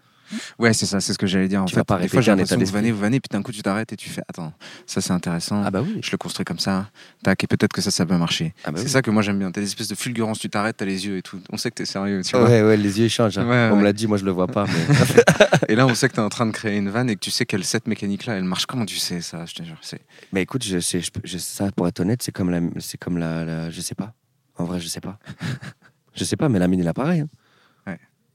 Ouais, 0.59 0.73
c'est 0.73 0.85
ça, 0.85 0.99
c'est 1.01 1.13
ce 1.13 1.17
que 1.17 1.27
j'allais 1.27 1.47
dire. 1.47 1.61
En 1.61 1.65
Tu 1.65 1.75
fait, 1.75 1.83
pas 1.83 1.99
des 1.99 2.07
fois, 2.07 2.21
j'ai 2.21 2.31
un 2.31 2.35
l'impression 2.35 2.57
d'esprit. 2.57 2.91
vous 2.91 2.99
vannez, 2.99 3.19
puis 3.19 3.27
d'un 3.31 3.41
coup, 3.43 3.51
tu 3.51 3.61
t'arrêtes 3.61 3.93
et 3.93 3.95
tu 3.95 4.09
fais 4.09 4.21
Attends, 4.27 4.53
ça 4.87 5.01
c'est 5.01 5.11
intéressant. 5.13 5.61
Ah 5.65 5.71
bah 5.71 5.81
oui. 5.81 5.99
Je 6.03 6.11
le 6.11 6.17
construis 6.17 6.45
comme 6.45 6.59
ça, 6.59 6.89
tac, 7.23 7.43
et 7.43 7.47
peut-être 7.47 7.73
que 7.73 7.81
ça, 7.81 7.91
ça 7.91 8.05
peut 8.05 8.17
marcher. 8.17 8.53
Ah 8.63 8.71
bah 8.71 8.77
c'est 8.79 8.85
oui. 8.85 8.89
ça 8.91 9.01
que 9.01 9.11
moi 9.11 9.21
j'aime 9.21 9.37
bien. 9.39 9.51
T'as 9.51 9.61
des 9.61 9.67
espèces 9.67 9.87
de 9.89 9.95
fulgurances, 9.95 10.39
tu 10.39 10.49
t'arrêtes, 10.49 10.77
t'as 10.77 10.85
les 10.85 11.05
yeux 11.05 11.17
et 11.17 11.21
tout. 11.21 11.39
On 11.51 11.57
sait 11.57 11.69
que 11.69 11.75
t'es 11.75 11.85
sérieux, 11.85 12.21
tu 12.23 12.35
vois. 12.37 12.47
Ouais, 12.49 12.61
ouais, 12.63 12.77
les 12.77 12.99
yeux 12.99 13.07
changent. 13.09 13.37
hein. 13.37 13.47
Ouais, 13.47 13.69
on 13.71 13.77
me 13.77 13.83
l'a 13.83 13.93
dit, 13.93 14.07
moi 14.07 14.17
je 14.17 14.25
le 14.25 14.31
vois 14.31 14.47
pas. 14.47 14.65
Mais... 14.65 15.23
Et 15.69 15.75
là, 15.75 15.85
on 15.87 15.95
sait 15.95 16.09
que 16.09 16.13
t'es 16.15 16.21
en 16.21 16.29
train 16.29 16.45
de 16.45 16.51
créer 16.51 16.77
une 16.77 16.89
vanne 16.89 17.09
et 17.09 17.15
que 17.15 17.19
tu 17.21 17.31
sais 17.31 17.45
quelle 17.45 17.63
cette 17.63 17.87
mécanique-là, 17.87 18.33
elle 18.35 18.43
marche. 18.43 18.65
Comment 18.65 18.85
tu 18.85 18.97
sais 18.97 19.21
ça 19.21 19.45
Je 19.45 19.53
te 19.53 19.63
jure. 19.63 19.77
C'est... 19.81 20.01
mais 20.31 20.41
écoute, 20.41 20.63
je, 20.63 20.79
sais- 20.79 21.01
je, 21.01 21.11
peux- 21.11 21.21
je- 21.23 21.37
ça 21.37 21.71
pour 21.75 21.87
être 21.87 21.99
honnête, 21.99 22.21
c'est 22.23 22.31
comme 22.31 22.49
la, 22.49 22.59
c'est 22.79 22.97
comme 22.97 23.17
la, 23.17 23.45
la- 23.45 23.69
je 23.71 23.81
sais 23.81 23.95
pas. 23.95 24.13
En 24.57 24.65
vrai, 24.65 24.79
je 24.79 24.87
sais 24.87 25.01
pas. 25.01 25.17
je 26.15 26.23
sais 26.23 26.35
pas, 26.35 26.49
mais 26.49 26.59
la 26.59 26.67
mine 26.67 26.79
il 26.81 26.87
a 26.87 26.93
pareil. 26.93 27.21
hein. 27.21 27.27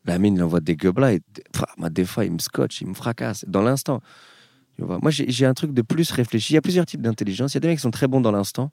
Ouais. 0.08 0.14
La 0.14 0.18
mine, 0.18 0.36
il 0.36 0.42
envoie 0.42 0.60
des 0.60 0.76
gobelins 0.76 1.10
et 1.12 1.20
des 1.90 2.04
fois, 2.04 2.24
il 2.24 2.32
me 2.32 2.38
scotche, 2.38 2.80
il 2.80 2.88
me 2.88 2.94
fracasse 2.94 3.44
dans 3.46 3.62
l'instant. 3.62 4.00
Tu 4.76 4.82
vois, 4.84 4.98
moi, 5.02 5.10
j'ai 5.10 5.46
un 5.46 5.54
truc 5.54 5.72
de 5.72 5.82
plus 5.82 6.10
réfléchi. 6.10 6.52
Il 6.52 6.56
y 6.56 6.58
a 6.58 6.62
plusieurs 6.62 6.86
types 6.86 7.02
d'intelligence. 7.02 7.52
Il 7.52 7.56
y 7.56 7.58
a 7.58 7.60
des 7.60 7.68
mecs 7.68 7.78
qui 7.78 7.82
sont 7.82 7.90
très 7.90 8.06
bons 8.06 8.20
dans 8.20 8.32
l'instant. 8.32 8.70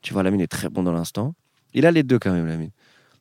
Tu 0.00 0.12
vois, 0.12 0.22
la 0.22 0.30
mine 0.30 0.40
est 0.40 0.46
très 0.46 0.68
bon 0.68 0.82
dans 0.82 0.92
l'instant. 0.92 1.34
Il 1.74 1.84
a 1.86 1.90
les 1.90 2.02
deux 2.02 2.18
quand 2.18 2.32
même, 2.32 2.46
la 2.46 2.56
mine. 2.56 2.70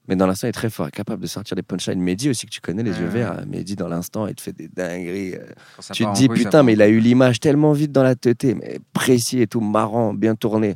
Mais 0.08 0.16
dans 0.16 0.26
l'instant, 0.28 0.48
il 0.48 0.50
est 0.50 0.54
très 0.54 0.70
fort, 0.70 0.90
capable 0.92 1.22
de 1.22 1.28
sortir 1.28 1.56
des 1.56 1.62
punchlines. 1.64 2.02
Mehdi 2.02 2.30
aussi, 2.30 2.46
que 2.46 2.52
tu 2.52 2.60
connais, 2.62 2.84
les 2.84 2.92
Ouais, 2.92 3.00
yeux 3.00 3.06
ouais. 3.06 3.12
verts. 3.12 3.44
Mehdi, 3.48 3.76
dans 3.76 3.88
l'instant, 3.88 4.28
il 4.28 4.36
te 4.36 4.42
fait 4.42 4.54
des 4.54 4.68
dingueries. 4.68 5.36
euh, 5.36 5.46
tu 5.94 6.06
te 6.06 6.14
dis, 6.14 6.28
putain, 6.28 6.64
mais 6.64 6.74
il 6.74 6.82
a 6.82 6.88
eu 6.90 7.00
l'image 7.00 7.40
tellement 7.40 7.72
vite 7.74 7.92
dans 7.92 8.04
la 8.04 8.16
tête, 8.16 8.44
mais 8.44 8.80
précis 8.94 9.42
et 9.42 9.48
tout, 9.48 9.62
marrant, 9.62 10.14
bien 10.14 10.36
tourné. 10.36 10.76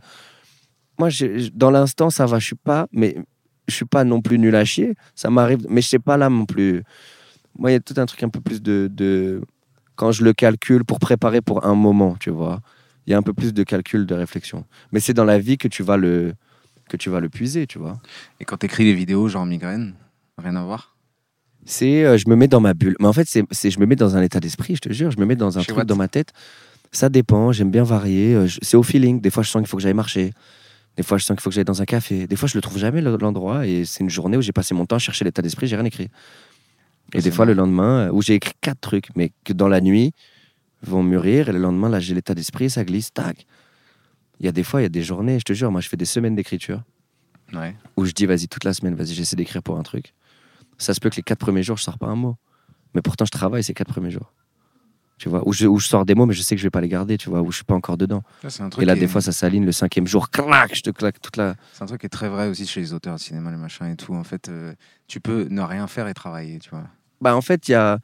Moi, 1.00 1.10
je- 1.10 1.50
dans 1.54 1.72
l'instant, 1.72 2.10
ça 2.10 2.26
va, 2.26 2.40
je 2.40 2.46
suis 2.46 2.56
pas, 2.56 2.88
mais 2.92 3.16
je 3.68 3.74
suis 3.76 3.86
pas 3.86 4.04
non 4.04 4.22
plus 4.22 4.38
nul 4.40 4.56
à 4.56 4.66
chier. 4.66 4.96
Ça 5.16 5.30
m'arrive, 5.30 5.60
mais 5.70 5.82
je 5.82 5.88
sais 5.88 6.00
pas 6.00 6.18
là 6.18 6.30
non 6.30 6.46
plus. 6.46 6.84
Moi, 7.58 7.72
il 7.72 7.74
y 7.74 7.78
a 7.78 7.80
tout 7.80 7.94
un 7.98 8.06
truc 8.06 8.22
un 8.24 8.30
peu 8.30 8.42
plus 8.42 8.62
de, 8.62 8.90
de- 8.92 9.42
Quand 9.96 10.12
je 10.12 10.24
le 10.24 10.34
calcule 10.34 10.84
pour 10.84 11.00
préparer 11.00 11.42
pour 11.42 11.66
un 11.66 11.76
moment, 11.76 12.16
tu 12.20 12.30
vois. 12.30 12.60
Il 13.08 13.12
y 13.12 13.14
a 13.14 13.18
un 13.18 13.22
peu 13.22 13.34
plus 13.34 13.54
de 13.54 13.64
calcul, 13.64 14.06
de 14.06 14.16
réflexion. 14.16 14.66
Mais 14.92 15.00
c'est 15.00 15.14
dans 15.14 15.24
la 15.26 15.38
vie 15.40 15.58
que 15.58 15.68
tu 15.70 15.84
vas 15.84 15.96
le, 15.96 16.34
que 16.90 16.98
tu 16.98 17.10
vas 17.10 17.20
le 17.20 17.30
puiser, 17.30 17.66
tu 17.68 17.80
vois. 17.80 18.02
Et 18.40 18.46
quand 18.46 18.58
t'écris 18.58 18.84
les 18.84 18.94
vidéos, 18.94 19.28
genre 19.30 19.46
migraine, 19.46 19.94
rien 20.38 20.56
à 20.56 20.64
voir? 20.64 20.96
C'est, 21.66 22.04
euh, 22.06 22.18
je 22.18 22.28
me 22.30 22.36
mets 22.36 22.48
dans 22.48 22.60
ma 22.60 22.74
bulle. 22.74 22.96
Mais 23.00 23.08
en 23.08 23.14
fait, 23.14 23.28
c'est, 23.28 23.72
je 23.72 23.80
me 23.80 23.86
mets 23.86 23.96
dans 23.96 24.16
un 24.18 24.22
état 24.22 24.40
d'esprit, 24.40 24.76
je 24.76 24.82
te 24.82 24.92
jure. 24.94 25.12
Je 25.12 25.18
me 25.20 25.26
mets 25.26 25.36
dans 25.36 25.58
un 25.58 25.62
Chez 25.62 25.72
truc 25.74 25.86
dans 25.86 25.96
ma 25.96 26.08
tête. 26.08 26.32
Ça 26.92 27.10
dépend, 27.10 27.52
j'aime 27.52 27.72
bien 27.72 27.84
varier. 27.84 28.36
euh, 28.36 28.48
C'est 28.62 28.78
au 28.78 28.84
feeling. 28.84 29.20
Des 29.22 29.30
fois, 29.32 29.44
je 29.44 29.50
sens 29.50 29.62
qu'il 29.62 29.68
faut 29.70 29.78
que 29.78 29.84
j'aille 29.84 29.94
marcher. 29.94 30.32
Des 30.98 31.04
fois, 31.04 31.18
je 31.18 31.26
sens 31.26 31.36
qu'il 31.36 31.42
faut 31.42 31.50
que 31.50 31.56
j'aille 31.56 31.66
dans 31.66 31.82
un 31.82 31.86
café. 31.86 32.26
Des 32.28 32.36
fois, 32.36 32.48
je 32.48 32.56
le 32.56 32.62
trouve 32.62 32.78
jamais 32.78 33.02
le- 33.02 33.18
l'endroit. 33.18 33.68
Et 33.68 33.84
c'est 33.86 34.04
une 34.04 34.10
journée 34.10 34.38
où 34.38 34.42
j'ai 34.42 34.54
passé 34.54 34.74
mon 34.74 34.86
temps 34.86 34.96
à 34.96 35.00
chercher 35.00 35.26
l'état 35.26 35.42
d'esprit, 35.42 35.68
j'ai 35.68 35.76
rien 35.76 35.86
écrit. 35.86 36.10
Et 37.14 37.22
des 37.22 37.32
fois, 37.32 37.46
le 37.46 37.54
lendemain, 37.54 38.08
euh, 38.08 38.12
où 38.12 38.22
j'ai 38.22 38.36
écrit 38.36 38.54
quatre 38.62 38.80
trucs, 38.82 39.10
mais 39.16 39.32
que 39.44 39.54
dans 39.54 39.68
la 39.68 39.82
nuit, 39.82 40.14
vont 40.82 41.04
mûrir. 41.04 41.50
Et 41.50 41.52
le 41.54 41.60
lendemain, 41.60 41.90
là, 41.90 42.00
j'ai 42.00 42.14
l'état 42.16 42.34
d'esprit, 42.34 42.70
ça 42.70 42.84
glisse, 42.86 43.12
tac. 43.14 43.46
Il 44.40 44.46
y 44.46 44.50
a 44.50 44.52
des 44.52 44.64
fois, 44.64 44.82
il 44.82 44.84
y 44.84 44.86
a 44.86 44.90
des 44.90 45.04
journées, 45.04 45.40
je 45.40 45.44
te 45.46 45.54
jure, 45.54 45.72
moi, 45.72 45.82
je 45.82 45.90
fais 45.90 45.98
des 45.98 46.06
semaines 46.06 46.36
d'écriture 46.36 46.82
Ouais. 47.54 47.76
où 47.96 48.06
je 48.06 48.12
dis 48.12 48.26
vas-y 48.26 48.48
toute 48.48 48.64
la 48.64 48.74
semaine, 48.74 48.96
vas-y 48.96 49.14
j'essaie 49.14 49.36
d'écrire 49.36 49.62
pour 49.62 49.78
un 49.78 49.84
truc. 49.84 50.14
Ça 50.80 50.94
se 50.96 51.00
peut 51.00 51.10
que 51.12 51.16
les 51.16 51.22
quatre 51.24 51.38
premiers 51.40 51.62
jours 51.62 51.78
je 51.78 51.84
sors 51.84 51.98
pas 52.00 52.08
un 52.08 52.16
mot, 52.16 52.36
mais 52.96 53.02
pourtant 53.04 53.24
je 53.24 53.30
travaille 53.32 53.64
ces 53.64 53.76
quatre 53.76 53.94
premiers 53.94 54.10
jours. 54.10 54.34
Tu 55.18 55.30
vois, 55.30 55.48
où 55.48 55.54
je, 55.54 55.66
où 55.66 55.80
je 55.80 55.88
sors 55.88 56.04
des 56.06 56.14
mots 56.14 56.26
mais 56.26 56.34
je 56.34 56.42
sais 56.42 56.56
que 56.56 56.60
je 56.60 56.66
vais 56.68 56.72
pas 56.72 56.82
les 56.82 56.90
garder, 56.90 57.18
tu 57.18 57.30
vois, 57.30 57.42
où 57.42 57.50
je 57.50 57.56
suis 57.58 57.64
pas 57.64 57.74
encore 57.74 57.98
dedans. 57.98 58.22
Un 58.44 58.70
truc 58.70 58.84
Et 58.84 58.86
là 58.86 58.96
des 58.96 59.04
est- 59.04 59.08
fois 59.08 59.22
ça 59.22 59.32
s'aligne 59.32 59.64
le 59.66 59.72
cinquième 59.72 60.06
jour, 60.08 60.30
clac, 60.30 60.76
je 60.76 60.82
te 60.82 60.90
claque 60.90 61.22
toute 61.22 61.38
la. 61.38 61.56
C'est 61.72 61.84
un 61.84 61.86
truc 61.86 62.02
qui 62.02 62.06
est 62.08 62.10
très 62.10 62.28
vrai 62.28 62.48
aussi 62.50 62.68
chez 62.68 62.82
les 62.82 62.92
auteurs 62.92 63.16
de 63.16 63.20
cinéma, 63.22 63.50
les 63.50 63.56
machins 63.58 63.86
et 63.88 63.96
tout. 63.96 64.14
En 64.14 64.26
fait, 64.26 64.50
euh, 64.50 64.74
tu 65.08 65.22
peux 65.22 65.48
ne 65.50 65.62
rien 65.62 65.88
faire 65.88 66.08
et 66.10 66.14
travailler, 66.14 66.60
tu 66.60 66.70
vois. 66.70 66.84
Bah 67.22 67.34
en 67.36 67.42
fait 67.42 67.70
il 67.70 67.72
y 67.72 67.76
a, 67.76 68.00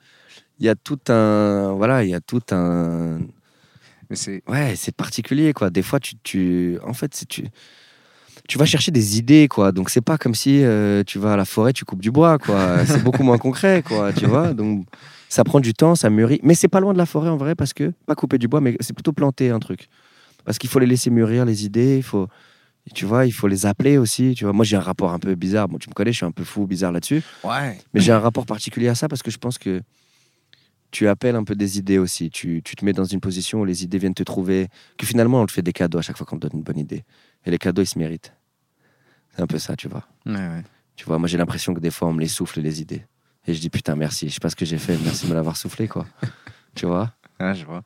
y 0.61 0.69
a 0.69 0.75
tout 0.75 0.99
un, 1.09 1.73
voilà, 1.73 2.03
il 2.05 2.09
y 2.09 2.15
a 2.15 2.21
tout 2.21 2.41
un, 2.51 3.19
Mais 4.09 4.15
c'est 4.15 4.41
ouais 4.47 4.75
c'est 4.77 4.95
particulier 4.95 5.51
quoi. 5.51 5.69
Des 5.69 5.81
fois 5.81 5.99
tu, 5.99 6.15
tu, 6.23 6.77
en 6.85 6.93
fait 6.93 7.13
c'est 7.13 7.27
tu. 7.27 7.45
Tu 8.47 8.57
vas 8.57 8.65
chercher 8.65 8.91
des 8.91 9.17
idées, 9.17 9.47
quoi. 9.47 9.71
Donc, 9.71 9.89
c'est 9.89 10.01
pas 10.01 10.17
comme 10.17 10.33
si 10.35 10.63
euh, 10.63 11.03
tu 11.05 11.19
vas 11.19 11.33
à 11.33 11.37
la 11.37 11.45
forêt, 11.45 11.73
tu 11.73 11.85
coupes 11.85 12.01
du 12.01 12.11
bois, 12.11 12.37
quoi. 12.37 12.85
C'est 12.85 13.01
beaucoup 13.03 13.23
moins 13.23 13.37
concret, 13.37 13.83
quoi. 13.85 14.11
Tu 14.13 14.25
vois. 14.25 14.53
Donc, 14.53 14.85
ça 15.31 15.45
prend 15.45 15.61
du 15.61 15.73
temps, 15.73 15.95
ça 15.95 16.09
mûrit. 16.09 16.41
Mais 16.43 16.55
c'est 16.55 16.67
pas 16.67 16.81
loin 16.81 16.91
de 16.91 16.97
la 16.97 17.05
forêt, 17.05 17.29
en 17.29 17.37
vrai, 17.37 17.55
parce 17.55 17.71
que, 17.71 17.93
pas 18.05 18.15
couper 18.15 18.37
du 18.37 18.49
bois, 18.49 18.59
mais 18.59 18.75
c'est 18.81 18.91
plutôt 18.91 19.13
planter 19.13 19.49
un 19.49 19.59
truc. 19.59 19.87
Parce 20.43 20.57
qu'il 20.57 20.69
faut 20.69 20.79
les 20.79 20.85
laisser 20.85 21.09
mûrir, 21.09 21.45
les 21.45 21.63
idées. 21.63 21.95
Il 21.95 22.03
faut, 22.03 22.27
tu 22.93 23.05
vois, 23.05 23.25
il 23.25 23.31
faut 23.31 23.47
les 23.47 23.65
appeler 23.65 23.97
aussi. 23.97 24.33
Tu 24.35 24.43
vois. 24.43 24.51
Moi, 24.51 24.65
j'ai 24.65 24.75
un 24.75 24.81
rapport 24.81 25.13
un 25.13 25.19
peu 25.19 25.33
bizarre. 25.35 25.69
Bon, 25.69 25.77
tu 25.77 25.87
me 25.87 25.93
connais, 25.93 26.11
je 26.11 26.17
suis 26.17 26.25
un 26.25 26.31
peu 26.31 26.43
fou, 26.43 26.67
bizarre 26.67 26.91
là-dessus. 26.91 27.23
ouais. 27.45 27.79
Mais 27.93 28.01
j'ai 28.01 28.11
un 28.11 28.19
rapport 28.19 28.45
particulier 28.45 28.89
à 28.89 28.95
ça 28.95 29.07
parce 29.07 29.23
que 29.23 29.31
je 29.31 29.37
pense 29.37 29.57
que 29.57 29.81
tu 30.91 31.07
appelles 31.07 31.37
un 31.37 31.45
peu 31.45 31.55
des 31.55 31.77
idées 31.77 31.97
aussi. 31.97 32.29
Tu, 32.29 32.61
tu 32.61 32.75
te 32.75 32.83
mets 32.83 32.91
dans 32.91 33.05
une 33.05 33.21
position 33.21 33.61
où 33.61 33.65
les 33.65 33.85
idées 33.85 33.99
viennent 33.99 34.13
te 34.13 34.23
trouver. 34.23 34.67
Que 34.97 35.05
finalement, 35.05 35.41
on 35.41 35.45
te 35.45 35.53
fait 35.53 35.61
des 35.61 35.71
cadeaux 35.71 35.99
à 35.99 36.01
chaque 36.01 36.17
fois 36.17 36.25
qu'on 36.25 36.37
te 36.37 36.45
donne 36.45 36.59
une 36.59 36.63
bonne 36.63 36.79
idée. 36.79 37.05
Et 37.45 37.51
les 37.51 37.57
cadeaux, 37.57 37.83
ils 37.83 37.87
se 37.87 37.97
méritent. 37.97 38.33
C'est 39.33 39.41
un 39.41 39.47
peu 39.47 39.59
ça, 39.59 39.77
tu 39.77 39.87
vois. 39.87 40.05
Ouais, 40.25 40.33
ouais. 40.33 40.63
Tu 40.97 41.05
vois, 41.05 41.17
moi, 41.19 41.29
j'ai 41.29 41.37
l'impression 41.37 41.73
que 41.73 41.79
des 41.79 41.91
fois, 41.91 42.09
on 42.09 42.13
me 42.13 42.19
les 42.19 42.27
souffle, 42.27 42.59
les 42.59 42.81
idées. 42.81 43.05
Et 43.47 43.53
je 43.53 43.59
dis, 43.59 43.69
putain, 43.69 43.95
merci. 43.95 44.29
Je 44.29 44.33
sais 44.35 44.39
pas 44.39 44.49
ce 44.49 44.55
que 44.55 44.65
j'ai 44.65 44.77
fait. 44.77 44.97
Merci 45.03 45.25
de 45.25 45.31
me 45.31 45.35
l'avoir 45.35 45.57
soufflé, 45.57 45.87
quoi. 45.87 46.05
tu 46.75 46.85
vois 46.85 47.11
Ah, 47.39 47.53
je 47.53 47.65
vois. 47.65 47.83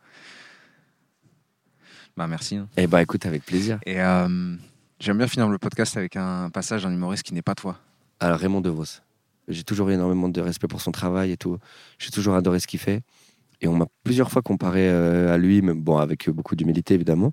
Bah 2.18 2.28
merci. 2.28 2.56
hein. 2.58 2.68
Eh 2.78 2.88
bah, 2.88 3.01
écoute, 3.01 3.26
avec 3.26 3.45
plaisir. 3.45 3.80
Et 3.86 4.01
euh, 4.01 4.56
j'aime 4.99 5.18
bien 5.18 5.28
finir 5.28 5.49
le 5.49 5.58
podcast 5.58 5.97
avec 5.97 6.16
un 6.16 6.49
passage 6.49 6.84
d'un 6.84 6.91
humoriste 6.91 7.24
qui 7.24 7.34
n'est 7.34 7.41
pas 7.41 7.56
toi. 7.56 7.78
Alors, 8.20 8.39
Raymond 8.39 8.62
DeVos. 8.62 9.01
J'ai 9.47 9.64
toujours 9.64 9.89
eu 9.89 9.93
énormément 9.93 10.30
de 10.30 10.41
respect 10.41 10.68
pour 10.68 10.82
son 10.82 10.91
travail 10.91 11.32
et 11.32 11.38
tout. 11.38 11.58
J'ai 11.99 12.10
toujours 12.12 12.36
adoré 12.36 12.60
ce 12.60 12.68
qu'il 12.68 12.80
fait. 12.80 13.01
Et 13.62 13.68
on 13.68 13.76
m'a 13.76 13.86
plusieurs 14.03 14.32
fois 14.32 14.41
comparé 14.41 14.89
euh, 14.89 15.34
à 15.34 15.38
lui, 15.38 15.62
mais 15.62 15.74
bon, 15.74 15.97
avec 15.97 16.30
beaucoup 16.30 16.56
d'humilité, 16.56 16.93
évidemment. 16.93 17.32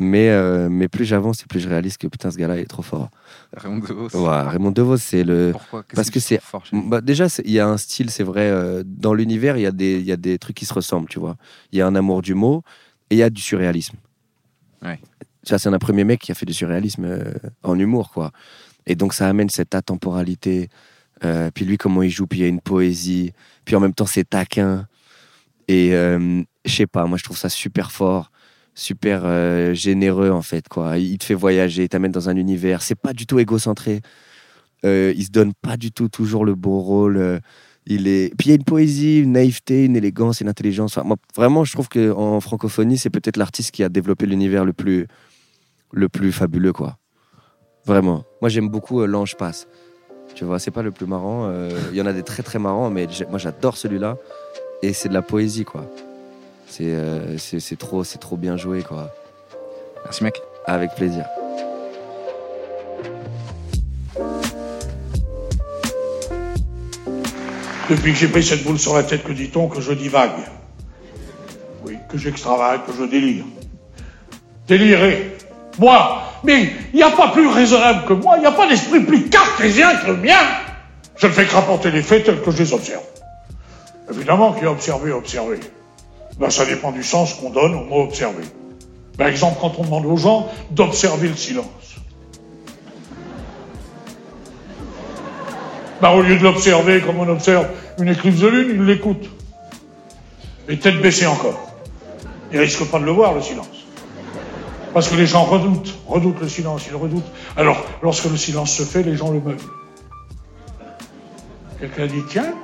Mais, 0.00 0.28
euh, 0.30 0.68
mais 0.70 0.86
plus 0.88 1.04
j'avance 1.04 1.42
et 1.42 1.46
plus 1.46 1.58
je 1.58 1.68
réalise 1.68 1.96
que 1.96 2.06
putain, 2.06 2.30
ce 2.30 2.36
gars-là 2.38 2.56
est 2.58 2.66
trop 2.66 2.82
fort. 2.82 3.10
Raymond 3.52 3.78
DeVos. 3.80 4.08
Ouais, 4.16 4.42
Raymond 4.42 4.70
DeVos, 4.70 4.96
c'est 4.98 5.24
le. 5.24 5.50
Pourquoi? 5.52 5.82
Qu'est-ce 5.82 5.96
parce 5.96 6.10
que 6.10 6.20
c'est- 6.20 6.40
Bah, 6.72 7.00
déjà, 7.00 7.26
il 7.44 7.50
y 7.50 7.58
a 7.58 7.66
un 7.66 7.76
style, 7.76 8.08
c'est 8.10 8.22
vrai. 8.22 8.48
euh, 8.48 8.84
dans 8.86 9.12
l'univers, 9.12 9.56
il 9.56 9.62
y, 9.62 9.66
a 9.66 9.72
des- 9.72 10.00
y 10.00 10.12
a 10.12 10.16
des 10.16 10.38
trucs 10.38 10.54
qui 10.56 10.66
se 10.66 10.72
ressemblent, 10.74 11.08
tu 11.08 11.18
vois. 11.18 11.36
Il 11.72 11.78
y 11.78 11.82
a 11.82 11.86
un 11.86 11.96
amour 11.96 12.22
du 12.22 12.34
mot 12.34 12.62
et 13.10 13.16
il 13.16 13.18
y 13.18 13.24
a 13.24 13.30
du 13.30 13.42
surréalisme. 13.42 13.96
Ouais. 14.82 15.00
Ça, 15.42 15.58
c'est 15.58 15.68
un 15.68 15.78
premier 15.78 16.04
mec 16.04 16.20
qui 16.20 16.30
a 16.30 16.34
fait 16.36 16.46
du 16.46 16.52
surréalisme 16.54 17.04
euh, 17.04 17.32
en 17.64 17.76
humour, 17.76 18.10
quoi. 18.12 18.30
Et 18.86 18.94
donc, 18.94 19.14
ça 19.14 19.28
amène 19.28 19.48
cette 19.50 19.74
atemporalité. 19.74 20.68
Puis 21.54 21.64
lui, 21.64 21.76
comment 21.76 22.02
il 22.04 22.10
joue, 22.10 22.28
puis 22.28 22.38
il 22.38 22.42
y 22.42 22.44
a 22.44 22.48
une 22.48 22.60
poésie. 22.60 23.32
Puis 23.64 23.74
en 23.74 23.80
même 23.80 23.92
temps, 23.92 24.06
c'est 24.06 24.22
taquin. 24.30 24.86
Et 25.66 25.90
je 25.90 26.44
sais 26.72 26.86
pas, 26.86 27.04
moi, 27.06 27.18
je 27.18 27.24
trouve 27.24 27.36
ça 27.36 27.48
super 27.48 27.90
fort, 27.90 28.30
super 28.78 29.22
euh, 29.24 29.74
généreux, 29.74 30.30
en 30.30 30.40
fait, 30.40 30.68
quoi. 30.68 30.98
Il 30.98 31.18
te 31.18 31.24
fait 31.24 31.34
voyager, 31.34 31.84
il 31.84 31.88
t'amène 31.88 32.12
dans 32.12 32.28
un 32.28 32.36
univers. 32.36 32.82
C'est 32.82 32.94
pas 32.94 33.12
du 33.12 33.26
tout 33.26 33.38
égocentré. 33.38 34.00
Euh, 34.84 35.12
il 35.16 35.24
se 35.24 35.30
donne 35.30 35.52
pas 35.52 35.76
du 35.76 35.90
tout 35.90 36.08
toujours 36.08 36.44
le 36.44 36.54
bon 36.54 36.78
rôle. 36.78 37.16
euh, 37.16 37.40
il 37.86 38.06
est... 38.06 38.32
Puis 38.36 38.46
il 38.46 38.50
y 38.50 38.52
a 38.52 38.54
une 38.54 38.64
poésie, 38.64 39.20
une 39.20 39.32
naïveté, 39.32 39.84
une 39.84 39.96
élégance, 39.96 40.40
une 40.40 40.48
intelligence. 40.48 40.96
Enfin, 40.96 41.06
moi, 41.06 41.16
vraiment, 41.34 41.64
je 41.64 41.72
trouve 41.72 41.88
qu'en 41.88 42.38
francophonie, 42.40 42.98
c'est 42.98 43.10
peut-être 43.10 43.36
l'artiste 43.36 43.72
qui 43.72 43.82
a 43.82 43.88
développé 43.88 44.26
l'univers 44.26 44.64
le 44.64 44.72
plus, 44.72 45.08
le 45.92 46.08
plus 46.08 46.30
fabuleux, 46.30 46.72
quoi. 46.72 46.98
Vraiment. 47.84 48.24
Moi, 48.40 48.48
j'aime 48.48 48.68
beaucoup 48.68 49.00
euh, 49.00 49.06
L'Ange 49.06 49.36
passe. 49.36 49.66
Tu 50.34 50.44
vois, 50.44 50.60
c'est 50.60 50.70
pas 50.70 50.82
le 50.82 50.92
plus 50.92 51.06
marrant. 51.06 51.50
Il 51.90 51.96
y 51.96 52.02
en 52.02 52.06
a 52.06 52.12
des 52.12 52.22
très 52.22 52.42
très 52.44 52.58
marrants, 52.58 52.90
mais 52.90 53.08
moi, 53.30 53.38
j'adore 53.38 53.76
celui-là. 53.76 54.18
Et 54.82 54.92
c'est 54.92 55.08
de 55.08 55.14
la 55.14 55.22
poésie, 55.22 55.64
quoi. 55.64 55.90
C'est 56.68 56.84
euh, 56.84 57.38
c'est 57.38 57.60
c'est 57.60 57.76
trop, 57.76 58.04
c'est 58.04 58.18
trop 58.18 58.36
bien 58.36 58.56
joué, 58.56 58.82
quoi. 58.82 59.10
Merci 60.04 60.24
mec. 60.24 60.40
Avec 60.66 60.94
plaisir. 60.94 61.24
Depuis 67.88 68.12
que 68.12 68.18
j'ai 68.18 68.28
pris 68.28 68.42
cette 68.42 68.64
boule 68.64 68.78
sur 68.78 68.94
la 68.94 69.02
tête, 69.02 69.24
que 69.24 69.32
dit-on 69.32 69.66
que 69.66 69.80
je 69.80 69.92
divague 69.92 70.32
Oui, 71.86 71.96
que 72.10 72.18
j'extravage, 72.18 72.80
que 72.86 72.92
je 72.92 73.04
délire. 73.04 73.46
Délirer 74.66 75.38
Moi 75.78 76.22
Mais 76.44 76.70
il 76.92 76.96
n'y 76.96 77.02
a 77.02 77.10
pas 77.10 77.28
plus 77.28 77.48
raisonnable 77.48 78.04
que 78.06 78.12
moi, 78.12 78.34
il 78.36 78.40
n'y 78.40 78.46
a 78.46 78.52
pas 78.52 78.68
d'esprit 78.68 79.00
plus 79.00 79.30
cartésien 79.30 79.96
que 79.96 80.08
le 80.08 80.16
mien 80.18 80.36
Je 81.16 81.26
ne 81.28 81.32
fais 81.32 81.46
que 81.46 81.54
rapporter 81.54 81.90
les 81.90 82.02
faits 82.02 82.24
tels 82.24 82.42
que 82.42 82.50
je 82.50 82.58
les 82.58 82.72
observe. 82.74 83.04
Évidemment 84.10 84.52
qu'il 84.52 84.64
y 84.64 84.66
a 84.66 84.70
observé, 84.70 85.10
observé. 85.12 85.58
Ben, 86.38 86.50
ça 86.50 86.64
dépend 86.64 86.92
du 86.92 87.02
sens 87.02 87.34
qu'on 87.34 87.50
donne 87.50 87.74
au 87.74 87.84
mot 87.84 88.02
observer. 88.02 88.44
Par 89.16 89.26
exemple, 89.26 89.58
quand 89.60 89.72
on 89.78 89.84
demande 89.84 90.06
aux 90.06 90.16
gens 90.16 90.48
d'observer 90.70 91.28
le 91.28 91.36
silence. 91.36 91.66
Bah, 96.00 96.12
au 96.12 96.22
lieu 96.22 96.36
de 96.38 96.42
l'observer 96.44 97.00
comme 97.00 97.18
on 97.18 97.28
observe 97.28 97.68
une 97.98 98.08
éclipse 98.08 98.38
de 98.38 98.46
lune, 98.46 98.68
il 98.74 98.84
l'écoute. 98.84 99.28
Et 100.68 100.78
tête 100.78 101.00
baissée 101.00 101.26
encore. 101.26 101.72
Il 102.52 102.60
risque 102.60 102.84
pas 102.84 103.00
de 103.00 103.04
le 103.04 103.10
voir, 103.10 103.34
le 103.34 103.42
silence. 103.42 103.66
Parce 104.94 105.08
que 105.08 105.16
les 105.16 105.26
gens 105.26 105.44
redoutent, 105.44 105.94
redoutent 106.06 106.40
le 106.40 106.48
silence, 106.48 106.86
ils 106.88 106.94
redoutent. 106.94 107.30
Alors, 107.56 107.84
lorsque 108.02 108.26
le 108.26 108.36
silence 108.36 108.72
se 108.72 108.84
fait, 108.84 109.02
les 109.02 109.16
gens 109.16 109.30
le 109.32 109.40
meublent. 109.40 109.58
Quelqu'un 111.80 112.06
dit, 112.06 112.22
tiens, 112.28 112.54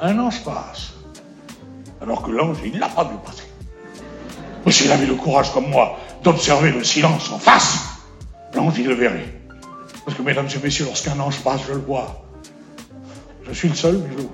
un 0.00 0.18
ange 0.18 0.42
passe. 0.44 0.91
Alors 2.02 2.22
que 2.22 2.30
l'ange, 2.32 2.56
il 2.64 2.78
l'a 2.78 2.88
pas 2.88 3.04
vu 3.04 3.14
passer. 3.24 3.44
Mais 4.66 4.72
s'il 4.72 4.90
avait 4.90 5.06
le 5.06 5.14
courage, 5.14 5.52
comme 5.52 5.68
moi, 5.68 5.98
d'observer 6.24 6.72
le 6.72 6.82
silence 6.82 7.30
en 7.30 7.38
face, 7.38 7.78
l'ange, 8.54 8.74
il 8.78 8.88
le 8.88 8.94
verrait. 8.94 9.32
Parce 10.04 10.16
que, 10.16 10.22
mesdames 10.22 10.48
et 10.52 10.58
messieurs, 10.58 10.86
lorsqu'un 10.86 11.18
ange 11.20 11.38
passe, 11.40 11.60
je 11.68 11.74
le 11.74 11.80
vois. 11.80 12.24
Je 13.44 13.52
suis 13.52 13.68
le 13.68 13.74
seul, 13.74 13.98
mais. 13.98 14.24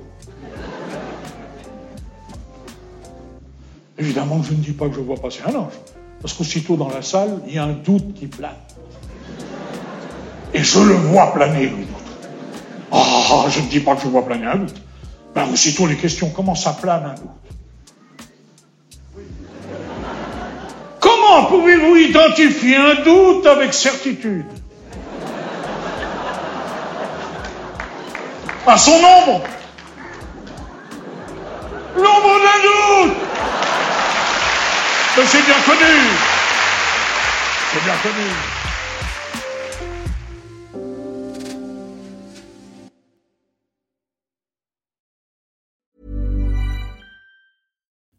Évidemment, 3.98 4.42
je 4.42 4.52
ne 4.52 4.58
dis 4.58 4.72
pas 4.72 4.88
que 4.88 4.94
je 4.94 5.00
vois 5.00 5.16
passer 5.16 5.40
un 5.46 5.54
ange. 5.54 5.72
Parce 6.22 6.32
qu'aussitôt 6.34 6.76
dans 6.76 6.88
la 6.88 7.02
salle, 7.02 7.42
il 7.46 7.54
y 7.54 7.58
a 7.58 7.64
un 7.64 7.72
doute 7.72 8.14
qui 8.14 8.28
plane. 8.28 8.52
Et 10.54 10.62
je 10.62 10.78
le 10.78 10.94
vois 10.94 11.32
planer, 11.34 11.64
le 11.64 11.76
doute. 11.76 11.86
Oh, 12.90 13.44
je 13.50 13.60
ne 13.60 13.66
dis 13.66 13.80
pas 13.80 13.94
que 13.94 14.02
je 14.02 14.08
vois 14.08 14.24
planer 14.24 14.46
un 14.46 14.56
doute. 14.56 14.80
Ben, 15.34 15.48
aussitôt 15.52 15.86
les 15.86 15.96
questions, 15.96 16.30
comment 16.30 16.54
ça 16.54 16.72
plane 16.72 17.04
un 17.04 17.14
doute 17.14 17.28
Comment 21.00 21.44
pouvez-vous 21.46 21.96
identifier 21.96 22.76
un 22.76 23.02
doute 23.02 23.46
avec 23.46 23.72
certitude 23.74 24.46
À 28.66 28.76
son 28.76 29.00
nombre. 29.00 29.42
L'ombre 31.96 32.38
d'un 32.44 33.06
doute. 33.06 33.16
C'est 35.26 35.44
bien 35.44 35.60
connu. 35.66 35.94
C'est 37.72 37.84
bien 37.84 37.94
connu 38.02 38.47